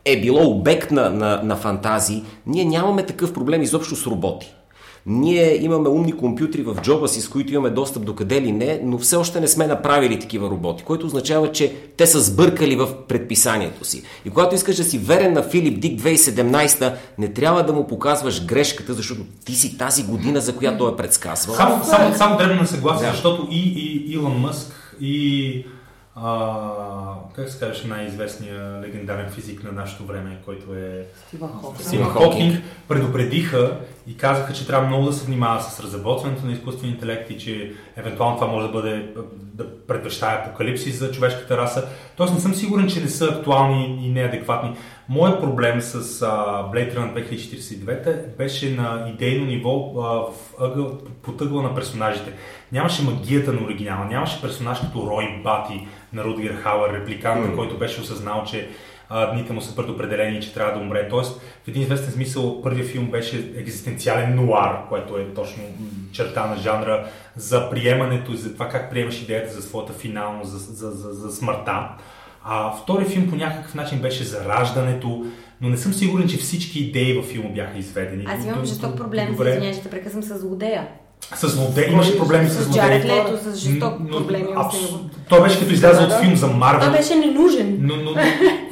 е 0.05 0.21
било 0.21 0.51
обект 0.51 0.91
на, 0.91 1.11
на, 1.11 1.41
на 1.45 1.57
фантазии, 1.57 2.25
ние 2.47 2.65
нямаме 2.65 3.07
такъв 3.07 3.33
проблем 3.33 3.63
изобщо 3.63 3.97
с 3.97 4.07
роботи. 4.07 4.55
Ние 5.07 5.65
имаме 5.65 5.89
умни 5.89 6.13
компютри 6.13 6.63
в 6.63 6.77
джоба 6.83 7.09
си, 7.09 7.21
с 7.21 7.29
които 7.29 7.53
имаме 7.53 7.71
достъп 7.71 8.05
до 8.05 8.15
къде 8.15 8.43
ли 8.43 8.53
не, 8.53 8.81
но 8.85 8.99
все 8.99 9.17
още 9.17 9.41
не 9.41 9.49
сме 9.49 9.67
направили 9.67 10.19
такива 10.21 10.51
роботи, 10.51 10.85
което 10.85 11.07
означава, 11.07 11.53
че 11.53 11.75
те 11.97 12.07
са 12.07 12.21
сбъркали 12.21 12.77
в 12.77 12.89
предписанието 13.09 13.85
си. 13.85 14.03
И 14.25 14.31
когато 14.31 14.55
искаш 14.55 14.77
да 14.77 14.85
си 14.85 14.99
верен 14.99 15.33
на 15.33 15.43
Филип 15.43 15.81
Дик 15.81 16.01
2017, 16.01 16.95
не 17.19 17.29
трябва 17.29 17.63
да 17.63 17.73
му 17.73 17.87
показваш 17.87 18.45
грешката, 18.45 18.95
защото 18.95 19.21
ти 19.45 19.55
си 19.55 19.79
тази 19.79 20.05
година, 20.05 20.41
за 20.41 20.57
която 20.57 20.79
той 20.79 20.93
е 20.93 20.97
предсказвал. 20.97 21.57
Само, 21.57 21.85
само, 21.85 22.15
само 22.15 22.39
дребно 22.39 22.67
съгласие, 22.67 23.07
Да. 23.07 23.13
защото 23.13 23.49
и, 23.51 23.59
и 23.59 24.13
Илон 24.13 24.41
Мъск, 24.41 24.95
и 25.01 25.67
а, 26.17 27.15
как 27.35 27.49
се 27.49 27.59
казваш 27.59 27.85
най-известният 27.85 28.85
легендарен 28.85 29.31
физик 29.31 29.65
на 29.65 29.73
нашето 29.73 30.05
време, 30.07 30.39
който 30.45 30.75
е 30.75 31.07
Стивън 31.27 31.51
Хокинг. 31.51 31.87
Стивън 31.87 32.11
Хокинг, 32.11 32.65
предупредиха 32.89 33.77
и 34.07 34.17
казаха, 34.17 34.53
че 34.53 34.67
трябва 34.67 34.89
много 34.89 35.07
да 35.07 35.13
се 35.13 35.27
внимава 35.27 35.63
с 35.63 35.81
разработването 35.81 36.47
на 36.47 36.53
изкуствен 36.53 36.91
интелект 36.91 37.31
и 37.31 37.39
че 37.39 37.73
евентуално 37.97 38.37
това 38.37 38.47
може 38.47 38.67
да 38.67 38.73
бъде 38.73 39.15
да 39.55 39.87
предвещава 39.87 40.33
апокалипсис 40.33 40.99
за 40.99 41.13
човешката 41.13 41.57
раса. 41.57 41.89
Тоест 42.17 42.35
не 42.35 42.41
съм 42.41 42.55
сигурен, 42.55 42.89
че 42.89 43.01
не 43.01 43.09
са 43.09 43.25
актуални 43.25 44.07
и 44.07 44.09
неадекватни. 44.09 44.77
Моят 45.09 45.41
проблем 45.41 45.81
с 45.81 46.23
а, 46.23 46.27
Blade 46.73 46.97
Runner 46.97 47.29
2049 47.29 48.37
беше 48.37 48.75
на 48.75 49.11
идейно 49.15 49.47
ниво 49.47 49.93
а, 49.97 50.01
в 50.01 50.33
ъгъл, 50.61 50.99
под 51.23 51.41
ъгъла 51.41 51.63
на 51.63 51.75
персонажите. 51.75 52.33
Нямаше 52.73 53.03
магията 53.03 53.53
на 53.53 53.65
оригинала, 53.65 54.05
нямаше 54.05 54.43
персонаж 54.43 54.81
като 54.81 55.07
Рой 55.11 55.41
Бати 55.45 55.87
на 56.13 56.25
Рудгер 56.25 56.55
Хауър, 56.55 56.93
репликанта, 56.93 57.57
който 57.57 57.79
беше 57.79 58.01
осъзнал, 58.01 58.45
че 58.45 58.69
а, 59.15 59.33
дните 59.33 59.53
му 59.53 59.61
са 59.61 59.77
предопределени, 59.77 60.43
че 60.43 60.55
трябва 60.55 60.73
да 60.73 60.81
умре. 60.81 61.09
Тоест, 61.09 61.41
в 61.65 61.69
един 61.69 61.83
известен 61.83 62.13
смисъл, 62.13 62.63
първият 62.63 62.89
филм 62.89 63.11
беше 63.11 63.53
екзистенциален 63.57 64.35
нуар, 64.35 64.89
което 64.89 65.17
е 65.17 65.35
точно 65.35 65.63
черта 66.13 66.47
на 66.47 66.57
жанра 66.57 67.07
за 67.37 67.71
приемането 67.71 68.33
и 68.33 68.37
за 68.37 68.53
това 68.53 68.69
как 68.69 68.91
приемаш 68.91 69.23
идеята 69.23 69.53
за 69.53 69.63
своята 69.63 69.93
финалност, 69.93 70.51
за, 70.51 70.59
за, 70.59 70.91
за, 70.91 71.13
за 71.13 71.33
смъртта. 71.37 71.89
А 72.45 72.73
втори 72.73 73.05
филм 73.05 73.31
по 73.31 73.37
някакъв 73.37 73.75
начин 73.75 73.99
беше 73.99 74.25
за 74.25 74.45
раждането, 74.45 75.27
но 75.61 75.69
не 75.69 75.77
съм 75.77 75.93
сигурен, 75.93 76.29
че 76.29 76.37
всички 76.37 76.81
идеи 76.81 77.17
във 77.17 77.27
филма 77.27 77.49
бяха 77.49 77.79
изведени. 77.79 78.25
Аз 78.29 78.45
имам 78.45 78.65
жесток 78.65 78.97
проблем, 78.97 79.31
Добре. 79.31 79.49
извинявай, 79.49 79.75
че 79.75 79.83
те 79.83 79.91
прекъсвам 79.91 80.23
с 80.23 80.39
злодея. 80.39 80.89
С 81.35 81.49
злодей, 81.49 81.89
имаше 81.91 82.19
проблеми 82.19 82.49
с 82.49 82.63
злодей. 82.63 82.83
Джаред 82.83 83.05
Лето, 83.05 83.39
с 83.45 83.59
жесток 83.59 83.95
Но- 84.01 84.17
проблем 84.17 84.47
имам 84.51 84.71
с 84.71 84.77
абс-. 84.77 84.95
Той 85.29 85.43
беше 85.43 85.61
като 85.61 85.73
излязъл 85.73 86.07
Да, 86.07 86.15
от 86.15 86.21
филм 86.21 86.37
за 86.37 86.47
Марвел. 86.47 86.89
Той 86.89 86.99
беше 86.99 87.15
ненужен. 87.15 87.79
Но, 87.81 87.97
но, 87.97 88.11
но 88.11 88.17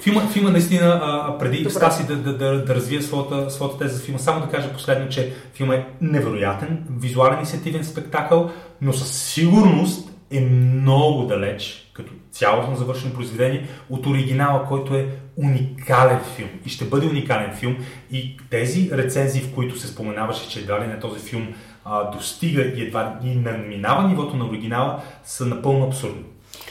филма, 0.03 0.21
филма 0.27 0.51
наистина, 0.51 1.01
а, 1.03 1.39
преди 1.39 1.59
Добре. 1.59 1.71
Стаси 1.71 2.07
да, 2.07 2.17
да, 2.17 2.37
да, 2.37 2.65
да 2.65 2.75
развие 2.75 3.03
своята, 3.03 3.51
своята 3.51 3.79
теза 3.79 3.97
за 3.97 4.03
филма, 4.03 4.19
само 4.19 4.41
да 4.41 4.47
кажа 4.49 4.73
последно, 4.73 5.09
че 5.09 5.33
филма 5.55 5.75
е 5.75 5.87
невероятен, 6.01 6.85
визуален 7.01 7.37
инициативен 7.39 7.85
спектакъл, 7.85 8.51
но 8.83 8.93
със 8.93 9.11
сигурност 9.13 10.11
е 10.31 10.41
много 10.41 11.23
далеч, 11.23 11.91
като 11.93 12.13
цялостно 12.33 12.77
завършено 12.77 13.15
произведение, 13.15 13.67
от 13.91 14.07
оригинала, 14.07 14.65
който 14.69 14.95
е 14.95 15.07
уникален 15.37 16.21
филм 16.37 16.49
и 16.67 16.69
ще 16.69 16.85
бъде 16.85 17.07
уникален 17.07 17.57
филм. 17.57 17.77
И 18.13 18.37
тези 18.51 18.91
рецензии, 18.93 19.43
в 19.43 19.55
които 19.55 19.79
се 19.79 19.89
споменаваше, 19.89 20.49
че 20.49 20.59
едва 20.59 20.81
ли 20.81 20.87
не 20.87 20.99
този 21.01 21.21
филм 21.21 21.49
а, 21.85 22.11
достига 22.11 22.63
и 22.63 22.83
едва 22.83 23.19
и 23.25 23.37
надминава 23.37 24.09
нивото 24.09 24.37
на 24.37 24.47
оригинала, 24.47 25.03
са 25.25 25.47
напълно 25.47 25.87
абсурдни. 25.87 26.25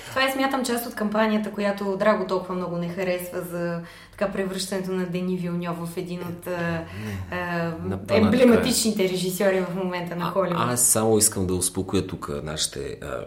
Това 0.10 0.24
е 0.24 0.32
смятам 0.32 0.65
част 0.65 0.86
от 0.86 0.95
кампанията, 0.95 1.52
която 1.52 1.98
Драго 1.98 2.28
толкова 2.28 2.56
много 2.56 2.78
не 2.78 2.89
харесва 2.89 3.41
за 3.41 3.82
така 4.12 4.32
превръщането 4.32 4.91
на 4.91 5.06
Дени 5.06 5.38
Вилньов 5.38 5.78
в 5.88 5.98
един 5.98 6.19
от 6.19 6.48
а, 6.48 6.84
а, 7.32 7.72
емблематичните 8.10 9.10
режисьори 9.10 9.62
в 9.62 9.76
момента 9.76 10.15
на 10.15 10.26
Холивуд. 10.26 10.58
Аз 10.60 10.82
само 10.82 11.17
искам 11.17 11.48
да 11.48 11.56
успокоя 11.56 12.08
тук 12.08 12.30
нашите 12.43 12.98
а, 13.02 13.24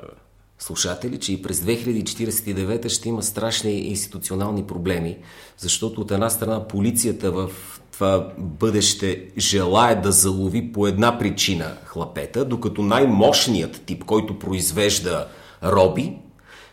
слушатели, 0.62 1.18
че 1.18 1.32
и 1.32 1.42
през 1.42 1.60
2049 1.60 2.88
ще 2.88 3.08
има 3.08 3.22
страшни 3.22 3.72
институционални 3.72 4.62
проблеми, 4.62 5.18
защото 5.58 6.00
от 6.00 6.10
една 6.10 6.30
страна 6.30 6.68
полицията 6.68 7.32
в 7.32 7.50
това 7.92 8.28
бъдеще 8.38 9.28
желая 9.38 10.02
да 10.02 10.12
залови 10.12 10.72
по 10.72 10.86
една 10.86 11.18
причина 11.18 11.76
хлапета, 11.84 12.44
докато 12.44 12.82
най-мощният 12.82 13.82
тип, 13.86 14.04
който 14.04 14.38
произвежда 14.38 15.26
роби, 15.64 16.16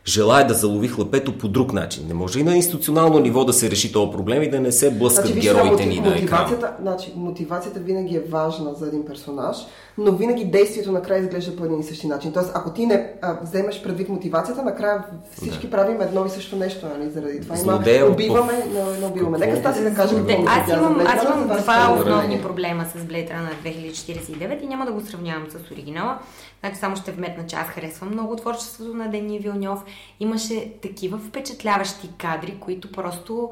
желая 0.06 0.48
да 0.48 0.54
залови 0.54 0.88
хлапето 0.88 1.38
по 1.38 1.48
друг 1.48 1.74
начин. 1.74 2.08
Не 2.08 2.14
може 2.14 2.40
и 2.40 2.44
на 2.44 2.56
институционално 2.56 3.20
ниво 3.20 3.46
да 3.46 3.54
се 3.54 3.72
реши 3.72 3.92
този 3.92 4.12
проблем 4.12 4.44
и 4.44 4.50
да 4.50 4.60
не 4.60 4.72
се 4.72 4.92
блъскат 4.92 5.26
Значи, 5.26 5.40
героите 5.42 5.86
ни 5.86 5.96
на 5.96 6.08
екран. 6.08 6.22
мотивацията, 6.42 6.74
значи, 6.82 7.14
мотивацията 7.16 7.80
винаги 7.80 8.16
е 8.16 8.22
важна 8.22 8.74
за 8.74 8.88
един 8.88 9.06
персонаж, 9.06 9.58
но 9.98 10.12
винаги 10.12 10.46
действието 10.46 10.92
накрая 10.92 11.22
изглежда 11.22 11.56
по 11.56 11.66
един 11.66 11.80
и 11.80 11.84
същи 11.84 12.08
начин. 12.08 12.34
Тоест, 12.34 12.52
ако 12.54 12.70
ти 12.70 12.86
не 12.86 13.14
а, 13.22 13.38
вземеш 13.42 13.82
предвид 13.84 14.10
мотивацията, 14.10 14.64
накрая 14.64 15.04
всички 15.34 15.68
Да. 15.68 15.72
правим 15.72 16.02
едно 16.02 16.26
и 16.26 16.30
също 16.30 16.56
нещо, 16.56 16.86
нали? 16.90 17.10
Заради 17.10 17.42
това 17.42 17.56
Злодея 17.56 17.98
има, 17.98 18.06
от- 18.06 18.14
убиваме, 18.14 18.54
но 18.74 19.00
не 19.00 19.06
убиваме. 19.08 19.38
Нека 19.38 19.58
Стаси 19.58 19.84
да 19.84 19.94
каже 19.94 20.16
Те, 20.18 20.36
какво 20.36 20.50
аз 20.50 20.70
имам, 20.70 21.00
аз 21.08 21.24
имам 21.26 21.40
да 21.40 21.46
два 21.46 21.60
стане 21.60 22.00
основни 22.00 22.42
проблема 22.42 22.86
с 22.86 23.00
Blade 23.00 23.30
Runner 23.30 23.54
2049 23.64 24.64
и 24.64 24.68
няма 24.68 24.86
да 24.86 24.92
го 24.92 25.02
сравнявам 25.02 25.46
с 25.50 25.72
оригинала. 25.72 26.18
Значи 26.60 26.76
само 26.76 26.96
ще 26.96 27.12
вметна, 27.12 27.46
че 27.46 27.56
аз 27.56 27.68
харесвам 27.68 28.10
много 28.10 28.36
творчеството 28.36 28.94
на 28.94 29.08
Дени 29.08 29.40
Вилньов. 29.40 29.84
Имаше 30.20 30.72
такива 30.82 31.18
впечатляващи 31.20 32.10
кадри, 32.18 32.56
които 32.60 32.92
просто 32.92 33.50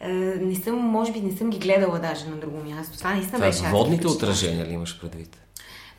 е, 0.00 0.08
не 0.40 0.54
съм, 0.54 0.74
може 0.76 1.12
би 1.12 1.20
не 1.20 1.32
съм 1.32 1.50
ги 1.50 1.58
гледала 1.58 1.98
даже 1.98 2.24
на 2.24 2.36
друго 2.36 2.56
място. 2.64 2.98
Това 2.98 3.10
наистина 3.10 3.34
Това 3.34 3.46
беше 3.46 3.62
водните 3.62 4.08
отражения 4.08 4.66
ли 4.66 4.72
имаш 4.72 5.00
предвид? 5.00 5.36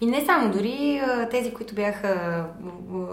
И 0.01 0.05
не 0.05 0.25
само, 0.25 0.51
дори 0.51 0.97
а, 0.99 1.29
тези, 1.29 1.51
които 1.51 1.75
бяха... 1.75 2.07
а, 2.07 2.45
а, 2.93 3.07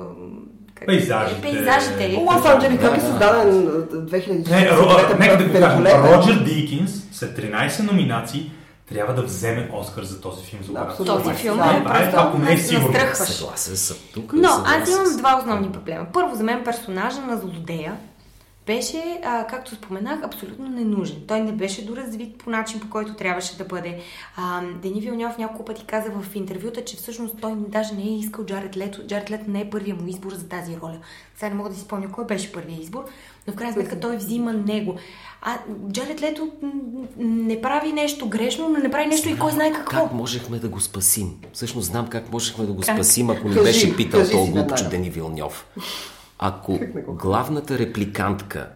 как- 0.74 0.86
Пейзажите. 0.86 1.40
Пейзажите. 1.42 2.16
Лос 2.18 2.46
Анджелес 2.46 2.80
как 2.80 2.92
е 2.92 2.96
Да. 2.96 3.00
създаден 3.00 3.48
а, 3.58 3.70
2000 4.06 4.28
Не, 4.50 4.70
Ро- 4.70 5.18
нека 5.18 5.36
да 5.38 5.44
го 5.44 5.52
кажем. 5.52 5.86
Роджер 6.04 6.44
Дикинс 6.44 6.90
след 7.12 7.38
13 7.38 7.82
номинации 7.82 8.50
трябва 8.88 9.14
да 9.14 9.22
вземе 9.22 9.70
Оскар 9.72 10.02
за 10.02 10.20
този 10.20 10.44
филм 10.44 10.62
за 10.62 10.72
Да. 10.72 10.96
Този 10.96 11.34
филм 11.34 11.56
Да, 11.56 11.76
е 11.76 11.82
това 11.82 11.98
е, 11.98 12.10
просто 12.10 12.28
ако 12.28 12.38
не 12.38 12.52
е 12.52 12.58
сигурно. 12.58 12.94
Съгласен 13.14 13.76
съм 13.76 13.96
тук. 14.14 14.32
Но 14.32 14.48
аз 14.48 14.90
имам 14.90 15.16
два 15.16 15.38
основни 15.38 15.72
проблема. 15.72 16.06
Първо, 16.12 16.34
за 16.34 16.44
мен 16.44 16.64
персонажа 16.64 17.20
на 17.20 17.36
злодея 17.36 17.96
беше, 18.66 19.20
а, 19.24 19.46
както 19.46 19.74
споменах, 19.74 20.22
абсолютно 20.22 20.68
ненужен. 20.68 21.16
Той 21.28 21.40
не 21.40 21.52
беше 21.52 21.84
доразвит 21.86 22.38
по 22.38 22.50
начин, 22.50 22.80
по 22.80 22.90
който 22.90 23.14
трябваше 23.14 23.56
да 23.56 23.64
бъде. 23.64 24.00
А, 24.36 24.62
Дени 24.82 25.00
Вилньов 25.00 25.38
няколко 25.38 25.64
пъти 25.64 25.84
каза 25.84 26.10
в 26.10 26.36
интервюта, 26.36 26.84
че 26.84 26.96
всъщност 26.96 27.34
той 27.40 27.54
даже 27.68 27.94
не 27.94 28.02
е 28.02 28.18
искал 28.18 28.44
Джаред 28.44 28.76
Лето. 28.76 29.06
Джаред 29.06 29.30
Лето 29.30 29.50
не 29.50 29.60
е 29.60 29.70
първия 29.70 29.94
му 29.94 30.08
избор 30.08 30.32
за 30.32 30.48
тази 30.48 30.76
роля. 30.82 30.98
Сега 31.36 31.48
не 31.48 31.54
мога 31.54 31.68
да 31.68 31.74
си 31.74 31.80
спомня 31.80 32.12
кой 32.12 32.26
беше 32.26 32.52
първият 32.52 32.82
избор, 32.82 33.04
но 33.46 33.52
в 33.52 33.56
крайна 33.56 33.74
сметка 33.74 34.00
той 34.00 34.16
взима 34.16 34.52
него. 34.52 34.96
А 35.42 35.58
Джаред 35.92 36.22
Лето 36.22 36.52
не 37.16 37.60
прави 37.60 37.92
нещо 37.92 38.28
грешно, 38.28 38.68
но 38.68 38.78
не 38.78 38.90
прави 38.90 39.06
нещо 39.06 39.28
и 39.28 39.38
кой 39.38 39.52
знае 39.52 39.72
какво. 39.72 40.02
Как 40.02 40.12
можехме 40.12 40.58
да 40.58 40.68
го 40.68 40.80
спасим? 40.80 41.34
Всъщност 41.52 41.86
знам 41.86 42.06
как 42.06 42.32
можехме 42.32 42.66
да 42.66 42.72
го 42.72 42.80
Как? 42.80 42.96
спасим, 42.96 43.30
ако 43.30 43.48
не 43.48 43.54
беше 43.54 43.96
питал 43.96 44.20
този 44.20 44.50
глупче 44.50 44.54
веднага. 44.84 44.88
Дени 44.88 45.10
Вилньов. 45.10 45.66
Ако 46.46 46.78
главната 47.08 47.78
репликантка 47.78 48.68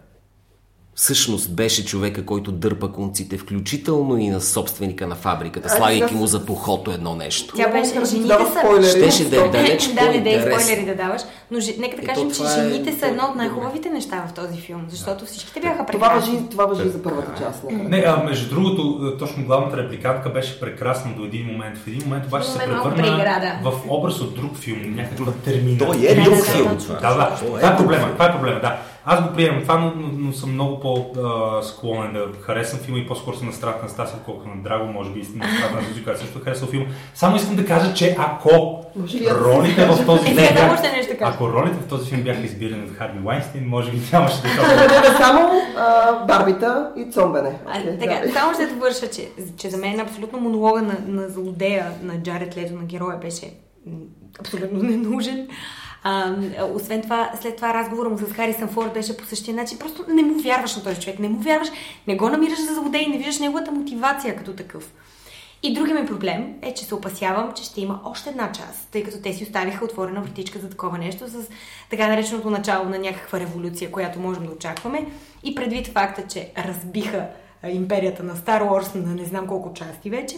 всъщност 0.99 1.51
беше 1.51 1.84
човека, 1.84 2.24
който 2.24 2.53
дърпа 2.53 2.92
конците, 2.92 3.38
включително 3.38 4.18
и 4.18 4.28
на 4.28 4.40
собственика 4.40 5.07
на 5.07 5.14
фабриката, 5.14 5.68
слагайки 5.68 6.14
му 6.14 6.26
за 6.26 6.44
тухото 6.44 6.90
едно 6.90 7.14
нещо. 7.14 7.55
Тя 7.57 7.68
беше, 7.68 8.05
жените 8.05 8.34
са... 8.34 8.59
спойлери. 8.59 8.90
Щеше 8.90 9.30
да 9.30 9.44
е 9.44 9.49
далеч 9.49 9.86
да, 9.86 10.03
не 10.03 10.20
дей 10.20 10.22
по-интересно. 10.22 10.61
спойлери 10.61 10.86
да 10.86 10.94
даваш, 10.94 11.22
но 11.51 11.61
же, 11.61 11.74
нека 11.78 11.96
да 11.96 12.07
кажем, 12.07 12.30
че 12.30 12.42
е- 12.42 12.46
жените 12.46 12.99
са 12.99 13.07
едно 13.07 13.22
от 13.24 13.34
е 13.34 13.38
най-хубавите 13.38 13.90
неща 13.90 14.24
в 14.28 14.34
този 14.34 14.61
филм, 14.61 14.84
защото 14.88 15.26
всичките 15.26 15.61
бяха 15.61 15.86
прекрасни. 15.86 16.51
това 16.51 16.66
въжи 16.66 16.88
за 16.88 17.03
първата 17.03 17.42
част. 17.44 17.62
да 17.68 17.74
Не, 17.74 18.05
а 18.07 18.24
между 18.24 18.55
другото, 18.55 19.12
точно 19.18 19.44
главната 19.44 19.76
репликантка 19.76 20.28
беше 20.30 20.61
прекрасна 20.61 21.11
до 21.16 21.24
един 21.24 21.46
момент. 21.46 21.78
В 21.78 21.86
един 21.86 22.03
момент 22.05 22.26
обаче 22.26 22.49
се 22.49 22.59
превърна 22.59 23.61
в 23.62 23.72
образ 23.88 24.20
от 24.20 24.34
друг 24.34 24.57
филм, 24.57 24.94
някаква 24.94 25.32
термина. 25.32 25.78
Той 25.78 25.96
е 26.07 26.14
Да, 26.14 26.22
друг 26.22 26.36
да, 26.36 26.42
филм. 26.44 26.68
да, 26.68 26.78
това. 26.78 26.94
Да, 26.94 27.14
да, 27.14 27.36
това 27.36 27.72
е 27.72 27.76
проблема, 27.76 28.12
това 28.12 28.26
е 28.26 28.32
проблема, 28.32 28.61
да. 28.61 28.78
Аз 29.11 29.22
го 29.22 29.32
приемам 29.34 29.62
това, 29.62 29.78
но, 29.78 29.92
но, 29.96 30.09
но 30.12 30.32
съм 30.32 30.52
много 30.52 30.80
по-склонен 30.80 32.12
да 32.12 32.26
харесвам 32.40 32.80
филма 32.80 32.98
и 33.00 33.06
по-скоро 33.06 33.36
съм 33.36 33.46
на 33.46 33.52
страх 33.52 33.82
на 33.82 33.88
Стаса, 33.88 34.16
колкото 34.24 34.48
на 34.48 34.62
Драго, 34.62 34.92
може 34.92 35.11
би 35.11 35.18
на 35.18 35.44
страх 35.48 35.74
на 35.74 35.88
Зузи, 35.88 36.04
която 36.04 36.20
също 36.20 36.40
харесва 36.40 36.66
филма. 36.66 36.86
Само 37.14 37.36
искам 37.36 37.56
да 37.56 37.66
кажа, 37.66 37.94
че 37.94 38.16
ако 38.18 38.84
ролите 39.30 39.86
в 39.86 40.06
този 40.06 40.30
Е, 40.30 40.34
филм 40.34 41.18
кажа. 41.18 41.32
ако 41.34 41.48
ролите 41.52 41.76
в 41.76 41.88
този 41.88 42.11
филм 42.11 42.22
бяха 42.22 42.40
избирани 42.40 42.84
от 42.84 42.96
Харви 42.96 43.18
Вайнстин, 43.18 43.68
може 43.68 43.90
би 43.90 44.00
нямаше 44.12 44.42
да 44.42 44.48
е 44.48 45.16
само 45.16 45.50
а, 45.76 46.12
Барбита 46.26 46.90
и 46.96 47.11
Цомбене. 47.12 47.59
Окей, 47.66 47.98
така, 47.98 48.32
само 48.32 48.54
ще 48.54 48.66
довърша, 48.66 49.11
че, 49.11 49.28
че 49.56 49.70
за 49.70 49.76
мен 49.76 50.00
абсолютно 50.00 50.40
монолога 50.40 50.82
на, 50.82 50.96
на 51.06 51.28
злодея 51.28 51.86
на 52.02 52.22
Джаред 52.22 52.56
Лето 52.56 52.74
на 52.74 52.84
героя 52.84 53.18
беше 53.18 53.46
абсолютно 54.40 54.82
ненужен. 54.82 55.48
А, 56.09 56.34
освен 56.74 57.02
това, 57.02 57.30
след 57.40 57.56
това 57.56 57.74
разговора 57.74 58.09
му 58.09 58.18
с 58.18 58.32
Харисън 58.32 58.68
Форд 58.68 58.94
беше 58.94 59.16
по 59.16 59.24
същия 59.24 59.54
начин. 59.54 59.78
Просто 59.78 60.04
не 60.09 60.22
му 60.22 60.34
вярваш 60.34 60.76
на 60.76 60.82
този 60.82 61.00
човек. 61.00 61.18
Не 61.18 61.28
му 61.28 61.38
вярваш, 61.38 61.68
не 62.06 62.16
го 62.16 62.28
намираш 62.28 62.61
за 62.61 62.74
злодей, 62.74 63.06
не 63.06 63.18
виждаш 63.18 63.38
неговата 63.38 63.72
мотивация 63.72 64.36
като 64.36 64.52
такъв. 64.52 64.92
И 65.62 65.74
другия 65.74 66.00
ми 66.00 66.06
проблем 66.06 66.54
е, 66.62 66.74
че 66.74 66.84
се 66.84 66.94
опасявам, 66.94 67.52
че 67.52 67.64
ще 67.64 67.80
има 67.80 68.00
още 68.04 68.30
една 68.30 68.52
част, 68.52 68.88
тъй 68.92 69.04
като 69.04 69.22
те 69.22 69.32
си 69.32 69.44
оставиха 69.44 69.84
отворена 69.84 70.20
вратичка 70.20 70.59
за 70.59 70.70
такова 70.70 70.98
нещо, 70.98 71.28
с 71.28 71.48
така 71.90 72.09
нареченото 72.09 72.50
начало 72.50 72.88
на 72.88 72.98
някаква 72.98 73.40
революция, 73.40 73.90
която 73.92 74.20
можем 74.20 74.46
да 74.46 74.52
очакваме. 74.52 75.06
И 75.44 75.54
предвид 75.54 75.86
факта, 75.86 76.22
че 76.28 76.52
разбиха 76.59 77.26
империята 77.68 78.22
на 78.22 78.36
Star 78.36 78.62
Wars 78.62 78.94
на 78.94 79.14
не 79.14 79.24
знам 79.24 79.46
колко 79.46 79.74
части 79.74 80.11
вече, 80.11 80.36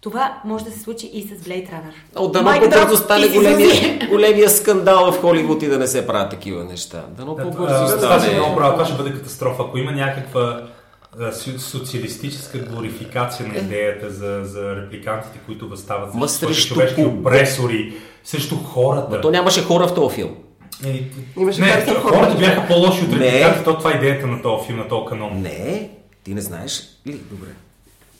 това 0.00 0.40
може 0.44 0.64
да 0.64 0.70
се 0.70 0.80
случи 0.80 1.06
и 1.06 1.22
с 1.22 1.30
Blade 1.30 1.68
Runner. 1.70 1.92
О, 2.16 2.28
да 2.28 2.42
Майка 2.42 2.66
много 2.66 2.80
бързо 2.80 2.94
Драг, 2.96 3.04
стане 3.04 3.28
големия, 3.28 3.98
големия 4.08 4.50
скандал 4.50 5.12
в 5.12 5.20
Холивуд 5.20 5.62
и 5.62 5.66
да 5.66 5.78
не 5.78 5.86
се 5.86 6.06
правят 6.06 6.30
такива 6.30 6.64
неща. 6.64 7.04
Да 7.08 7.22
много 7.22 7.40
по-бързо 7.40 7.96
Това 7.96 8.20
си 8.20 8.26
стане. 8.26 8.38
много 8.38 8.56
право, 8.56 8.72
това 8.72 8.84
ще 8.84 8.96
бъде 8.96 9.12
катастрофа. 9.12 9.62
Ако 9.62 9.78
има 9.78 9.92
някаква 9.92 10.62
социалистическа 11.58 12.58
глорификация 12.58 13.48
на 13.48 13.58
идеята 13.58 14.10
за, 14.10 14.40
за 14.44 14.76
репликантите, 14.76 15.38
които 15.46 15.68
възстават 15.68 16.14
Ма 16.14 16.28
срещу 16.28 16.74
човешки 16.74 17.04
опресори, 17.04 17.94
срещу 18.24 18.56
хората. 18.56 19.16
Но 19.16 19.20
то 19.20 19.30
нямаше 19.30 19.62
хора 19.62 19.88
в 19.88 19.94
този 19.94 20.14
филм. 20.14 20.36
Е, 20.86 21.04
Имаше 21.38 21.60
не, 21.60 21.80
Форд. 21.80 21.98
хората 21.98 22.36
бяха 22.38 22.66
по-лоши 22.68 23.04
от 23.04 23.12
репликантите, 23.12 23.64
то 23.64 23.78
това 23.78 23.92
е 23.92 23.96
идеята 23.96 24.26
на 24.26 24.42
този 24.42 24.66
филм, 24.66 24.78
на 24.78 24.88
този 24.88 25.06
канон. 25.06 25.40
Не, 25.42 25.90
ти 26.24 26.34
не 26.34 26.40
знаеш 26.40 26.82
ли? 27.06 27.12
Добре. 27.12 27.48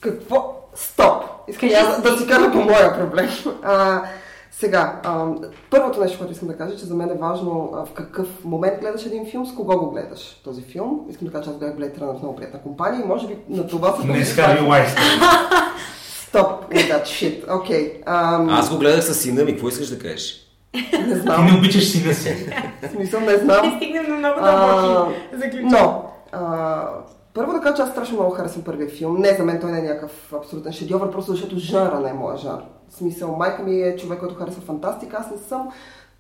Какво? 0.01 0.60
Стоп! 0.75 1.25
Искам 1.49 1.69
аз 1.77 2.03
да 2.03 2.19
си. 2.19 2.27
кажа 2.27 2.53
по 2.53 2.59
моя 2.59 2.99
проблем. 2.99 3.29
А, 3.63 4.03
сега, 4.51 5.01
а, 5.05 5.27
първото 5.71 6.01
нещо, 6.01 6.19
което 6.19 6.33
искам 6.33 6.49
да 6.49 6.57
кажа, 6.57 6.77
че 6.77 6.85
за 6.85 6.95
мен 6.95 7.11
е 7.11 7.15
важно 7.15 7.73
а, 7.75 7.87
в 7.87 7.93
какъв 7.93 8.45
момент 8.45 8.81
гледаш 8.81 9.07
един 9.07 9.31
филм, 9.31 9.47
с 9.47 9.55
кого 9.55 9.79
го 9.79 9.91
гледаш 9.91 10.41
този 10.45 10.63
филм. 10.63 11.01
Искам 11.11 11.27
да 11.27 11.33
кажа, 11.33 11.45
че 11.45 11.51
аз 11.51 11.59
гледах 11.59 11.77
Blade 11.77 11.99
Runner 11.99 12.19
в 12.19 12.23
много 12.23 12.37
приятна 12.37 12.63
компания 12.63 13.01
и 13.05 13.09
може 13.09 13.27
би 13.27 13.37
на 13.49 13.67
това 13.67 13.97
се 13.97 14.07
Не 14.07 14.25
с 14.25 14.35
Харви 14.35 14.67
Вайнстин. 14.67 15.03
Стоп 16.29 16.71
that 16.73 17.03
shit. 17.03 17.57
Окей. 17.61 18.01
Okay. 18.01 18.47
Аз 18.51 18.71
го 18.71 18.79
гледах 18.79 19.05
с 19.05 19.15
сина 19.15 19.45
ми. 19.45 19.53
Какво 19.53 19.69
искаш 19.69 19.89
да 19.89 19.99
кажеш? 19.99 20.35
Не 20.75 20.91
Ти 20.91 20.99
не 20.99 21.15
знам. 21.15 21.57
обичаш 21.59 21.89
сина 21.89 22.15
си. 22.15 22.53
В 22.83 22.91
смисъл 22.91 23.21
не 23.21 23.37
знам. 23.37 23.67
Ще 23.67 23.77
стигнем 23.77 24.07
до 24.07 24.15
много 24.15 24.41
дълбоки 24.41 25.15
заключения. 25.33 25.71
Но, 25.71 26.05
а, 26.33 26.89
първо 27.35 27.53
да 27.53 27.61
кажа, 27.61 27.77
че 27.77 27.83
аз 27.83 27.91
страшно 27.91 28.17
много 28.17 28.35
харесвам 28.35 28.65
първия 28.65 28.89
филм. 28.89 29.17
Не, 29.19 29.35
за 29.35 29.45
мен 29.45 29.61
той 29.61 29.73
не 29.73 29.79
е 29.79 29.83
някакъв 29.83 30.33
абсолютен 30.33 30.73
шедьовър, 30.73 31.11
просто 31.11 31.33
защото 31.33 31.59
жанра 31.59 32.01
не 32.01 32.11
е 32.11 32.15
моя 32.15 32.37
жанр. 32.37 32.61
В 32.89 32.95
смисъл, 32.95 33.37
майка 33.37 33.63
ми 33.63 33.83
е 33.83 33.97
човек, 33.97 34.19
който 34.19 34.35
харесва 34.35 34.63
фантастика, 34.63 35.17
аз 35.21 35.31
не 35.31 35.37
съм 35.37 35.69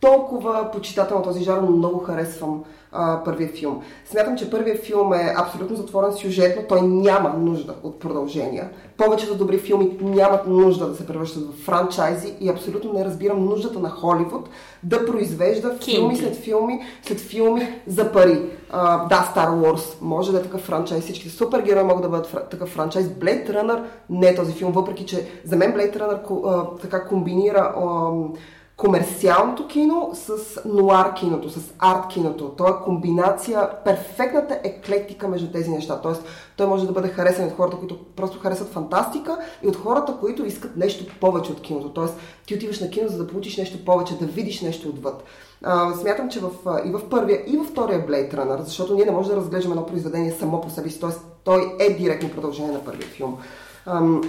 толкова 0.00 0.70
почитател 0.72 1.16
на 1.16 1.22
този 1.22 1.44
жанр, 1.44 1.60
но 1.60 1.70
много 1.76 1.98
харесвам 1.98 2.64
а, 2.92 3.24
първия 3.24 3.48
филм. 3.48 3.82
Смятам, 4.04 4.36
че 4.36 4.50
първият 4.50 4.84
филм 4.84 5.12
е 5.12 5.34
абсолютно 5.38 5.76
затворен 5.76 6.12
сюжетно, 6.12 6.62
той 6.68 6.82
няма 6.82 7.34
нужда 7.38 7.74
от 7.82 8.00
продължения. 8.00 8.70
Повечето 8.96 9.34
добри 9.36 9.58
филми 9.58 9.98
нямат 10.00 10.46
нужда 10.46 10.86
да 10.88 10.94
се 10.94 11.06
превръщат 11.06 11.42
в 11.42 11.64
франчайзи 11.64 12.34
и 12.40 12.48
абсолютно 12.48 12.92
не 12.92 13.04
разбирам 13.04 13.44
нуждата 13.44 13.78
на 13.78 13.90
Холивуд 13.90 14.48
да 14.82 15.06
произвежда 15.06 15.76
филми 15.84 16.14
Кинти. 16.14 16.24
след 16.24 16.36
филми, 16.36 16.80
след 17.02 17.20
филми 17.20 17.82
за 17.86 18.12
пари. 18.12 18.42
А, 18.70 19.06
да, 19.06 19.32
Star 19.34 19.48
Wars 19.48 19.96
може 20.00 20.32
да 20.32 20.38
е 20.38 20.42
такъв 20.42 20.60
франчайз, 20.60 21.04
всички 21.04 21.28
супергерои 21.28 21.82
могат 21.82 22.02
да 22.02 22.08
бъдат 22.08 22.26
фра- 22.26 22.48
такъв 22.50 22.68
франчайз. 22.68 23.06
Blade 23.06 23.50
Runner 23.50 23.82
не 24.10 24.28
е 24.28 24.34
този 24.34 24.52
филм, 24.52 24.72
въпреки 24.72 25.06
че 25.06 25.28
за 25.44 25.56
мен 25.56 25.72
Blade 25.74 25.96
Runner 25.98 26.46
а, 26.46 26.76
така 26.80 27.04
комбинира 27.04 27.74
ам, 27.82 28.32
комерциалното 28.80 29.66
кино 29.66 30.10
с 30.14 30.60
нуар 30.64 31.14
киното, 31.14 31.50
с 31.50 31.74
арт 31.78 32.08
киното. 32.08 32.48
То 32.48 32.68
е 32.68 32.84
комбинация, 32.84 33.70
перфектната 33.84 34.58
еклектика 34.64 35.28
между 35.28 35.52
тези 35.52 35.70
неща. 35.70 36.00
Тоест, 36.02 36.24
той 36.56 36.66
може 36.66 36.86
да 36.86 36.92
бъде 36.92 37.08
харесан 37.08 37.46
от 37.46 37.56
хората, 37.56 37.76
които 37.76 37.98
просто 38.16 38.38
харесват 38.38 38.68
фантастика 38.68 39.38
и 39.62 39.68
от 39.68 39.76
хората, 39.76 40.16
които 40.20 40.46
искат 40.46 40.76
нещо 40.76 41.14
повече 41.20 41.52
от 41.52 41.60
киното. 41.60 41.88
Тоест, 41.88 42.14
ти 42.46 42.54
отиваш 42.54 42.80
на 42.80 42.90
кино, 42.90 43.08
за 43.08 43.18
да 43.18 43.26
получиш 43.26 43.56
нещо 43.56 43.84
повече, 43.84 44.18
да 44.18 44.26
видиш 44.26 44.60
нещо 44.60 44.88
отвъд. 44.88 45.24
А, 45.62 45.94
смятам, 45.94 46.28
че 46.28 46.40
в, 46.40 46.50
а, 46.66 46.80
и 46.88 46.90
в 46.90 47.08
първия, 47.10 47.42
и 47.46 47.56
във 47.56 47.66
втория 47.66 48.06
Blade 48.06 48.34
Runner, 48.34 48.62
защото 48.62 48.94
ние 48.94 49.04
не 49.04 49.10
можем 49.10 49.34
да 49.34 49.40
разглеждаме 49.40 49.72
едно 49.72 49.86
произведение 49.86 50.32
само 50.32 50.60
по 50.60 50.70
себе 50.70 50.90
си, 50.90 51.00
т.е. 51.00 51.10
той 51.44 51.76
е 51.80 51.90
директно 51.90 52.30
продължение 52.30 52.72
на 52.72 52.84
първия 52.84 53.08
филм. 53.08 53.38
Ам, 53.86 54.22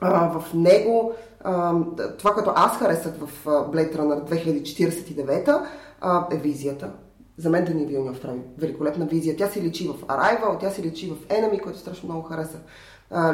а, 0.00 0.38
в 0.38 0.54
него 0.54 1.12
това, 2.18 2.34
което 2.34 2.52
аз 2.54 2.78
харесах 2.78 3.12
в 3.20 3.44
Blade 3.46 3.96
Runner 3.96 4.30
2049 4.30 5.60
а, 6.00 6.26
е 6.32 6.36
визията. 6.36 6.90
За 7.38 7.50
мен 7.50 7.64
Дани 7.64 7.86
Вилньов 7.86 8.20
прави 8.20 8.40
великолепна 8.58 9.06
визия. 9.06 9.36
Тя 9.36 9.48
си 9.48 9.62
лечи 9.62 9.88
в 9.88 10.06
Arrival, 10.06 10.60
тя 10.60 10.70
си 10.70 10.82
лечи 10.82 11.10
в 11.10 11.28
Enemy, 11.28 11.60
който 11.62 11.78
страшно 11.78 12.08
много 12.08 12.22
харесах. 12.22 12.60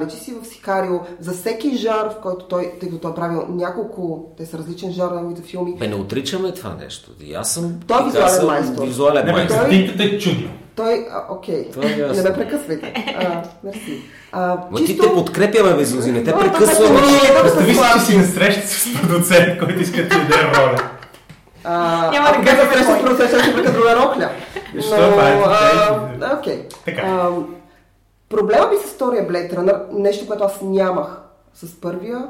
Лечи 0.01 0.17
си 0.17 0.35
в 0.43 0.47
Сикарио. 0.47 1.01
За 1.21 1.33
всеки 1.33 1.77
жанр, 1.77 2.11
в 2.11 2.21
който 2.23 2.45
той, 2.49 2.73
тъй 2.81 2.89
като 2.89 3.01
той 3.01 3.11
е 3.11 3.15
правил 3.15 3.47
няколко, 3.49 4.35
те 4.37 4.47
са 4.47 4.59
различен 4.59 4.93
жанр 4.93 5.11
на 5.11 5.17
неговите 5.17 5.43
филми, 5.43 5.77
Бе, 5.79 5.89
не 5.89 5.95
отричаме 5.95 6.53
това 6.53 6.75
нещо. 6.75 7.11
И 7.21 7.35
аз 7.35 7.53
съм... 7.53 7.81
Той 7.87 8.03
е 8.03 8.05
визуален 8.05 8.47
майстор. 8.47 8.87
Визуален 8.87 9.33
майстор. 9.33 9.57
картинката 9.57 10.05
е 10.05 10.19
чудна. 10.19 10.51
Той... 10.77 11.07
А, 11.11 11.35
окей, 11.35 11.71
Това 11.71 11.85
е 11.85 11.97
не 11.97 12.23
ме 12.23 12.33
прекъсвайте. 12.35 13.15
А, 13.19 13.43
мерси. 13.65 14.03
А, 14.33 14.59
Ма 14.71 14.79
ти 14.79 14.99
те 14.99 15.09
подкрепяме, 15.09 15.75
бе, 15.75 15.85
Зузи, 15.85 16.13
не 16.13 16.25
те 16.25 16.33
прекъсваме. 16.33 17.01
Представи 17.43 17.75
си, 17.75 17.81
че 17.95 18.01
си 18.01 18.19
на 18.19 18.25
среща 18.25 18.69
с 18.69 19.01
продуцент, 19.01 19.59
който 19.59 19.81
иска 19.81 20.03
да 20.03 20.09
ти 20.09 20.17
даде 20.19 20.35
роля. 20.57 20.77
А, 21.65 22.11
Няма 22.13 22.29
да 22.29 22.35
ако 22.35 22.45
кажа 22.45 22.57
бяха 22.57 22.75
срещу 22.75 22.93
кой. 22.93 23.05
процеса, 23.05 23.43
ще 23.43 23.55
прека 23.55 23.73
друга 23.73 23.97
рокля. 23.97 24.31
Защо? 24.75 24.97
Това 24.97 25.29
е 25.29 26.35
окей. 26.39 26.69
Проблема 28.29 28.67
ми 28.67 28.77
с 28.87 28.95
втория 28.95 29.29
Blade 29.29 29.55
Runner, 29.55 29.79
нещо, 29.93 30.27
което 30.27 30.45
аз 30.45 30.59
нямах 30.63 31.07
с 31.55 31.81
първия, 31.81 32.27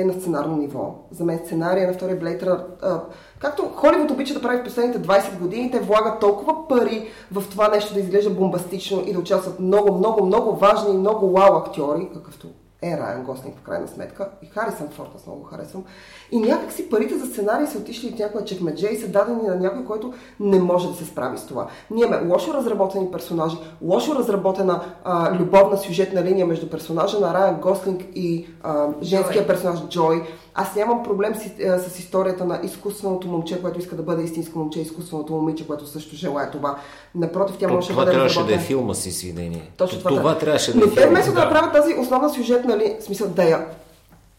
е 0.00 0.04
на 0.04 0.12
сценарно 0.12 0.56
ниво. 0.56 0.94
За 1.10 1.24
мен 1.24 1.38
сценария 1.38 1.88
на 1.88 1.94
втория 1.94 2.20
Blade 2.20 2.42
Runner, 2.42 3.00
както 3.38 3.62
Холивуд 3.62 4.10
обича 4.10 4.34
да 4.34 4.42
прави 4.42 4.58
в 4.58 4.64
последните 4.64 5.08
20 5.08 5.38
години, 5.38 5.70
те 5.70 5.80
влагат 5.80 6.20
толкова 6.20 6.68
пари 6.68 7.08
в 7.32 7.44
това 7.50 7.68
нещо 7.68 7.94
да 7.94 8.00
изглежда 8.00 8.30
бомбастично 8.30 9.02
и 9.06 9.12
да 9.12 9.18
участват 9.18 9.60
много, 9.60 9.98
много, 9.98 10.26
много 10.26 10.56
важни 10.56 10.94
и 10.94 10.98
много 10.98 11.30
вау 11.30 11.56
актьори, 11.56 12.08
какъвто 12.14 12.48
е 12.84 12.98
Райан 12.98 13.22
Гослинг 13.22 13.58
в 13.58 13.62
крайна 13.62 13.88
сметка 13.88 14.28
и 14.42 14.46
Харисън 14.46 14.88
Форд, 14.88 15.08
аз 15.16 15.26
много 15.26 15.40
го 15.40 15.46
харесвам. 15.46 15.84
И 16.32 16.38
някак 16.38 16.72
си 16.72 16.90
парите 16.90 17.18
за 17.18 17.26
сценарии 17.26 17.66
са 17.66 17.78
отишли 17.78 18.08
от 18.08 18.18
някоя 18.18 18.44
чекмедже 18.44 18.86
и 18.86 18.96
са 18.96 19.08
дадени 19.08 19.42
на 19.42 19.56
някой, 19.56 19.84
който 19.84 20.12
не 20.40 20.60
може 20.60 20.88
да 20.88 20.94
се 20.94 21.04
справи 21.04 21.38
с 21.38 21.46
това. 21.46 21.66
Ние 21.90 22.04
имаме 22.04 22.32
лошо 22.32 22.54
разработени 22.54 23.10
персонажи, 23.10 23.56
лошо 23.82 24.14
разработена 24.14 24.80
а, 25.04 25.34
любовна 25.34 25.76
сюжетна 25.76 26.24
линия 26.24 26.46
между 26.46 26.70
персонажа 26.70 27.20
на 27.20 27.34
Райан 27.34 27.60
Гослинг 27.60 28.02
и 28.14 28.46
а, 28.62 28.88
женския 29.02 29.46
персонаж 29.46 29.88
Джой. 29.88 30.22
Аз 30.54 30.76
нямам 30.76 31.02
проблем 31.02 31.34
с, 31.34 31.62
а, 31.62 31.78
с 31.78 31.98
историята 31.98 32.44
на 32.44 32.60
изкуственото 32.62 33.28
момче, 33.28 33.62
което 33.62 33.78
иска 33.78 33.96
да 33.96 34.02
бъде 34.02 34.22
истинско 34.22 34.58
момче, 34.58 34.80
изкуственото 34.80 35.32
момиче, 35.32 35.66
което 35.66 35.86
също 35.86 36.16
желая 36.16 36.50
това. 36.50 36.78
Напротив, 37.14 37.56
тя 37.58 37.68
То, 37.68 37.74
можеше 37.74 37.88
да 37.88 37.92
това 37.92 38.04
бъде 38.04 38.14
трябваше 38.16 38.42
да 38.44 38.54
е 38.54 38.58
филма 38.58 38.94
с 38.94 39.06
извинение. 39.06 39.70
Точно 39.76 39.98
това, 39.98 40.10
това 40.10 40.38
трябваше 40.38 40.72
да 40.72 40.78
е 40.78 40.86
Но 40.86 40.94
те 40.94 41.06
вместо 41.06 41.32
да 41.32 41.44
направят 41.44 41.72
тази 41.72 41.94
основна 41.94 42.30
сюжетна 42.30 42.78
ли, 42.78 42.96
в 43.00 43.04
смисъл 43.04 43.28
да 43.28 43.44
я, 43.44 43.66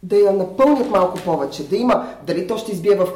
да 0.03 0.16
я 0.16 0.34
напълнят 0.34 0.89
малко 0.89 1.18
повече, 1.18 1.63
да 1.63 1.76
има, 1.76 2.07
дали 2.28 2.47
то 2.47 2.57
ще 2.57 2.72
избие 2.72 2.95
в 2.95 3.07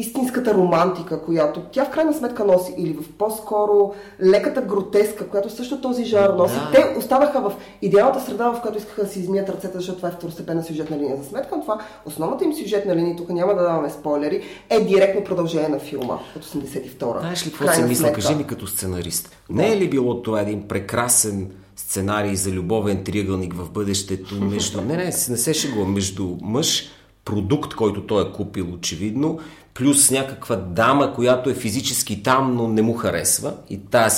истинската 0.00 0.54
романтика, 0.54 1.22
която 1.22 1.60
тя 1.60 1.84
в 1.84 1.90
крайна 1.90 2.14
сметка 2.14 2.44
носи, 2.44 2.74
или 2.78 2.92
в 2.92 3.12
по-скоро 3.18 3.94
леката 4.22 4.60
гротеска, 4.60 5.28
която 5.28 5.50
също 5.50 5.80
този 5.80 6.04
жанр 6.04 6.34
носи. 6.34 6.54
Да. 6.54 6.70
Те 6.72 6.98
оставаха 6.98 7.40
в 7.40 7.52
идеалната 7.82 8.20
среда, 8.20 8.50
в 8.50 8.60
която 8.60 8.78
искаха 8.78 9.02
да 9.02 9.08
си 9.08 9.20
измият 9.20 9.48
ръцете, 9.48 9.78
защото 9.78 9.96
това 9.96 10.08
е 10.08 10.12
второстепенна 10.12 10.64
сюжетна 10.64 10.98
линия. 10.98 11.16
За 11.16 11.28
сметка 11.28 11.56
на 11.56 11.62
това, 11.62 11.80
основната 12.04 12.44
им 12.44 12.54
сюжетна 12.54 12.96
линия, 12.96 13.16
тук 13.16 13.28
няма 13.28 13.54
да 13.54 13.62
даваме 13.62 13.90
спойлери, 13.90 14.42
е 14.70 14.80
директно 14.80 15.24
продължение 15.24 15.68
на 15.68 15.78
филма 15.78 16.18
от 16.36 16.44
82-а. 16.44 17.20
Знаеш 17.20 17.46
ли 17.46 17.50
какво 17.50 17.72
си 17.72 17.82
мисля? 17.82 18.12
Кажи 18.12 18.34
ми 18.34 18.46
като 18.46 18.66
сценарист. 18.66 19.36
Не 19.50 19.72
е 19.72 19.76
ли 19.76 19.90
било 19.90 20.22
това 20.22 20.40
един 20.40 20.68
прекрасен 20.68 21.50
сценарий 21.76 22.36
за 22.36 22.50
любовен 22.50 23.04
триъгълник 23.04 23.54
в 23.54 23.70
бъдещето 23.70 24.34
между... 24.34 24.80
Не, 24.80 24.96
не, 24.96 25.04
не 25.04 25.12
се 25.12 25.54
шегувам. 25.54 25.92
Между 25.92 26.36
мъж, 26.42 26.90
продукт, 27.24 27.74
който 27.74 28.06
той 28.06 28.22
е 28.22 28.32
купил 28.32 28.66
очевидно, 28.74 29.38
плюс 29.78 30.10
някаква 30.10 30.56
дама, 30.56 31.14
която 31.14 31.50
е 31.50 31.54
физически 31.54 32.22
там, 32.22 32.56
но 32.56 32.68
не 32.68 32.82
му 32.82 32.94
харесва. 32.94 33.52
И 33.70 33.78
тази 33.80 34.16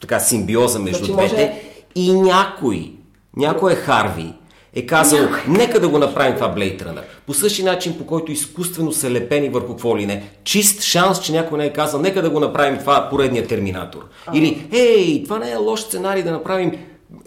така 0.00 0.20
симбиоза 0.20 0.78
между 0.78 1.04
Значи 1.04 1.12
двете. 1.12 1.34
може- 1.34 1.62
И 1.94 2.12
някой, 2.12 2.92
някой 3.36 3.72
е 3.72 3.76
Харви, 3.76 4.32
е 4.74 4.86
казал, 4.86 5.18
нека 5.48 5.80
да 5.80 5.88
го 5.88 5.98
направим 5.98 6.34
това 6.34 6.54
Blade 6.54 6.82
Runner. 6.82 7.02
По 7.26 7.34
същия 7.34 7.64
начин, 7.64 7.98
по 7.98 8.06
който 8.06 8.32
изкуствено 8.32 8.92
са 8.92 9.10
лепени 9.10 9.48
върху 9.48 9.68
какво 9.68 9.98
ли 9.98 10.06
не. 10.06 10.22
Чист 10.44 10.82
шанс, 10.82 11.20
че 11.20 11.32
някой 11.32 11.58
не 11.58 11.66
е 11.66 11.72
казал, 11.72 12.00
нека 12.00 12.22
да 12.22 12.30
го 12.30 12.40
направим 12.40 12.78
това 12.78 13.08
поредния 13.10 13.46
Терминатор. 13.46 14.08
Или, 14.34 14.68
ей, 14.72 15.24
това 15.24 15.38
не 15.38 15.50
е 15.50 15.56
лош 15.56 15.80
сценарий 15.80 16.22
да 16.22 16.32
направим 16.32 16.72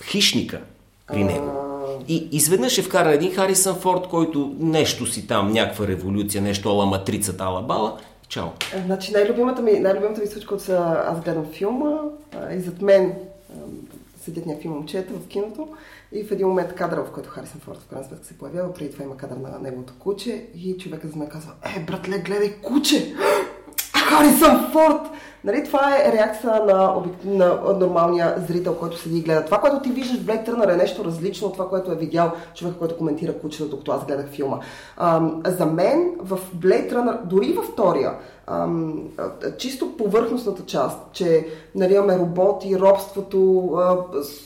хищника 0.04 0.60
при 1.08 1.24
него. 1.24 1.61
И 2.08 2.30
изведнъж 2.32 2.78
е 2.78 2.82
вкаран 2.82 3.14
един 3.14 3.32
Харисън 3.32 3.76
Форд, 3.76 4.08
който 4.08 4.56
нещо 4.60 5.06
си 5.06 5.28
там, 5.28 5.52
някаква 5.52 5.88
революция, 5.88 6.42
нещо 6.42 6.70
ала 6.70 6.86
матрицата, 6.86 7.44
ала 7.44 7.62
бала. 7.62 7.98
Чао. 8.28 8.48
Е, 8.76 8.82
Значи 8.86 9.12
най-любимата 9.12 9.62
ми, 9.62 9.72
най-любимата 9.72 10.22
ми 10.22 10.28
случка 10.28 10.56
от 10.56 10.70
аз 10.70 11.22
гледам 11.22 11.46
филма 11.46 11.92
и 12.56 12.60
зад 12.60 12.82
мен 12.82 13.14
седят 14.24 14.46
някакви 14.46 14.70
момчета 14.70 15.14
в 15.14 15.28
киното 15.28 15.68
и 16.12 16.24
в 16.24 16.32
един 16.32 16.48
момент 16.48 16.76
кадъра, 16.76 17.04
в 17.04 17.12
който 17.12 17.30
Харисън 17.30 17.62
Форд 17.62 17.78
в 17.78 17.88
крайна 17.90 18.08
сметка 18.08 18.26
се 18.26 18.38
появява, 18.38 18.74
преди 18.74 18.92
това 18.92 19.06
има 19.06 19.18
кадър 19.18 19.36
на 19.38 19.60
неговото 19.60 19.94
куче 20.00 20.46
и 20.56 20.78
човека 20.78 21.08
за 21.08 21.16
мен 21.16 21.30
казва, 21.30 21.52
е, 21.78 21.80
братле, 21.80 22.20
гледай 22.20 22.54
куче! 22.62 23.16
Харисън 24.12 24.72
Форд! 24.72 25.02
Нали, 25.44 25.64
това 25.64 25.98
е 25.98 26.12
реакция 26.12 26.52
на, 26.66 26.96
на 27.26 27.60
нормалния 27.80 28.36
зрител, 28.48 28.76
който 28.76 28.98
седи 28.98 29.18
и 29.18 29.22
гледа. 29.22 29.46
Това, 29.46 29.58
което 29.58 29.80
ти 29.80 29.90
виждаш 29.90 30.20
в 30.20 30.26
Blade 30.26 30.50
Runner 30.50 30.74
е 30.74 30.78
нещо 30.78 31.06
различно 31.06 31.48
от 31.48 31.54
това, 31.54 31.70
което 31.70 31.92
е 31.92 31.96
видял 31.96 32.32
човек, 32.56 32.76
който 32.80 32.98
коментира 32.98 33.40
кучета, 33.40 33.70
докато 33.70 33.92
аз 33.92 34.06
гледах 34.06 34.30
филма. 34.30 34.60
Ам, 34.98 35.42
за 35.46 35.66
мен 35.66 36.16
в 36.20 36.40
Blade 36.56 36.94
Runner, 36.94 37.26
дори 37.26 37.54
във 37.54 37.66
втория, 37.66 38.14
ам, 38.48 39.04
чисто 39.58 39.98
повърхностната 39.98 40.66
част, 40.66 41.00
че 41.14 41.48
нали, 41.76 41.94
имаме 41.94 42.18
роботи, 42.18 42.80
робството, 42.80 43.72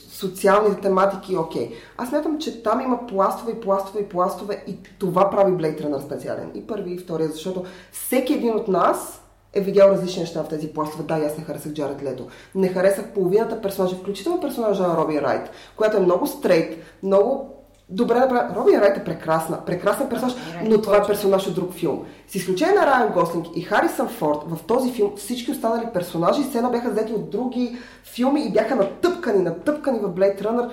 социалните 0.09 0.81
тематики, 0.81 1.37
окей. 1.37 1.71
Аз 1.97 2.09
смятам, 2.09 2.39
че 2.39 2.63
там 2.63 2.81
има 2.81 3.07
пластове 3.07 3.51
и 3.51 3.59
пластове 3.61 3.99
и 3.99 4.09
пластове 4.09 4.63
и 4.67 4.77
това 4.99 5.29
прави 5.29 5.51
Blade 5.51 5.81
Runner 5.81 6.05
специален. 6.05 6.51
И 6.53 6.67
първи 6.67 6.93
и 6.93 6.97
втория, 6.97 7.27
защото 7.27 7.63
всеки 7.91 8.33
един 8.33 8.55
от 8.55 8.67
нас 8.67 9.21
е 9.55 9.61
видял 9.61 9.87
различни 9.87 10.21
неща 10.21 10.43
в 10.43 10.47
тези 10.47 10.67
пластове. 10.67 11.03
Да, 11.03 11.19
и 11.19 11.25
аз 11.25 11.37
не 11.37 11.43
харесах 11.43 11.71
Джаред 11.71 12.03
Лето. 12.03 12.27
Не 12.55 12.69
харесах 12.69 13.13
половината 13.13 13.61
персонажи, 13.61 13.95
включително 13.95 14.41
персонажа 14.41 14.87
на 14.87 14.97
Робин 14.97 15.19
Райт, 15.19 15.49
която 15.75 15.97
е 15.97 15.99
много 15.99 16.27
стрейт, 16.27 16.77
много 17.03 17.54
добре 17.89 18.19
направена. 18.19 18.55
Робин 18.55 18.79
Райт 18.79 18.97
е 18.97 19.03
прекрасна, 19.03 19.65
прекрасен 19.65 20.09
персонаж, 20.09 20.35
но 20.63 20.81
това 20.81 20.97
е 20.97 21.07
персонаж 21.07 21.47
от 21.47 21.55
друг 21.55 21.73
филм. 21.73 22.05
С 22.27 22.35
изключение 22.35 22.75
на 22.75 22.85
Райан 22.85 23.13
Гослинг 23.13 23.45
и 23.55 23.61
Харисън 23.61 24.07
Форд, 24.07 24.39
в 24.47 24.63
този 24.63 24.91
филм 24.91 25.11
всички 25.17 25.51
останали 25.51 25.87
персонажи 25.93 26.41
едно 26.55 26.71
бяха 26.71 26.91
взети 26.91 27.13
от 27.13 27.29
други 27.29 27.77
филми 28.03 28.45
и 28.45 28.51
бяха 28.51 28.75
натъпкани, 28.75 29.43
натъпкани 29.43 29.99
в 29.99 30.09
Blade 30.09 30.41
Runner, 30.41 30.69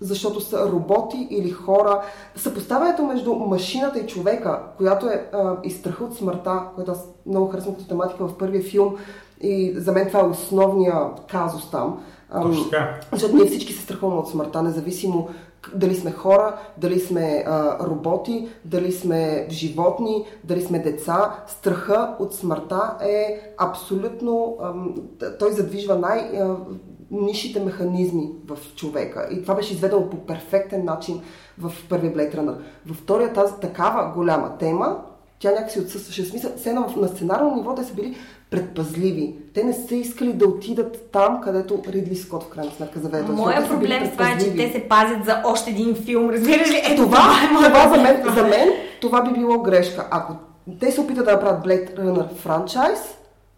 защото 0.00 0.40
са 0.40 0.70
роботи 0.72 1.28
или 1.30 1.50
хора. 1.50 2.02
Съпоставянето 2.36 3.02
между 3.02 3.34
машината 3.34 3.98
и 3.98 4.06
човека, 4.06 4.60
която 4.76 5.06
е 5.06 5.28
а, 5.32 5.56
и 5.64 5.70
страха 5.70 6.04
от 6.04 6.16
смъртта, 6.16 6.62
което 6.74 6.90
аз 6.90 7.08
много 7.26 7.48
харесвам 7.48 7.74
като 7.74 7.88
тематика 7.88 8.26
в 8.26 8.38
първия 8.38 8.62
филм, 8.62 8.96
и 9.40 9.74
за 9.76 9.92
мен 9.92 10.06
това 10.06 10.20
е 10.20 10.24
основния 10.24 10.94
казус 11.30 11.70
там. 11.70 12.04
Ам, 12.30 12.42
Точно 12.42 12.70
така. 12.70 13.00
защото 13.12 13.36
ние 13.36 13.46
всички 13.46 13.72
се 13.72 13.82
страхуваме 13.82 14.20
от 14.20 14.30
смъртта, 14.30 14.62
независимо 14.62 15.28
дали 15.74 15.94
сме 15.94 16.10
хора, 16.10 16.58
дали 16.78 17.00
сме 17.00 17.44
а, 17.46 17.86
роботи, 17.86 18.48
дали 18.64 18.92
сме 18.92 19.46
животни, 19.50 20.24
дали 20.44 20.62
сме 20.62 20.78
деца. 20.78 21.44
Страха 21.46 22.16
от 22.18 22.34
смъртта 22.34 22.96
е 23.00 23.40
абсолютно... 23.58 24.56
Ам, 24.62 24.94
той 25.38 25.52
задвижва 25.52 25.98
най... 25.98 26.30
нишите 27.10 27.60
механизми 27.60 28.32
в 28.46 28.58
човека. 28.76 29.28
И 29.30 29.42
това 29.42 29.54
беше 29.54 29.72
изведено 29.72 30.10
по 30.10 30.16
перфектен 30.16 30.84
начин 30.84 31.22
в 31.58 31.72
първия 31.88 32.14
Blade 32.14 32.34
Runner. 32.34 32.56
Във 32.86 32.96
втория 32.96 33.32
тази 33.32 33.54
такава 33.60 34.12
голяма 34.14 34.58
тема, 34.58 35.02
тя 35.38 35.50
някакси 35.50 35.80
отсъстваше. 35.80 36.24
Смисъл, 36.24 36.50
все 36.56 36.72
на 36.72 37.08
сценарно 37.08 37.54
ниво 37.54 37.74
те 37.74 37.84
са 37.84 37.94
били 37.94 38.16
предпазливи. 38.54 39.34
Те 39.54 39.64
не 39.64 39.72
са 39.72 39.94
искали 39.94 40.32
да 40.32 40.48
отидат 40.48 41.08
там, 41.12 41.40
където 41.40 41.82
Ридли 41.88 42.16
Скот 42.16 42.42
в 42.42 42.48
крайна 42.48 42.72
сметка 42.72 43.00
заведе. 43.00 43.32
Моя 43.32 43.68
проблем 43.68 44.06
с 44.06 44.10
това 44.10 44.30
е, 44.30 44.38
че 44.38 44.56
те 44.56 44.72
се 44.72 44.88
пазят 44.88 45.24
за 45.24 45.42
още 45.44 45.70
един 45.70 45.94
филм. 45.94 46.30
Разбираш 46.30 46.70
ли? 46.70 46.82
Ето 46.84 47.02
Това, 47.02 47.18
това 47.48 47.66
е 47.66 47.68
това 47.68 47.96
за, 47.96 48.02
мен, 48.02 48.34
за 48.34 48.42
мен 48.42 48.68
това 49.00 49.22
би 49.22 49.38
било 49.38 49.62
грешка. 49.62 50.08
Ако 50.10 50.32
те 50.80 50.92
се 50.92 51.00
опитат 51.00 51.24
да 51.24 51.32
направят 51.32 51.64
Blade 51.66 51.98
Runner 51.98 52.34
франчайз, 52.34 52.98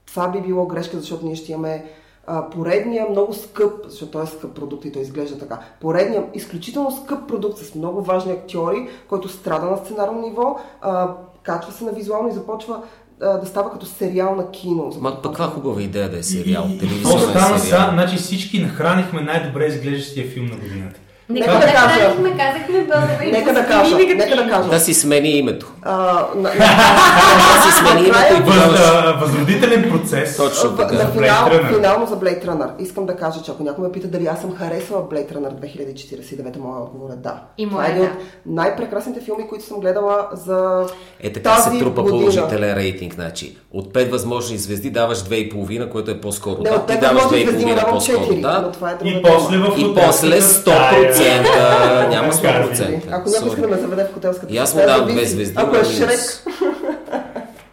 това 0.06 0.28
би 0.28 0.40
било 0.40 0.66
грешка, 0.66 0.98
защото 0.98 1.26
ние 1.26 1.36
ще 1.36 1.52
имаме 1.52 1.84
а, 2.26 2.50
поредния 2.50 3.06
много 3.10 3.34
скъп, 3.34 3.72
защото 3.84 4.12
той 4.12 4.22
е 4.22 4.26
скъп 4.26 4.54
продукт 4.54 4.84
и 4.84 4.92
той 4.92 5.02
изглежда 5.02 5.38
така, 5.38 5.58
поредния 5.80 6.24
изключително 6.34 6.90
скъп 6.90 7.28
продукт 7.28 7.58
с 7.58 7.74
много 7.74 8.02
важни 8.02 8.32
актьори, 8.32 8.88
който 9.08 9.28
страда 9.28 9.66
на 9.66 9.76
сценарно 9.76 10.20
ниво, 10.20 10.58
а, 10.80 11.14
качва 11.42 11.72
се 11.72 11.84
на 11.84 11.92
визуално 11.92 12.28
и 12.28 12.32
започва 12.32 12.82
а, 13.22 13.38
да 13.38 13.46
става 13.46 13.72
като 13.72 13.86
сериал 13.86 14.36
на 14.36 14.50
кино. 14.50 14.92
Ма 15.00 15.10
пък 15.12 15.22
каква 15.22 15.46
хубава 15.46 15.82
идея 15.82 16.10
да 16.10 16.18
е 16.18 16.22
сериал. 16.22 16.64
И- 16.68 16.74
и- 16.74 16.78
какво 16.78 17.18
стана 17.18 17.58
са, 17.58 17.90
значи 17.92 18.16
всички 18.16 18.58
нахранихме 18.62 19.20
най-добре 19.20 19.66
изглеждащия 19.66 20.26
филм 20.28 20.46
на 20.46 20.56
годината. 20.56 21.00
Нека 21.28 21.46
Нека 21.46 21.60
да 21.60 21.66
да 21.66 21.72
кажа. 21.72 22.00
казахме, 22.00 22.30
казахме 22.30 22.78
Бълдове. 22.78 23.30
Нека 23.32 23.52
да 23.52 23.66
кажа, 23.66 23.96
нека 23.96 24.36
да 24.36 24.48
кажа. 24.50 24.68
Да 24.68 24.80
си 24.80 24.94
смени 24.94 25.28
името. 25.30 25.72
А, 25.82 25.92
на, 26.34 26.42
на, 26.42 26.48
Да 26.48 27.62
си 27.62 27.78
смени 27.78 28.06
името 28.08 28.44
Въз, 28.44 28.80
възродителен 29.20 29.90
процес. 29.90 30.36
Точно 30.36 30.76
така. 30.76 30.94
На 30.94 31.08
финал, 31.08 31.50
финално 31.74 32.06
за 32.06 32.16
Blade 32.16 32.46
Runner. 32.46 32.68
Искам 32.78 33.06
да 33.06 33.16
кажа, 33.16 33.42
че 33.42 33.50
ако 33.50 33.62
някой 33.62 33.86
ме 33.86 33.92
пита 33.92 34.08
дали 34.08 34.26
аз 34.26 34.40
съм 34.40 34.56
харесала 34.56 35.02
Blade 35.02 35.32
Runner 35.32 35.52
2049, 35.52 36.58
моят 36.58 36.82
отговор 36.82 37.10
е 37.10 37.16
да. 37.16 37.34
И 37.58 37.64
Това 37.64 37.76
моя 37.76 37.88
е 37.88 37.92
един 37.92 38.02
да. 38.02 38.08
от 38.08 38.16
най-прекрасните 38.46 39.20
филми, 39.20 39.48
които 39.48 39.64
съм 39.64 39.80
гледала 39.80 40.28
за 40.32 40.86
Е 41.20 41.32
така 41.32 41.50
тази 41.50 41.70
се 41.70 41.78
трупа 41.78 42.02
година. 42.02 42.18
положителен 42.18 42.74
рейтинг. 42.74 43.14
Значи, 43.14 43.56
от 43.72 43.92
5 43.94 44.10
възможни 44.10 44.58
звезди 44.58 44.90
даваш 44.90 45.18
2,5, 45.18 45.88
което 45.88 46.10
е 46.10 46.20
по-скоро 46.20 46.62
Не, 46.62 46.70
да. 46.70 46.76
от 46.76 46.80
Ти 46.80 46.86
пет 46.86 47.00
даваш 47.00 47.22
възможни 47.22 47.46
звезди 47.46 47.64
му 47.66 47.72
2,5 47.72 47.74
давам 47.76 47.94
по-скоро 47.94 48.16
4, 48.18 48.34
но 48.34 48.40
да. 48.42 48.72
това 48.72 48.90
е 48.90 48.96
И 49.04 49.22
после 49.22 49.58
в 49.58 49.74
И 49.78 49.94
после 49.96 50.40
стая. 50.40 51.15
100%. 51.24 52.08
Няма 52.08 52.30
Така, 52.30 52.64
100%. 52.64 53.00
Ако 53.10 53.30
някой 53.30 53.48
иска 53.48 53.60
да 53.60 53.68
ме 53.68 53.76
заведе 53.76 54.04
в 54.04 54.14
хотелската 54.14 54.54
И 54.54 54.58
аз 54.58 54.74
му 54.74 54.80
давам 54.80 55.08
две 55.08 55.24
звезди. 55.24 55.54
Ако 55.56 55.76
е 55.76 55.84
Шрек. 55.84 56.20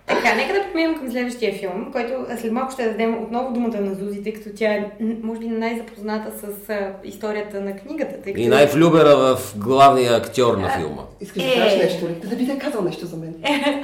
Така, 0.08 0.36
нека 0.36 0.54
да 0.54 0.60
преминем 0.74 0.96
към 1.00 1.12
следващия 1.12 1.54
филм, 1.54 1.90
който 1.92 2.12
след 2.42 2.52
малко 2.52 2.72
ще 2.74 2.86
дадем 2.86 3.24
отново 3.24 3.54
думата 3.54 3.82
на 3.82 3.96
Зузи, 3.96 4.24
тъй 4.24 4.34
като 4.34 4.50
тя 4.56 4.74
е, 4.74 4.86
може 5.24 5.40
би, 5.40 5.48
най-запозната 5.48 6.32
с 6.40 6.70
а, 6.70 6.92
историята 7.04 7.62
на 7.62 7.76
книгата. 7.76 8.14
Тъй 8.24 8.34
като... 8.34 8.40
И 8.46 8.48
най-влюбена 8.48 9.16
в 9.16 9.54
главния 9.58 10.16
актьор 10.16 10.58
на 10.58 10.70
филма. 10.70 11.02
искаш 11.22 11.44
да 11.44 11.50
Е. 11.50 11.56
кажеш 11.56 11.80
нещо 11.80 12.06
ли? 12.06 12.30
Да 12.30 12.36
би 12.36 12.48
те 12.48 12.58
казал 12.58 12.82
нещо 12.82 13.06
за 13.06 13.18
мен. 13.18 13.34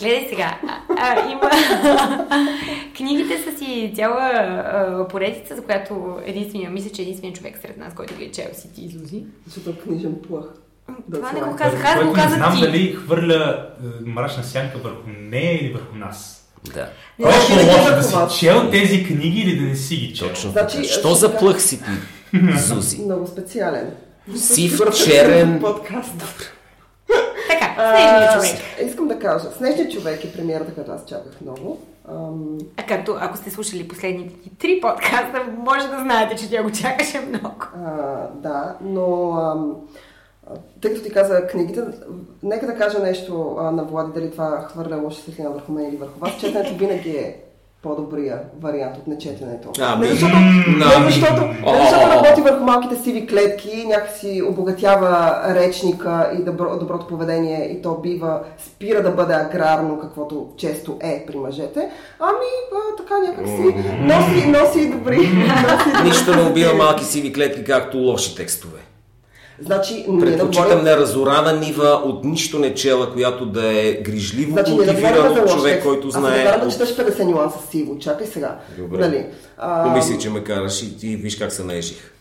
Гледай 0.00 0.26
сега. 0.30 0.58
А, 0.68 0.78
а, 0.98 1.30
има... 1.30 1.50
Книгите 2.96 3.38
са 3.38 3.58
си 3.58 3.92
цяла 3.96 4.30
а, 4.32 5.08
поредица, 5.08 5.56
за 5.56 5.62
която 5.62 6.18
единствения, 6.24 6.70
мисля, 6.70 6.90
че 6.90 7.02
единственият 7.02 7.38
човек 7.38 7.58
сред 7.62 7.76
нас, 7.76 7.94
който 7.94 8.14
ги 8.14 8.24
е 8.24 8.30
чел 8.30 8.48
си 8.52 8.72
ти, 8.74 8.88
Зузи. 8.88 9.24
Защото 9.46 9.70
е 9.70 9.82
книжен 9.82 10.14
плах. 10.28 10.44
Това 11.14 11.32
не 11.32 11.40
го 11.40 11.56
казах, 11.56 11.84
аз 11.84 12.04
го 12.04 12.10
не 12.10 12.12
казах 12.12 12.36
знам 12.38 12.54
ти. 12.54 12.60
дали 12.60 12.92
хвърля 12.92 13.68
е, 13.84 14.10
мрачна 14.10 14.44
сянка 14.44 14.78
върху 14.78 15.02
нея 15.20 15.60
или 15.60 15.72
върху 15.72 15.96
нас. 15.96 16.48
Да. 16.74 16.88
Не 17.18 17.28
е 17.28 17.32
по-лошо 17.32 17.82
върху 17.82 17.96
да 17.96 18.02
си 18.30 18.38
чел 18.40 18.70
тези 18.70 19.04
книги 19.04 19.40
или 19.40 19.56
да 19.60 19.62
не 19.62 19.76
си 19.76 19.96
ги 19.96 20.14
чел? 20.14 20.28
Точно 20.28 20.50
Значи, 20.50 20.76
така. 20.76 20.88
Що 20.88 21.14
за 21.14 21.38
плъх 21.38 21.62
си 21.62 21.80
ти, 21.82 21.90
Зузи? 22.58 23.02
Много 23.02 23.26
специален. 23.26 23.90
Сив, 24.36 24.80
черен. 25.04 25.60
Подкаст. 25.60 26.52
Снежният 27.78 28.32
човек. 28.34 28.56
А, 28.80 28.84
Искам 28.84 29.08
да 29.08 29.18
кажа, 29.18 29.50
Снежният 29.50 29.92
човек 29.92 30.24
е 30.24 30.32
премиерата, 30.32 30.74
която 30.74 30.92
аз 30.92 31.04
чаках 31.06 31.40
много. 31.40 31.78
Ам, 32.08 32.58
А 32.76 32.82
както, 32.82 33.16
ако 33.20 33.36
сте 33.36 33.50
слушали 33.50 33.88
последните 33.88 34.50
три 34.58 34.80
подкаста, 34.80 35.44
може 35.58 35.88
да 35.88 35.98
знаете, 35.98 36.36
че 36.36 36.50
тя 36.50 36.62
го 36.62 36.70
чакаше 36.72 37.20
много. 37.20 37.54
а, 37.76 37.90
да, 38.34 38.74
но 38.80 39.32
ам, 39.32 39.76
Тъй 40.80 40.90
като 40.94 41.04
ти 41.04 41.12
каза 41.12 41.46
книгите, 41.46 41.80
нека 42.42 42.66
да 42.66 42.76
кажа 42.76 42.98
нещо 42.98 43.56
а, 43.60 43.70
на 43.70 43.84
Влади, 43.84 44.12
дали 44.14 44.30
това 44.30 44.66
хвърля 44.70 44.96
лоша 44.96 45.20
светлина 45.20 45.50
върху 45.50 45.72
мен 45.72 45.88
или 45.88 45.96
върху 45.96 46.18
вас. 46.18 46.36
Четенето 46.40 46.74
винаги 46.74 47.10
е 47.10 47.36
по-добрия 47.82 48.40
вариант 48.60 48.96
от 48.96 49.06
нечетенето. 49.06 49.70
А, 49.80 49.96
не 49.96 50.06
защото, 50.06 50.36
не 50.78 51.04
защото, 51.04 51.42
не 51.46 51.80
защото 51.82 52.10
работи 52.10 52.40
върху 52.40 52.64
малките 52.64 52.96
сиви 53.02 53.26
клетки, 53.26 53.86
някакси 53.86 54.42
обогатява 54.48 55.40
речника 55.48 56.30
и 56.40 56.44
добро, 56.44 56.78
доброто 56.78 57.06
поведение 57.06 57.68
и 57.72 57.82
то 57.82 57.94
бива, 57.94 58.40
спира 58.58 59.02
да 59.02 59.10
бъде 59.10 59.34
аграрно, 59.34 59.98
каквото 59.98 60.48
често 60.56 60.96
е 61.00 61.24
при 61.26 61.36
мъжете. 61.36 61.90
Ами, 62.20 62.48
а, 62.72 62.96
така 62.96 63.18
някакси 63.18 63.74
носи, 64.00 64.46
носи 64.46 64.90
добри. 64.90 65.28
Нищо 66.04 66.34
не 66.36 66.42
убива 66.42 66.74
малки 66.74 67.04
сиви 67.04 67.32
клетки, 67.32 67.64
както 67.64 67.98
лоши 67.98 68.36
текстове. 68.36 68.87
Значи, 69.60 70.04
да 70.08 70.20
Предпочитам 70.20 70.64
говорим... 70.64 70.84
неразорана 70.84 71.52
нива 71.52 72.02
от 72.04 72.24
нищо 72.24 72.58
не 72.58 72.74
чела, 72.74 73.12
която 73.12 73.46
да 73.46 73.80
е 73.80 73.92
грижливо 73.92 74.52
Значи, 74.52 74.74
ние 74.74 74.84
да 74.84 75.42
от 75.42 75.50
човек, 75.50 75.72
текст. 75.74 75.88
който 75.88 76.08
Аз 76.08 76.14
не 76.14 76.20
знае... 76.20 76.58
да 76.58 76.68
четеш 76.70 76.88
50 76.88 77.24
нюанса 77.24 77.58
сиво. 77.70 77.98
Чакай 77.98 78.26
сега. 78.26 78.58
Добре. 78.78 78.98
Нали? 78.98 79.26
А, 79.58 79.84
Помислих, 79.84 80.18
че 80.18 80.30
ме 80.30 80.44
караш 80.44 80.82
и 80.82 80.98
ти 80.98 81.16
виж 81.16 81.36
как 81.36 81.52
се 81.52 81.64
наежих. 81.64 82.12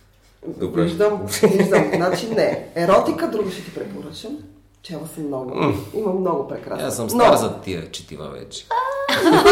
Добре. 0.48 0.82
Виждам, 0.84 1.22
виждам. 1.44 1.92
Значи 1.96 2.28
не. 2.28 2.68
Еротика, 2.76 3.28
друго 3.28 3.52
ще 3.52 3.64
ти 3.64 3.74
препоръчам. 3.74 4.38
Чела 4.84 5.02
съм 5.16 5.28
много. 5.28 5.74
Има 5.94 6.14
много 6.14 6.48
прекрасно. 6.48 6.88
Аз 6.88 6.96
съм 6.96 7.06
Но- 7.06 7.10
стар 7.10 7.36
за 7.36 7.54
тия 7.54 7.92
четива 7.92 8.30
вече. 8.30 8.66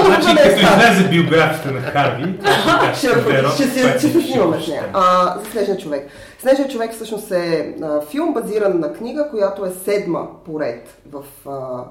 Значи, 0.05 0.35
като 0.43 0.59
излезе 0.59 1.09
биографията 1.09 1.71
на 1.71 1.81
Харви, 1.81 2.39
Ще, 2.93 4.09
се 4.09 4.21
снимаме 4.21 4.61
с 4.61 4.67
нея. 4.67 4.83
За 5.43 5.51
Снежния 5.51 5.77
човек. 5.77 6.09
Снежния 6.39 6.67
човек 6.67 6.93
всъщност 6.93 7.31
е 7.31 7.75
а, 7.83 8.01
филм 8.01 8.33
базиран 8.33 8.79
на 8.79 8.93
книга, 8.93 9.29
която 9.29 9.65
е 9.65 9.69
седма 9.69 10.27
поред 10.45 10.97
в 11.11 11.49
а, 11.49 11.83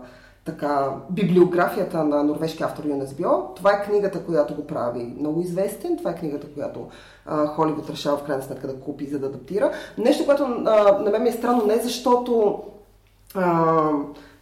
така, 0.44 0.88
библиографията 1.10 2.04
на 2.04 2.24
норвежки 2.24 2.62
автор 2.62 2.84
Юнес 2.84 3.14
Био. 3.14 3.54
Това 3.56 3.72
е 3.72 3.84
книгата, 3.84 4.22
която 4.24 4.54
го 4.54 4.66
прави 4.66 5.14
много 5.18 5.40
известен. 5.40 5.96
Това 5.96 6.10
е 6.10 6.16
книгата, 6.16 6.46
която 6.54 6.88
а, 7.26 7.46
Холивуд 7.46 7.90
решава 7.90 8.16
в 8.16 8.22
крайна 8.22 8.42
сметка 8.42 8.66
да 8.66 8.80
купи, 8.80 9.06
за 9.06 9.18
да 9.18 9.26
адаптира. 9.26 9.70
Нещо, 9.98 10.24
което 10.26 10.44
а, 10.66 10.98
на 10.98 11.10
мен 11.10 11.22
ми 11.22 11.28
е 11.28 11.32
странно 11.32 11.66
не 11.66 11.76
защото 11.76 12.62
а, 13.34 13.90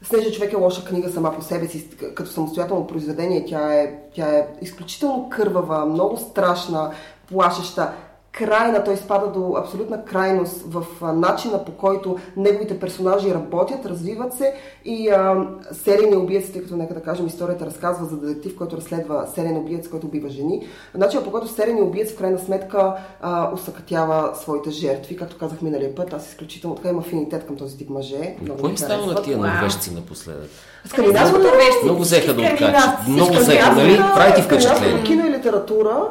Снежен 0.03 0.33
човек 0.33 0.53
е 0.53 0.57
лоша 0.57 0.85
книга 0.85 1.11
сама 1.11 1.35
по 1.35 1.43
себе 1.43 1.67
си, 1.67 1.89
като 2.15 2.31
самостоятелно 2.31 2.87
произведение. 2.87 3.45
Тя 3.49 3.75
е, 3.75 3.99
тя 4.15 4.27
е 4.29 4.47
изключително 4.63 5.29
кървава, 5.31 5.87
много 5.87 6.17
страшна, 6.17 6.91
плашеща, 7.29 7.93
крайна. 8.33 8.85
Той 8.85 8.97
спада 8.97 9.27
до 9.27 9.55
абсолютна 9.57 10.05
крайност 10.05 10.63
в 10.67 10.87
а, 11.03 11.13
начина 11.13 11.65
по 11.65 11.73
който 11.73 12.17
неговите 12.37 12.81
персонажи 12.81 13.35
работят, 13.35 13.87
развиват 13.87 14.35
се 14.35 14.55
и 14.85 15.09
а, 15.09 15.47
серийни 15.73 16.17
убиец, 16.17 16.53
тъй 16.53 16.63
като 16.63 16.77
нека 16.77 16.95
да 16.95 17.01
кажем, 17.01 17.27
историята 17.27 17.67
разказва 17.67 18.07
за 18.07 18.17
детектив, 18.17 18.57
който 18.57 18.77
разследва 18.77 19.27
серийен 19.27 19.57
убиец, 19.57 19.89
който 19.89 20.07
убива 20.07 20.29
жени. 20.29 20.67
Начинът 20.95 21.25
по 21.25 21.31
който 21.31 21.49
серийният 21.49 21.89
убиец 21.89 22.13
в 22.13 22.19
крайна 22.19 22.39
сметка 22.39 22.95
а, 23.21 23.51
усъкътява 23.55 24.31
своите 24.35 24.71
жертви, 24.71 25.17
както 25.17 25.39
казах 25.39 25.63
миналия 25.63 25.95
път. 25.95 26.13
Аз 26.13 26.29
изключително 26.29 26.77
така 26.77 26.89
имам 26.89 27.01
афинитет 27.01 27.47
към 27.47 27.57
този 27.57 27.79
тип 27.79 27.91
мъже. 27.91 28.37
Какво 28.47 28.67
ми 28.67 28.71
им 28.71 28.79
става 28.79 29.07
на 29.07 29.23
тия 29.23 29.39
норвежци 29.39 29.95
напоследък? 29.95 30.51
Скандинавското 30.85 31.47
Много 31.85 32.01
взеха 32.01 32.35
да 32.35 32.43
откачат. 32.43 33.09
Много 33.09 33.35
взеха, 33.35 33.73
нали? 33.73 33.97
Прави 33.97 34.35
ти 34.35 34.43
впечатление. 34.43 35.03
Кино 35.03 35.27
и 35.27 35.31
литература 35.31 36.09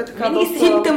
е 0.00 0.04
така 0.04 0.30
доста... 0.30 0.54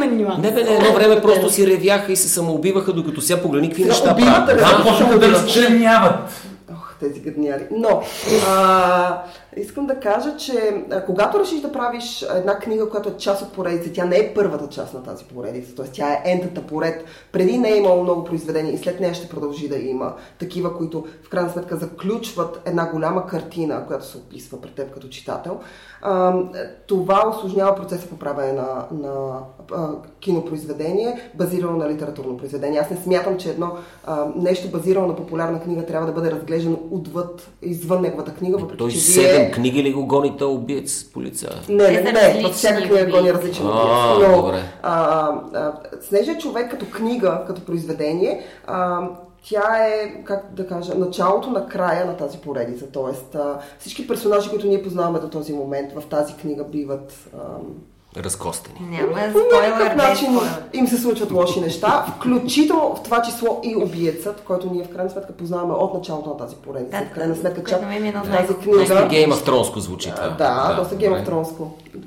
нюанс. 0.07 0.41
Не 0.64 0.70
не, 0.70 0.76
едно 0.76 0.93
време 0.93 1.22
просто 1.22 1.49
си 1.49 1.68
ревяха 1.68 2.12
и 2.12 2.16
се 2.16 2.30
самоубиваха, 2.30 2.93
докато 2.93 3.22
сега 3.22 3.41
погледни 3.41 3.70
какви 3.70 3.86
неща 3.86 4.16
правят. 4.16 4.45
Да, 4.45 4.68
Започнаха 4.68 5.20
да 5.20 5.32
разчленяват. 5.32 6.30
Ох, 6.72 6.95
тези 6.99 7.20
гадняри. 7.20 7.64
Но, 7.72 8.03
а, 8.49 9.22
Искам 9.58 9.88
да 9.88 10.00
кажа, 10.00 10.38
че 10.38 10.86
а, 10.91 11.06
когато 11.06 11.39
решиш 11.39 11.62
да 11.62 11.72
правиш 11.72 12.26
една 12.36 12.60
книга, 12.60 12.89
която 12.89 13.10
е 13.10 13.18
част 13.18 13.41
от 13.41 13.54
поредица, 13.54 13.93
тя 13.93 14.06
не 14.06 14.18
е 14.18 14.34
първата 14.34 14.70
част 14.70 14.93
на 14.93 15.04
тази 15.04 15.26
поредица, 15.26 15.76
т.е. 15.76 15.86
тя 15.86 16.14
е 16.14 16.22
ентата 16.26 16.62
поред. 16.62 17.06
Преди 17.32 17.58
не 17.58 17.70
е 17.70 17.78
имало 17.78 18.04
много 18.04 18.24
произведения 18.24 18.74
и 18.74 18.78
след 18.78 19.00
нея 19.00 19.14
ще 19.14 19.30
продължи 19.30 19.70
да 19.70 19.78
има 19.78 20.14
такива, 20.39 20.78
които 20.78 21.06
в 21.24 21.30
крайна 21.30 21.50
сметка 21.50 21.76
заключват 21.76 22.62
една 22.66 22.91
голяма 22.91 23.28
картина, 23.28 23.86
която 23.88 24.06
се 24.06 24.18
описва 24.18 24.62
пред 24.62 24.74
теб 24.74 24.93
като 24.93 25.10
читател. 25.10 25.60
А, 26.02 26.36
това 26.88 27.30
осложнява 27.30 27.76
процеса 27.76 28.08
по 28.08 28.18
правене 28.18 28.54
на, 28.54 28.86
на 28.91 29.39
а, 29.72 29.89
кинопроизведение, 30.20 31.32
базирано 31.36 31.78
на 31.78 31.89
литературно 31.89 32.38
произведение. 32.38 32.80
Аз 32.80 32.89
не 32.89 32.97
смятам, 32.97 33.38
че 33.38 33.50
едно 33.50 33.72
а, 34.06 34.26
нещо 34.36 34.72
базирано 34.72 35.08
на 35.08 35.16
популярна 35.16 35.62
книга 35.62 35.86
трябва 35.86 36.08
да 36.08 36.14
бъде 36.14 36.32
разглеждано 36.32 36.80
отвъд, 36.91 37.50
извън 37.62 38.02
неговата 38.02 38.34
книга, 38.34 38.58
е, 38.58 38.62
въпреки 38.62 39.02
че 39.02 39.22
вие 39.22 39.39
7 39.40 39.48
е. 39.48 39.52
книги 39.52 39.84
ли 39.84 39.94
го 39.94 40.06
гоните 40.06 40.44
убиец 40.44 41.04
полица? 41.04 41.62
Не, 41.70 41.92
не, 41.92 42.02
не, 42.02 42.12
не 42.12 42.42
във 42.44 42.56
всяка 42.56 42.82
книга 42.82 43.06
гони 43.06 43.34
различен 43.34 43.68
убиец. 43.68 44.30
Но, 44.30 44.42
добре. 44.42 44.62
а, 44.84 45.28
а, 45.54 45.74
Снежен 46.02 46.38
човек 46.38 46.72
като 46.72 46.86
книга, 46.86 47.44
като 47.48 47.62
произведение, 47.62 48.44
а, 48.68 49.08
тя 49.50 49.88
е, 49.88 50.24
как 50.24 50.54
да 50.54 50.68
кажа, 50.68 50.96
началото 50.96 51.50
на 51.50 51.68
края 51.68 52.06
на 52.06 52.18
тази 52.18 52.38
поредица. 52.38 52.86
Тоест, 52.92 53.36
а, 53.36 53.60
всички 53.80 54.08
персонажи, 54.08 54.50
които 54.50 54.68
ние 54.68 54.84
познаваме 54.84 55.20
до 55.20 55.30
този 55.30 55.54
момент 55.54 55.92
в 55.94 56.04
тази 56.10 56.34
книга, 56.34 56.64
биват. 56.64 57.30
А, 57.38 57.40
Разкостени. 58.20 58.89
Няма 58.89 59.34
по 59.34 59.39
спойлер, 59.39 59.70
някакъв 59.70 59.95
начин 59.95 60.28
спойлер. 60.28 60.63
им 60.74 60.88
се 60.88 60.97
случват 60.97 61.32
лоши 61.32 61.61
неща, 61.61 62.05
включително 62.15 62.95
в 62.95 63.03
това 63.03 63.22
число 63.22 63.59
и 63.63 63.76
убиецът, 63.76 64.43
който 64.47 64.70
ние 64.74 64.84
в 64.84 64.89
крайна 64.89 65.09
сметка 65.11 65.34
познаваме 65.34 65.74
от 65.74 65.93
началото 65.93 66.30
на 66.30 66.38
тази 66.38 66.55
поредица. 66.55 66.97
Да, 66.99 67.05
в 67.05 67.13
крайна 67.13 67.36
сметка, 67.36 67.63
чак 67.63 67.82
е 67.82 67.86
в 67.86 67.89
тази 67.89 68.30
най-хубавите. 68.30 68.72
Доста 68.72 68.95
книга... 68.95 69.07
Гейм 69.07 69.32
of 69.32 69.47
Thrones 69.47 69.80
звучи 69.80 70.11
това. 70.15 70.30
Да, 70.30 70.76
доста 70.80 70.95
Game 70.95 71.26
of. 71.26 71.30
Thrones. 71.30 71.53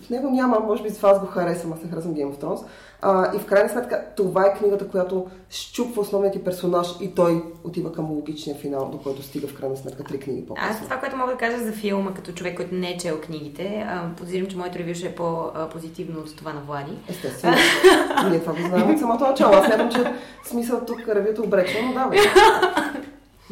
В 0.06 0.10
него 0.10 0.30
няма, 0.30 0.60
може 0.60 0.82
би 0.82 0.90
с 0.90 1.00
вас 1.00 1.20
го 1.20 1.26
харесвам, 1.26 1.72
аз 1.72 1.82
не 1.82 1.90
харесвам 1.90 2.14
Game 2.14 2.34
of 2.34 2.42
Thrones. 2.42 2.64
А, 3.04 3.36
и 3.36 3.38
в 3.38 3.46
крайна 3.46 3.68
сметка 3.68 4.04
това 4.16 4.46
е 4.46 4.54
книгата, 4.58 4.88
която 4.88 5.26
щупва 5.50 6.02
основният 6.02 6.34
ти 6.34 6.44
персонаж 6.44 6.88
и 7.00 7.14
той 7.14 7.42
отива 7.64 7.92
към 7.92 8.10
логичния 8.10 8.56
финал, 8.56 8.88
до 8.88 8.98
който 8.98 9.22
стига 9.22 9.48
в 9.48 9.54
крайна 9.54 9.76
сметка 9.76 10.04
три 10.04 10.20
книги 10.20 10.40
Аз 10.40 10.46
по-късно. 10.48 10.84
това, 10.84 10.96
което 10.96 11.16
мога 11.16 11.32
да 11.32 11.38
кажа 11.38 11.58
за 11.58 11.72
филма, 11.72 12.14
като 12.14 12.32
човек, 12.32 12.56
който 12.56 12.74
не 12.74 12.90
е 12.90 12.98
чел 12.98 13.20
книгите, 13.20 13.86
подозирам, 14.16 14.46
че 14.48 14.56
моето 14.56 14.78
ревю 14.78 14.94
ще 14.94 15.06
е 15.06 15.14
по-позитивно 15.14 16.20
от 16.20 16.36
това 16.36 16.52
на 16.52 16.60
Влади. 16.60 16.92
Естествено. 17.08 17.56
Ние 18.30 18.40
това 18.40 18.52
го 18.52 18.68
знаем 18.68 18.90
от 18.90 18.98
самото 18.98 19.24
начало. 19.24 19.54
Аз 19.54 19.66
смятам, 19.66 19.90
че 19.90 20.12
смисъл 20.44 20.80
тук 20.86 21.08
ревюто 21.08 21.42
обречено, 21.42 21.88
но 21.88 21.94
давай. 21.94 22.18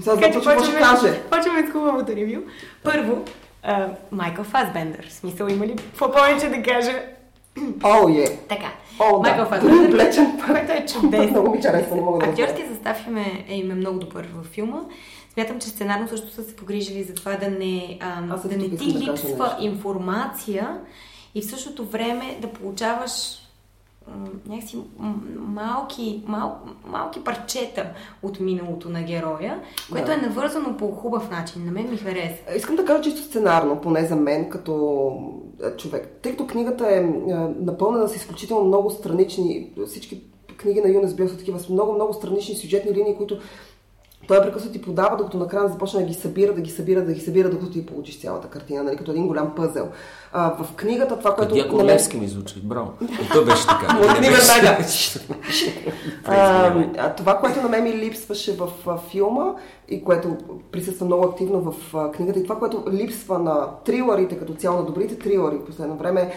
Сега 0.03 0.32
знам 0.32 0.32
че 0.59 0.70
ще 0.70 0.78
каже. 0.78 1.22
почваме 1.30 1.66
с 1.68 1.72
хубавото 1.72 2.12
ревю. 2.16 2.40
Първо, 2.84 3.24
Майкъл 4.11 4.44
Фасбендър. 4.44 5.09
В 5.09 5.12
смисъл 5.12 5.46
има 5.46 5.66
ли 5.66 5.76
какво 5.76 6.12
повече 6.12 6.48
да 6.48 6.62
кажа? 6.62 7.03
О, 7.84 8.09
е. 8.09 8.36
Така. 8.48 8.72
О, 9.01 9.18
Майкъл 9.22 9.44
да. 9.44 9.51
Фасбендър, 9.51 9.88
Облечен. 9.88 10.40
който 10.46 10.72
е 10.72 10.86
чудесен. 10.86 11.30
Много 11.30 11.51
ми 11.51 11.62
харесва, 11.62 11.96
не 11.96 12.03
мога 12.03 12.18
да 12.18 12.26
го 12.26 12.32
Актьорският 12.32 12.68
състав 12.68 13.07
им 13.07 13.16
е, 13.16 13.44
е, 13.48 13.55
им 13.55 13.70
е 13.70 13.74
много 13.74 13.98
добър 13.98 14.28
във 14.34 14.46
филма. 14.46 14.80
Смятам, 15.34 15.61
че 15.61 15.68
сценарно 15.68 16.09
също 16.09 16.30
са 16.30 16.42
се 16.42 16.57
погрижили 16.57 17.03
за 17.03 17.14
това 17.14 17.36
да 17.36 17.51
не, 17.51 17.98
ам, 18.01 18.40
да 18.44 18.57
не 18.57 18.76
ти 18.76 18.92
да 18.92 18.98
липсва 18.98 19.44
нещо. 19.44 19.57
информация 19.61 20.78
и 21.34 21.42
в 21.42 21.44
същото 21.44 21.84
време 21.84 22.38
да 22.40 22.48
получаваш 22.48 23.39
някакси 24.46 24.78
малки, 25.38 26.22
мал, 26.26 26.58
малки 26.86 27.24
парчета 27.24 27.86
от 28.22 28.40
миналото 28.40 28.88
на 28.88 29.02
героя, 29.02 29.61
което 29.90 30.06
Да. 30.06 30.14
е 30.14 30.16
навързано 30.16 30.76
по 30.76 30.90
хубав 30.92 31.30
начин. 31.30 31.64
На 31.64 31.72
мен 31.72 31.90
ми 31.90 31.96
хареса. 31.96 32.56
Искам 32.56 32.76
да 32.76 32.84
кажа 32.84 33.02
чисто 33.02 33.22
сценарно, 33.22 33.80
поне 33.80 34.04
за 34.04 34.16
мен, 34.16 34.50
като 34.50 35.12
е, 35.64 35.76
човек. 35.76 36.18
Тъй 36.22 36.32
като 36.32 36.46
книгата 36.46 36.86
е, 36.88 36.96
е 36.96 37.00
напълнена 37.61 38.08
с 38.08 38.16
изключително 38.16 38.64
много 38.64 38.90
странични, 38.90 39.70
всички 39.86 40.22
книги 40.56 40.80
на 40.80 40.88
Юнес 40.88 41.14
Бил 41.14 41.28
са 41.28 41.36
такива 41.38 41.58
с 41.61 41.68
много, 41.68 41.92
много 41.92 42.14
странични 42.14 42.54
сюжетни 42.54 42.92
линии, 42.92 43.16
които 43.16 43.38
той 44.29 44.43
прекъснато 44.43 44.73
ти 44.73 44.83
подава, 44.83 45.16
докато 45.16 45.39
накрая 45.39 45.68
започне 45.68 46.01
да 46.01 46.07
ги 46.07 46.14
събира, 46.14 46.55
да 46.55 46.61
ги 46.61 46.71
събира, 46.71 47.05
да 47.05 47.12
ги 47.12 47.21
събира, 47.21 47.51
докато 47.51 47.71
ти 47.73 47.87
получиш 47.87 48.21
цялата 48.21 48.49
картина, 48.49 48.83
нали, 48.83 48.97
като 48.97 49.11
един 49.11 49.27
голям 49.27 49.55
пъзел. 49.55 49.89
А, 50.33 50.64
в 50.64 50.75
книгата 50.77 51.18
това, 51.18 51.35
което... 51.35 51.55
Мен- 51.55 51.87
Левски 51.87 52.16
ми 52.16 52.29
звучи, 52.29 52.61
браво. 52.62 52.93
И 53.03 53.29
то 53.33 53.45
беше 53.45 53.66
така. 53.66 53.99
Беше- 53.99 54.31
веднага. 54.59 54.77
А, 56.25 56.66
Извинявай. 56.68 56.91
а, 56.99 57.14
това, 57.14 57.39
което 57.39 57.62
на 57.62 57.68
мен 57.68 57.85
ми 57.85 57.93
липсваше 57.93 58.57
в 58.57 58.71
филма 59.11 59.55
и 59.89 60.05
което 60.05 60.37
присъства 60.73 61.07
много 61.07 61.25
активно 61.27 61.61
в 61.61 61.75
книгата 62.12 62.39
и 62.39 62.43
това, 62.43 62.59
което 62.59 62.85
липсва 62.93 63.39
на 63.39 63.68
трилърите 63.85 64.39
като 64.39 64.55
цяло, 64.55 64.79
на 64.79 64.85
добрите 64.85 65.18
трилъри 65.18 65.57
в 65.57 65.64
последно 65.64 65.97
време, 65.97 66.33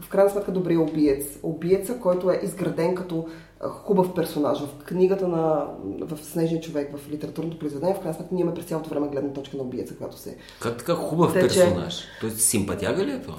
в 0.00 0.08
крайна 0.08 0.30
сметка 0.30 0.52
добрия 0.52 0.80
убиец. 0.80 1.38
Убиеца, 1.42 1.98
който 1.98 2.30
е 2.30 2.40
изграден 2.42 2.94
като 2.94 3.26
хубав 3.62 4.14
персонаж. 4.14 4.58
В 4.58 4.84
книгата 4.84 5.28
на 5.28 5.64
в 6.00 6.18
Снежния 6.24 6.60
човек, 6.60 6.96
в 6.96 7.10
литературното 7.10 7.58
произведение, 7.58 7.94
в 7.94 7.98
крайна 7.98 8.14
сметка 8.14 8.34
ние 8.34 8.40
имаме 8.40 8.54
през 8.54 8.64
цялото 8.64 8.90
време 8.90 9.08
гледна 9.08 9.32
точка 9.32 9.56
на 9.56 9.62
убиеца, 9.62 9.96
която 9.96 10.18
се... 10.18 10.36
Как 10.60 10.76
така 10.78 10.94
хубав 10.94 11.32
Тече. 11.32 11.46
персонаж? 11.60 12.02
Той 12.20 12.30
симпатяга 12.30 13.04
ли 13.04 13.10
е 13.10 13.20
това? 13.20 13.34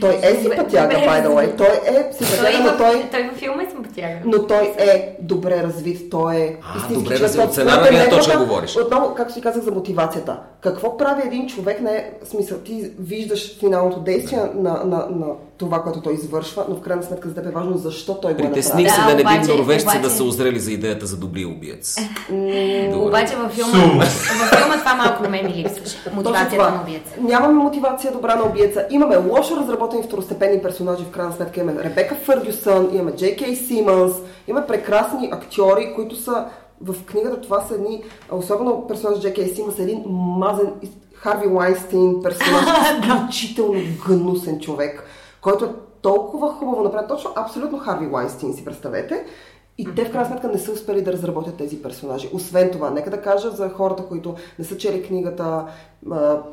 Той 0.00 0.14
е 0.22 0.34
симпатяга, 0.34 0.94
by 0.96 1.26
the 1.26 1.28
way. 1.28 1.56
Той 1.56 1.66
е 1.66 2.10
Той, 2.10 2.12
симпатяга, 2.12 2.58
но 2.62 2.76
той... 2.78 3.08
той 3.10 3.22
във 3.22 3.36
филма 3.38 3.62
е 3.62 3.70
симпатяга. 3.70 4.20
Но 4.24 4.46
той 4.46 4.74
е 4.78 5.16
добре 5.22 5.62
развит, 5.62 6.10
той 6.10 6.36
е 6.36 6.56
А, 6.90 6.94
добре 6.94 7.18
развит. 7.18 7.54
Той- 7.54 7.64
той 7.64 7.88
е 7.88 7.90
гледна 7.90 8.08
точка 8.08 8.32
неговата- 8.32 8.38
говориш. 8.38 8.76
Отново, 8.76 9.14
както 9.14 9.34
си 9.34 9.40
казах 9.40 9.62
за 9.62 9.70
мотивацията. 9.72 10.40
Какво 10.60 10.96
прави 10.96 11.22
един 11.24 11.46
човек, 11.46 11.80
не 11.80 11.90
е 11.90 12.10
смисъл, 12.24 12.58
ти 12.58 12.90
виждаш 12.98 13.58
финалното 13.58 14.00
действие 14.00 14.38
на, 14.54 14.70
на, 14.74 14.96
на 15.10 15.26
това, 15.58 15.82
което 15.82 16.00
той 16.00 16.14
извършва, 16.14 16.64
но 16.68 16.74
в 16.74 16.80
крайна 16.80 17.02
сметка 17.02 17.28
за 17.28 17.34
теб 17.34 17.46
е 17.46 17.50
важно 17.50 17.76
защо 17.76 18.14
той 18.14 18.34
го 18.34 18.38
е 18.38 18.42
Притесних 18.42 18.86
направил. 18.86 18.94
се 18.94 19.00
Да, 19.00 19.06
да 19.06 19.14
не 19.14 19.36
би 19.36 19.44
обаче- 19.46 19.56
норвежци 19.56 19.86
да 19.86 19.98
обаче- 19.98 20.08
са 20.08 20.24
озрели 20.24 20.60
за 20.60 20.72
идеята 20.72 21.06
за 21.06 21.16
добри 21.16 21.44
убиец. 21.46 21.96
Добре. 22.30 22.92
Обаче 22.96 23.36
във 23.36 23.52
филма, 23.52 23.72
във 23.94 24.08
филма 24.50 24.78
това 24.78 24.94
малко 24.96 25.22
на 25.22 25.28
мен 25.28 25.46
ми 25.46 25.52
липсваше. 25.52 25.96
Мотивацията 26.14 26.70
на 26.70 26.80
убиеца. 26.82 27.10
Нямаме 27.20 27.54
мотивация 27.54 28.12
добра 28.12 28.34
на 28.34 28.44
убиеца. 28.44 28.86
Имаме 28.90 29.16
лошо 29.18 29.56
разработени 29.56 30.02
второстепенни 30.02 30.62
персонажи. 30.62 31.04
В 31.04 31.10
крайна 31.10 31.32
сметка 31.32 31.60
имаме 31.60 31.84
Ребека 31.84 32.14
Фъргюсън, 32.14 32.88
имаме 32.92 33.12
Джей 33.12 33.36
Кей 33.36 33.56
Симънс, 33.56 34.12
имаме 34.48 34.66
прекрасни 34.66 35.28
актьори, 35.32 35.92
които 35.94 36.16
са 36.16 36.44
в 36.80 37.04
книгата. 37.06 37.40
Това 37.40 37.60
са 37.60 37.74
едни, 37.74 38.04
особено 38.32 38.86
персонаж 38.86 39.20
Джей 39.20 39.34
Кей 39.34 39.48
Симънс, 39.48 39.78
е 39.78 39.82
един 39.82 40.04
мазен 40.08 40.72
Харви 41.14 41.48
Лайнстин, 41.48 42.22
персонаж, 42.22 42.64
изключително 43.02 43.80
гнусен 44.06 44.60
човек, 44.60 45.04
който 45.40 45.64
е 45.64 45.68
толкова 46.02 46.52
хубаво 46.52 46.82
направен. 46.82 47.08
Точно 47.08 47.30
абсолютно 47.36 47.78
Харви 47.78 48.06
Лайнстин 48.06 48.54
си 48.54 48.64
представете. 48.64 49.24
И 49.80 49.94
те 49.96 50.04
в 50.04 50.10
крайна 50.10 50.26
сметка 50.26 50.48
не 50.48 50.58
са 50.58 50.72
успели 50.72 51.02
да 51.02 51.12
разработят 51.12 51.56
тези 51.56 51.82
персонажи. 51.82 52.28
Освен 52.32 52.70
това, 52.70 52.90
нека 52.90 53.10
да 53.10 53.22
кажа 53.22 53.50
за 53.50 53.68
хората, 53.70 54.02
които 54.02 54.34
не 54.58 54.64
са 54.64 54.76
чели 54.76 55.02
книгата, 55.02 55.66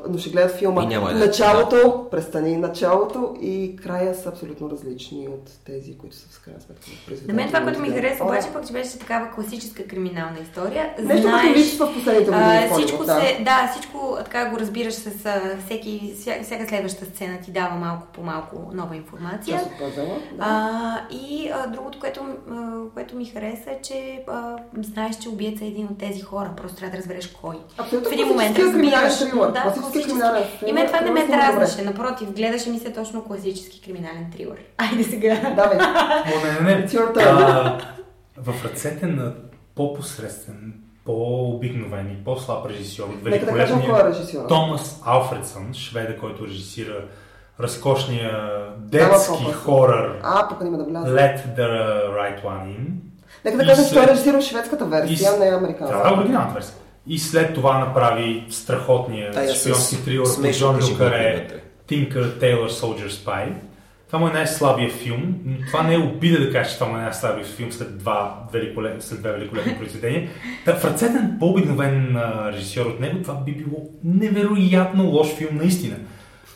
но 0.08 0.18
ще 0.18 0.30
гледат 0.30 0.52
филма. 0.52 0.84
Няма 0.84 1.08
да- 1.08 1.14
началото, 1.16 2.06
престани, 2.10 2.56
началото 2.56 3.36
и 3.40 3.76
края 3.76 4.14
са 4.14 4.28
абсолютно 4.28 4.70
различни 4.70 5.28
от 5.28 5.50
тези, 5.66 5.98
които 5.98 6.16
са 6.16 6.26
в 6.30 6.44
крайна 6.44 6.60
сметка 6.60 6.86
в 7.16 7.26
На 7.28 7.34
мен 7.34 7.46
това, 7.46 7.62
което 7.62 7.80
ми 7.80 7.88
Да. 7.88 7.94
хареса, 7.94 8.24
обаче 8.24 8.48
пък, 8.52 8.66
че 8.66 8.72
беше 8.72 8.98
такава 8.98 9.30
класическа 9.30 9.84
криминална 9.84 10.38
история. 10.42 10.94
Нещо, 10.98 11.22
Знаеш, 11.22 11.42
което 11.42 11.58
липсва 11.58 11.86
в 11.86 11.94
последните 11.94 12.30
години. 12.30 12.46
а, 12.64 12.70
всичко 12.72 13.04
да. 13.04 13.12
се, 13.14 13.42
да, 13.44 13.68
всичко 13.72 14.16
така 14.18 14.50
го 14.50 14.58
разбираш 14.58 14.94
с 14.94 15.26
а, 15.26 15.40
всеки, 15.66 16.14
вся- 16.16 16.42
всяка 16.42 16.68
следваща 16.68 17.04
сцена 17.06 17.38
ти 17.44 17.50
дава 17.50 17.74
малко 17.76 18.06
по 18.12 18.22
малко 18.22 18.56
нова 18.74 18.96
информация. 18.96 19.60
Да. 19.96 20.02
А, 20.38 20.80
и 21.10 21.50
а, 21.50 21.66
другото, 21.66 22.00
което, 22.00 22.20
а, 22.50 22.54
което 22.94 23.16
ми 23.18 23.26
хареса 23.26 23.70
е, 23.70 23.82
че 23.82 24.24
а, 24.28 24.56
знаеш, 24.80 25.16
че 25.16 25.28
убиеца 25.28 25.64
е 25.64 25.68
един 25.68 25.86
от 25.86 25.98
тези 25.98 26.20
хора. 26.20 26.50
Просто 26.56 26.76
трябва 26.76 26.92
да 26.92 26.98
разбереш 26.98 27.26
кой. 27.26 27.56
Абсолютно 27.78 28.10
в 28.10 28.12
един 28.12 28.28
момент 28.28 28.58
разбираш. 28.58 29.18
Да, 29.18 29.62
Класически 29.62 29.80
класически. 29.80 30.08
криминален 30.08 30.44
И 30.66 30.72
мен 30.72 30.86
това 30.86 31.00
не 31.00 31.10
ме 31.10 31.26
дразнаше. 31.26 31.82
Напротив, 31.82 32.32
гледаше 32.32 32.70
ми 32.70 32.78
се 32.78 32.92
точно 32.92 33.24
класически 33.24 33.80
криминален 33.80 34.30
трилър. 34.36 34.58
Айде 34.78 35.04
сега. 35.04 35.34
Да, 35.56 35.68
бе. 35.68 35.76
О, 36.34 36.62
не, 36.62 36.74
не, 36.74 36.76
не. 36.76 37.22
А, 37.22 37.78
в 38.36 38.64
ръцете 38.64 39.06
на 39.06 39.34
по-посредствен, 39.74 40.74
по-обикновен 41.04 42.10
и 42.10 42.24
по-слаб 42.24 42.66
режисьор, 42.66 43.08
от 43.08 43.24
Нека 43.24 43.46
да 43.46 43.52
кажем 43.52 43.76
кой 43.76 43.84
е 43.84 43.92
великолепния 43.92 44.08
режисьора. 44.08 44.46
Томас 44.46 45.00
Алфредсън, 45.04 45.74
шведа, 45.74 46.18
който 46.18 46.46
режисира 46.46 47.04
разкошния 47.60 48.60
детски 48.78 49.52
хорър. 49.52 50.20
Let 50.22 51.56
the 51.56 51.70
Right 52.10 52.44
One 52.44 52.66
In. 52.66 53.07
Нека 53.44 53.56
да 53.56 53.62
И 53.62 53.66
кажем, 53.66 53.84
че 53.84 53.90
той 53.90 54.02
е 54.02 54.04
след- 54.04 54.14
режисирал 54.14 54.40
шведската 54.40 54.84
И 54.84 54.88
версия, 54.88 55.16
с- 55.18 55.22
не 55.30 55.34
Това 55.34 55.46
е 55.46 55.50
американска. 55.50 56.14
оригиналната 56.14 56.54
версия. 56.54 56.74
И 57.06 57.18
след 57.18 57.54
това 57.54 57.78
направи 57.78 58.44
страхотния 58.50 59.30
Тая 59.32 59.48
с 59.48 59.60
шпионски 59.60 60.04
трилър 60.04 60.24
по 60.24 60.30
смешните 60.30 60.58
Джон 60.80 60.92
Люкаре. 60.92 61.46
Tinker 61.88 62.38
Tailor 62.40 62.68
Soldier 62.70 63.08
Spy. 63.08 63.52
Това 64.06 64.18
му 64.18 64.28
е 64.28 64.32
най-слабия 64.32 64.90
филм, 64.90 65.34
но 65.44 65.66
това 65.66 65.82
не 65.82 65.94
е 65.94 65.98
обида 65.98 66.40
да 66.40 66.52
кажа, 66.52 66.70
че 66.70 66.78
това 66.78 66.86
му 66.86 66.96
е 66.96 67.00
най-слабия 67.00 67.44
филм 67.46 67.72
след, 67.72 67.98
два 67.98 68.38
великолепни, 68.52 69.02
след 69.02 69.20
две 69.20 69.32
великолепни 69.32 69.78
произведения. 69.78 70.28
Та, 70.64 70.74
в 70.74 70.84
ръцете 70.84 71.12
на 71.12 71.38
по-обикновен 71.38 72.16
режисьор 72.46 72.86
от 72.86 73.00
него 73.00 73.22
това 73.22 73.34
би 73.36 73.52
било 73.52 73.78
невероятно 74.04 75.04
лош 75.04 75.28
филм 75.28 75.56
наистина. 75.56 75.96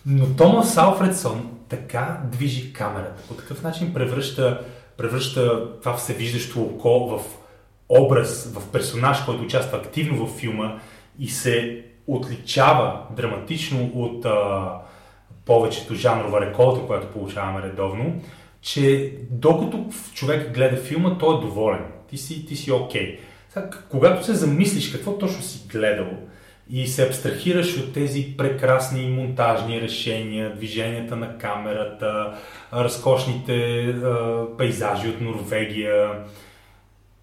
Но 0.06 0.26
Томас 0.26 0.76
Алфредсон 0.76 1.50
така 1.68 2.18
движи 2.24 2.72
камерата, 2.72 3.22
по 3.28 3.34
такъв 3.34 3.62
начин 3.62 3.94
превръща, 3.94 4.60
превръща 4.96 5.72
това 5.80 5.96
всевиждащо 5.96 6.62
око 6.62 7.08
в 7.08 7.24
образ, 7.88 8.52
в 8.54 8.72
персонаж, 8.72 9.24
който 9.24 9.42
участва 9.42 9.78
активно 9.78 10.26
в 10.26 10.38
филма 10.38 10.78
и 11.18 11.28
се 11.28 11.84
отличава 12.06 13.00
драматично 13.16 13.90
от 13.94 14.24
а, 14.24 14.70
повечето 15.44 15.94
жанрова 15.94 16.40
реколта, 16.40 16.86
която 16.86 17.06
получаваме 17.06 17.62
редовно, 17.62 18.22
че 18.62 19.14
докато 19.30 19.86
човек 20.14 20.54
гледа 20.54 20.76
филма, 20.76 21.18
той 21.18 21.36
е 21.36 21.40
доволен. 21.40 21.84
Ти 22.10 22.18
си, 22.18 22.46
ти 22.46 22.56
си 22.56 22.72
окей. 22.72 23.18
Сега, 23.48 23.70
когато 23.88 24.24
се 24.24 24.34
замислиш 24.34 24.92
какво 24.92 25.18
точно 25.18 25.42
си 25.42 25.66
гледал 25.68 26.08
и 26.70 26.86
се 26.86 27.06
абстрахираш 27.06 27.76
от 27.76 27.92
тези 27.92 28.34
прекрасни 28.38 29.08
монтажни 29.08 29.80
решения, 29.80 30.54
движенията 30.56 31.16
на 31.16 31.38
камерата, 31.38 32.32
разкошните 32.74 33.54
а, 33.80 34.16
пейзажи 34.58 35.08
от 35.08 35.20
Норвегия, 35.20 36.08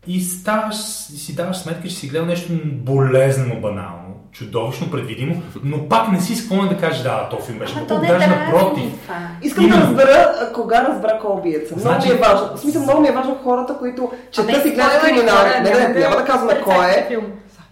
и 0.08 0.22
ставаш, 0.22 0.76
си 0.76 1.36
даваш 1.36 1.58
сметка, 1.58 1.88
че 1.88 1.96
си 1.96 2.08
гледал 2.08 2.26
нещо 2.26 2.52
болезнено 2.66 3.56
банално, 3.56 4.16
чудовищно 4.32 4.92
предвидимо, 4.92 5.42
но 5.64 5.90
пак 5.90 6.12
не 6.12 6.22
си 6.22 6.36
склонен 6.36 6.68
да 6.68 6.78
кажеш, 6.78 7.02
да, 7.02 7.28
то 7.30 7.40
филм 7.40 7.60
беше 7.60 7.74
Ама 7.78 7.86
много, 7.86 8.02
даже 8.02 8.14
дразни 8.14 8.36
напротив. 8.36 8.92
това. 9.04 9.16
Искам 9.44 9.64
да 9.64 9.68
Именно. 9.68 9.86
разбера 9.88 10.36
а, 10.42 10.54
кога 10.54 10.84
разбра 10.84 11.20
кой 11.20 11.32
е 11.32 11.34
убиеца. 11.34 11.76
Много 11.76 11.82
Значи- 11.90 12.08
ми 12.08 12.14
е 12.14 12.18
важно. 12.18 12.56
В 12.56 12.60
смисъл, 12.60 12.82
много 12.82 13.02
ми 13.02 13.08
е 13.08 13.12
важно 13.12 13.36
хората, 13.44 13.78
които 13.80 14.12
четат 14.32 14.66
и 14.66 14.70
гледат 14.70 14.92
хора, 15.02 15.62
Не, 15.64 15.70
не, 15.72 15.88
не, 15.88 16.00
няма 16.00 16.16
да 16.16 16.26
казваме 16.26 16.62
кой 16.62 16.86
е. 16.86 17.18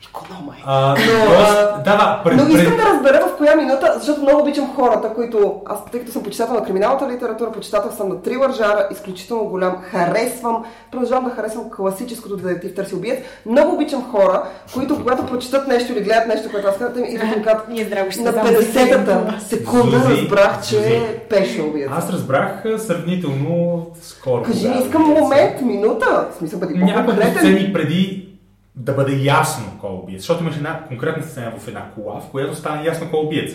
Иконома 0.02 0.54
е. 0.58 0.64
А, 0.66 0.90
Но, 0.90 1.34
а, 1.34 1.78
да, 1.78 1.98
да, 1.98 2.22
пред, 2.24 2.38
Но 2.38 2.44
искам 2.44 2.76
пред, 2.76 2.78
да 2.78 2.94
разбера 2.94 3.28
в 3.28 3.38
коя 3.38 3.56
минута, 3.56 3.94
защото 3.98 4.22
много 4.22 4.42
обичам 4.42 4.76
хората, 4.76 5.14
които, 5.14 5.62
аз 5.66 5.86
тъй 5.92 6.00
като 6.00 6.12
съм 6.12 6.24
почитател 6.24 6.56
на 6.56 6.64
криминалната 6.64 7.10
литература, 7.10 7.52
почитател 7.52 7.92
съм 7.92 8.10
на 8.10 8.22
трилър 8.22 8.54
жара, 8.54 8.88
изключително 8.92 9.44
голям, 9.44 9.78
харесвам, 9.82 10.66
продължавам 10.92 11.26
да 11.26 11.32
харесвам 11.32 11.70
класическото 11.70 12.38
детектив 12.38 12.76
търси 12.76 12.96
убиец. 12.96 13.20
Много 13.46 13.76
обичам 13.76 14.12
хора, 14.12 14.44
които 14.74 14.96
когато 14.98 15.26
прочитат 15.26 15.68
нещо 15.68 15.94
или 15.94 16.02
гледат 16.02 16.28
нещо, 16.28 16.52
което 16.52 16.68
аз 16.68 16.78
казвам, 16.78 17.04
и 17.06 17.18
да 17.18 17.26
ми 17.26 17.44
казват, 17.44 17.70
на 17.70 18.34
само 18.34 18.50
50-та 18.50 19.40
секунда 19.40 20.00
Зузи, 20.00 20.22
разбрах, 20.22 20.68
че 20.68 20.76
Зузи. 20.76 21.02
пеше 21.30 21.62
убиец. 21.62 21.90
аз 21.92 22.10
разбрах 22.10 22.64
сравнително 22.78 23.86
скоро. 24.02 24.44
Кажи 24.44 24.68
е 24.68 24.82
искам 24.86 25.02
момент, 25.02 25.62
минута, 25.62 26.28
в 26.32 26.38
смисъл 26.38 26.60
бъди 26.60 26.74
Няколко 26.74 27.22
преди 27.74 28.27
да 28.78 28.94
бъде 28.94 29.16
ясно 29.16 29.66
кой 29.82 29.90
е 29.90 29.94
убиец. 29.94 30.20
Защото 30.22 30.44
имаше 30.44 30.58
една 30.58 30.80
конкретна 30.88 31.24
сцена 31.24 31.52
в 31.60 31.68
една 31.68 31.82
кола, 31.96 32.20
в 32.20 32.32
която 32.32 32.56
стана 32.56 32.86
ясно 32.86 33.08
кой 33.12 33.20
е 33.20 33.24
убиец. 33.24 33.54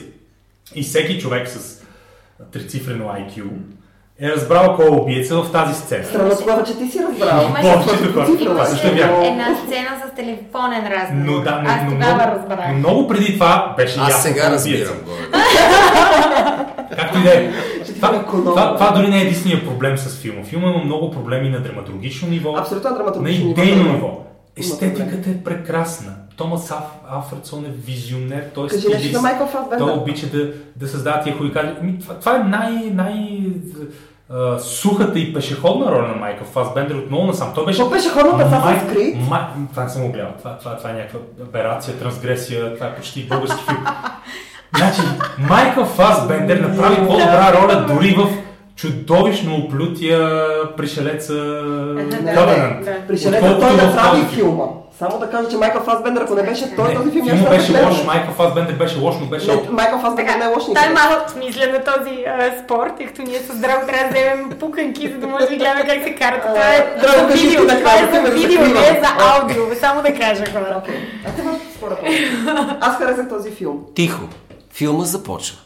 И 0.75 0.83
всеки 0.83 1.21
човек 1.21 1.49
с 1.49 1.83
трицифрено 2.53 3.05
IQ 3.05 3.43
е 4.21 4.29
разбрал 4.29 4.77
кой 4.77 4.87
е 4.87 4.91
убиеца 4.91 5.43
в 5.43 5.53
тази 5.53 5.75
сцена. 5.75 6.05
Странно 6.05 6.37
тогава, 6.39 6.65
че 6.65 6.79
ти 6.79 6.87
си 6.89 6.99
разбрал. 6.99 7.47
Имаше- 7.49 8.13
Това 8.13 9.25
е 9.25 9.29
една 9.29 9.57
сцена 9.67 9.89
с 10.09 10.17
телефонен 10.17 10.87
разговор. 10.87 11.25
Но 11.25 11.41
да, 11.41 11.61
но, 11.63 11.71
Аз 11.71 11.77
но, 11.85 11.91
тогава 11.91 12.27
разбрах. 12.27 12.69
но 12.69 12.79
много 12.79 13.09
преди 13.09 13.35
това 13.35 13.75
беше 13.77 13.99
ясно. 13.99 14.07
Аз 14.07 14.23
сега 14.23 14.47
е 14.47 14.51
разбирам. 14.51 14.97
Както 16.97 17.19
и 17.19 17.23
да 17.23 17.35
е. 17.35 17.51
Това, 17.95 18.25
това, 18.25 18.75
това 18.75 18.91
дори 18.91 19.09
не 19.09 19.19
е 19.19 19.23
единствения 19.23 19.67
проблем 19.67 19.99
с 19.99 20.17
филма. 20.17 20.45
Филма 20.45 20.69
има 20.69 20.85
много 20.85 21.11
проблеми 21.11 21.49
на 21.49 21.61
драматургично 21.61 22.29
ниво, 22.29 22.57
Абсолютно 22.57 22.91
на 22.91 22.97
драматургично 22.97 23.51
идейно 23.51 23.93
ниво. 23.93 24.21
Естетиката 24.57 25.31
е 25.31 25.45
прекрасна. 25.45 26.15
Томас 26.37 26.71
Аф, 26.71 26.85
Алфредсон 27.09 27.65
е 27.65 27.69
визионер, 27.69 28.45
той 28.55 28.67
е 28.67 28.69
стилист. 28.69 29.17
Той 29.79 29.93
обича 29.93 30.27
да, 30.27 30.53
да 30.77 30.89
създава 30.89 31.23
тия 31.23 31.37
хубави 31.37 31.53
кадри. 31.53 31.75
Ами, 31.81 31.99
Това, 31.99 32.15
това 32.15 32.37
е 32.37 32.39
най, 32.39 32.73
най 32.73 33.41
сухата 34.59 35.19
и 35.19 35.35
пешеходна 35.35 35.93
роля 35.93 36.09
на 36.09 36.15
Майкъл 36.15 36.47
Фасбендер 36.47 36.95
отново 36.95 37.27
насам. 37.27 37.53
Той 37.55 37.65
беше... 37.65 37.79
То 37.79 37.91
пешеходната 37.91 38.45
Assassin's 38.45 38.93
Creed? 38.93 39.29
Май... 39.29 39.41
Това 39.71 39.85
не 39.85 39.91
съм 39.91 40.03
го 40.03 40.13
гледал. 40.13 40.33
Това, 40.39 40.59
това, 40.59 40.77
това 40.77 40.91
е 40.91 40.93
някаква 40.93 41.21
аберация, 41.43 41.99
трансгресия. 41.99 42.75
Това 42.75 42.87
е 42.87 42.95
почти 42.95 43.29
български 43.29 43.65
филм. 43.65 43.87
Значи, 44.77 45.01
Майкъл 45.39 45.85
Фасбендер 45.85 46.61
направи 46.61 46.97
по-добра 46.97 47.53
роля 47.53 47.87
дори 47.89 48.15
в 48.15 48.29
чудовищно 48.77 49.57
оплютия 49.57 50.41
пришелеца 50.77 51.35
да. 52.23 52.81
Пришелеца 53.09 53.59
той 53.61 53.77
направи 53.87 54.27
филма. 54.35 54.65
Само 54.99 55.19
да 55.19 55.31
кажа, 55.31 55.49
че 55.49 55.57
Майкъл 55.57 55.83
Фасбендер, 55.83 56.23
ако 56.23 56.35
не 56.35 56.43
беше 56.43 56.77
той, 56.77 56.89
Не, 56.89 56.95
този 56.95 57.11
филм 57.11 57.27
да 57.27 57.51
беше 57.51 57.85
лош, 57.85 58.05
Майкъл 58.05 58.35
Фасбендер 58.35 58.75
беше 58.75 58.99
лош, 58.99 59.15
но 59.21 59.27
беше 59.27 59.47
Не, 59.47 59.63
Майкъл 59.71 59.99
Фасбендер 59.99 60.35
не 60.35 60.45
е 60.45 60.49
лош 60.49 60.65
Той 60.65 60.75
никъде. 60.75 60.95
малко 60.95 61.39
мисля 61.39 61.67
на 61.67 61.85
този 61.85 62.25
а, 62.27 62.53
спорт, 62.65 62.93
тъй 62.97 63.07
като 63.07 63.23
ние 63.23 63.39
с 63.39 63.61
Драго 63.61 63.87
трябва 63.87 64.09
да 64.09 64.15
вземем 64.15 64.51
пуканки, 64.61 65.09
за 65.13 65.19
да 65.19 65.27
може 65.27 65.47
да 65.47 65.57
гледаме 65.57 65.87
как 65.87 66.03
се 66.05 66.15
карат. 66.15 66.43
Това 66.43 66.75
е 66.75 67.01
Драго, 67.01 67.21
за 67.21 67.29
кажи 67.29 67.49
ти 67.49 67.57
да 67.57 67.79
това 67.79 67.95
е 67.95 68.11
кажа, 68.11 68.27
за 68.27 68.33
видео, 68.33 68.61
не 68.61 68.81
е 68.81 69.01
за 69.03 69.09
аудио, 69.19 69.63
само 69.81 70.03
да 70.03 70.15
кажа 70.15 70.45
хора. 70.53 70.83
А. 72.47 72.77
Аз 72.81 72.97
харесах 72.97 73.29
този 73.29 73.51
филм. 73.51 73.81
Тихо. 73.95 74.21
Филма 74.73 75.05
започва. 75.05 75.59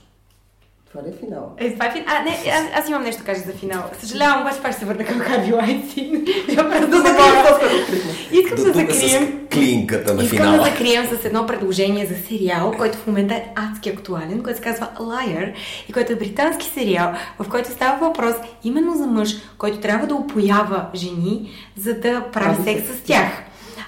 Това 0.96 1.08
ли 1.08 1.14
е 1.14 1.18
финала? 1.18 1.46
Е, 1.56 1.72
това 1.72 1.86
е 1.86 1.92
фин... 1.92 2.04
А, 2.06 2.22
не, 2.22 2.30
аз, 2.30 2.82
аз 2.82 2.88
имам 2.88 3.02
нещо 3.02 3.20
да 3.22 3.26
кажа 3.26 3.40
за 3.40 3.52
финала. 3.52 3.84
Съжалявам, 4.00 4.40
обаче 4.40 4.62
пак 4.62 4.72
ще 4.72 4.80
се 4.80 4.86
върна 4.86 5.04
към. 5.04 5.18
Я 5.18 6.70
просто 6.70 6.90
Да 6.90 7.80
открихме. 7.82 8.12
Искам 8.32 8.56
да 8.56 8.72
закрием 8.72 9.46
клинката 9.52 10.14
на 10.14 10.24
Искам 10.24 10.56
да 10.56 10.64
закрием 10.64 11.06
с 11.06 11.24
едно 11.24 11.46
предложение 11.46 12.06
за 12.06 12.14
сериал, 12.28 12.72
който 12.78 12.98
в 12.98 13.06
момента 13.06 13.34
е 13.34 13.44
адски 13.54 13.88
актуален, 13.88 14.42
който 14.42 14.56
се 14.56 14.64
казва 14.64 14.88
Liar 15.00 15.52
и 15.88 15.92
който 15.92 16.12
е 16.12 16.16
британски 16.16 16.66
сериал, 16.74 17.12
в 17.38 17.48
който 17.48 17.70
става 17.70 18.06
въпрос 18.06 18.34
именно 18.64 18.94
за 18.94 19.06
мъж, 19.06 19.36
който 19.58 19.80
трябва 19.80 20.06
да 20.06 20.14
опоява 20.14 20.86
жени, 20.94 21.50
за 21.76 21.94
да 21.94 22.24
прави 22.32 22.64
секс. 22.64 22.98
с 22.98 23.02
тях. 23.02 23.32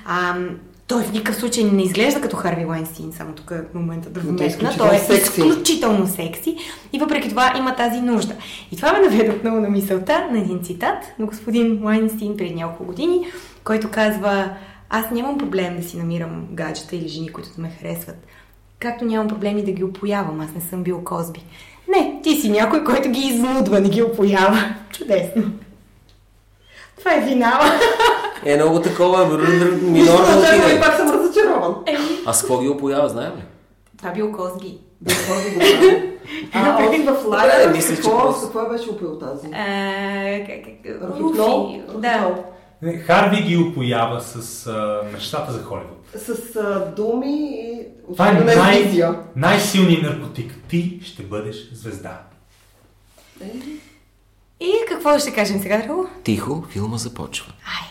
А, 0.06 0.34
той 0.89 1.03
в 1.03 1.12
никакъв 1.12 1.36
случай 1.36 1.64
не 1.64 1.82
изглежда 1.82 2.20
като 2.20 2.36
Харви 2.36 2.64
Лайнстин, 2.64 3.12
само 3.12 3.32
тук 3.32 3.51
е 3.51 3.78
момента 3.78 4.11
да 4.11 4.20
е 4.20 4.22
вметна. 4.22 4.74
Той 4.78 4.97
е 4.97 4.99
секси. 4.99 5.41
изключително 5.41 6.07
секси 6.07 6.57
и 6.93 6.99
въпреки 6.99 7.28
това 7.28 7.53
има 7.59 7.76
тази 7.76 8.01
нужда. 8.01 8.34
И 8.72 8.76
това 8.76 8.93
ме 8.93 9.01
наведе 9.01 9.30
отново 9.30 9.61
на 9.61 9.68
мисълта 9.70 10.28
на 10.32 10.39
един 10.39 10.62
цитат 10.62 11.05
на 11.18 11.26
господин 11.26 11.84
Лайнстин 11.84 12.36
преди 12.36 12.55
няколко 12.55 12.84
години, 12.84 13.26
който 13.64 13.91
казва 13.91 14.51
аз 14.91 15.11
нямам 15.11 15.39
проблем 15.39 15.76
да 15.76 15.82
си 15.82 15.97
намирам 15.97 16.47
гаджета 16.53 16.97
или 16.97 17.09
жени, 17.09 17.28
които 17.28 17.49
да 17.57 17.62
ме 17.62 17.70
харесват. 17.80 18.26
Както 18.78 19.05
нямам 19.05 19.28
проблеми 19.28 19.64
да 19.64 19.72
ги 19.72 19.84
опоявам, 19.84 20.41
аз 20.41 20.55
не 20.55 20.61
съм 20.61 20.82
бил 20.82 21.05
Козби. 21.05 21.45
Не, 21.89 22.20
ти 22.22 22.41
си 22.41 22.51
някой, 22.51 22.84
който 22.84 23.11
ги 23.11 23.20
изнудва, 23.20 23.80
не 23.80 23.89
ги 23.89 24.03
опоява. 24.03 24.74
Чудесно. 24.93 25.53
Това 26.99 27.14
е 27.14 27.26
финала. 27.28 27.72
Е 28.44 28.57
много 28.57 28.80
такова 28.82 29.26
минорно 29.82 30.26
да 30.26 30.38
очаквам 30.38 30.61
и 30.61 30.64
отиде. 30.64 30.80
пак 30.80 30.96
съм 30.96 31.11
разочарован. 31.11 31.74
А 32.26 32.32
с 32.32 32.40
какво 32.40 32.59
ги 32.59 32.68
опоява, 32.68 33.09
знаем 33.09 33.32
ли? 33.32 33.42
Това 33.99 34.11
бил. 34.11 34.32
Да, 35.01 35.14
това 35.14 35.36
ви 35.36 35.51
го. 35.51 35.61
А, 36.53 36.72
в 37.03 37.22
Да, 37.22 37.28
лайера, 37.28 37.70
мисля, 37.70 37.96
че 37.96 38.03
какво, 38.03 38.18
просто- 38.18 38.40
с 38.40 38.44
какво 38.44 38.68
беше 38.68 38.90
опил 38.90 39.18
тази? 39.18 39.46
Рохипнол? 41.03 41.74
Руфи. 41.88 41.99
Да. 41.99 42.34
Харви 43.07 43.42
ги 43.42 43.57
опоява 43.57 44.20
с 44.20 44.66
а, 44.66 45.01
нещата 45.12 45.53
за 45.53 45.62
Холивуд. 45.62 46.07
С 46.16 46.57
а, 46.57 46.92
думи 46.96 47.49
и... 47.51 47.86
Това 48.12 48.28
е 48.28 48.32
най- 48.32 48.94
най-силният 49.36 50.03
наркотик. 50.03 50.55
Ти 50.68 51.01
ще 51.05 51.22
бъдеш 51.22 51.70
звезда. 51.72 52.20
И 54.61 54.72
какво 54.88 55.18
ще 55.18 55.34
кажем 55.34 55.62
сега, 55.62 55.78
Драго? 55.78 56.09
Тихо, 56.24 56.64
филма 56.70 56.96
започва. 56.96 57.52
Ай, 57.66 57.88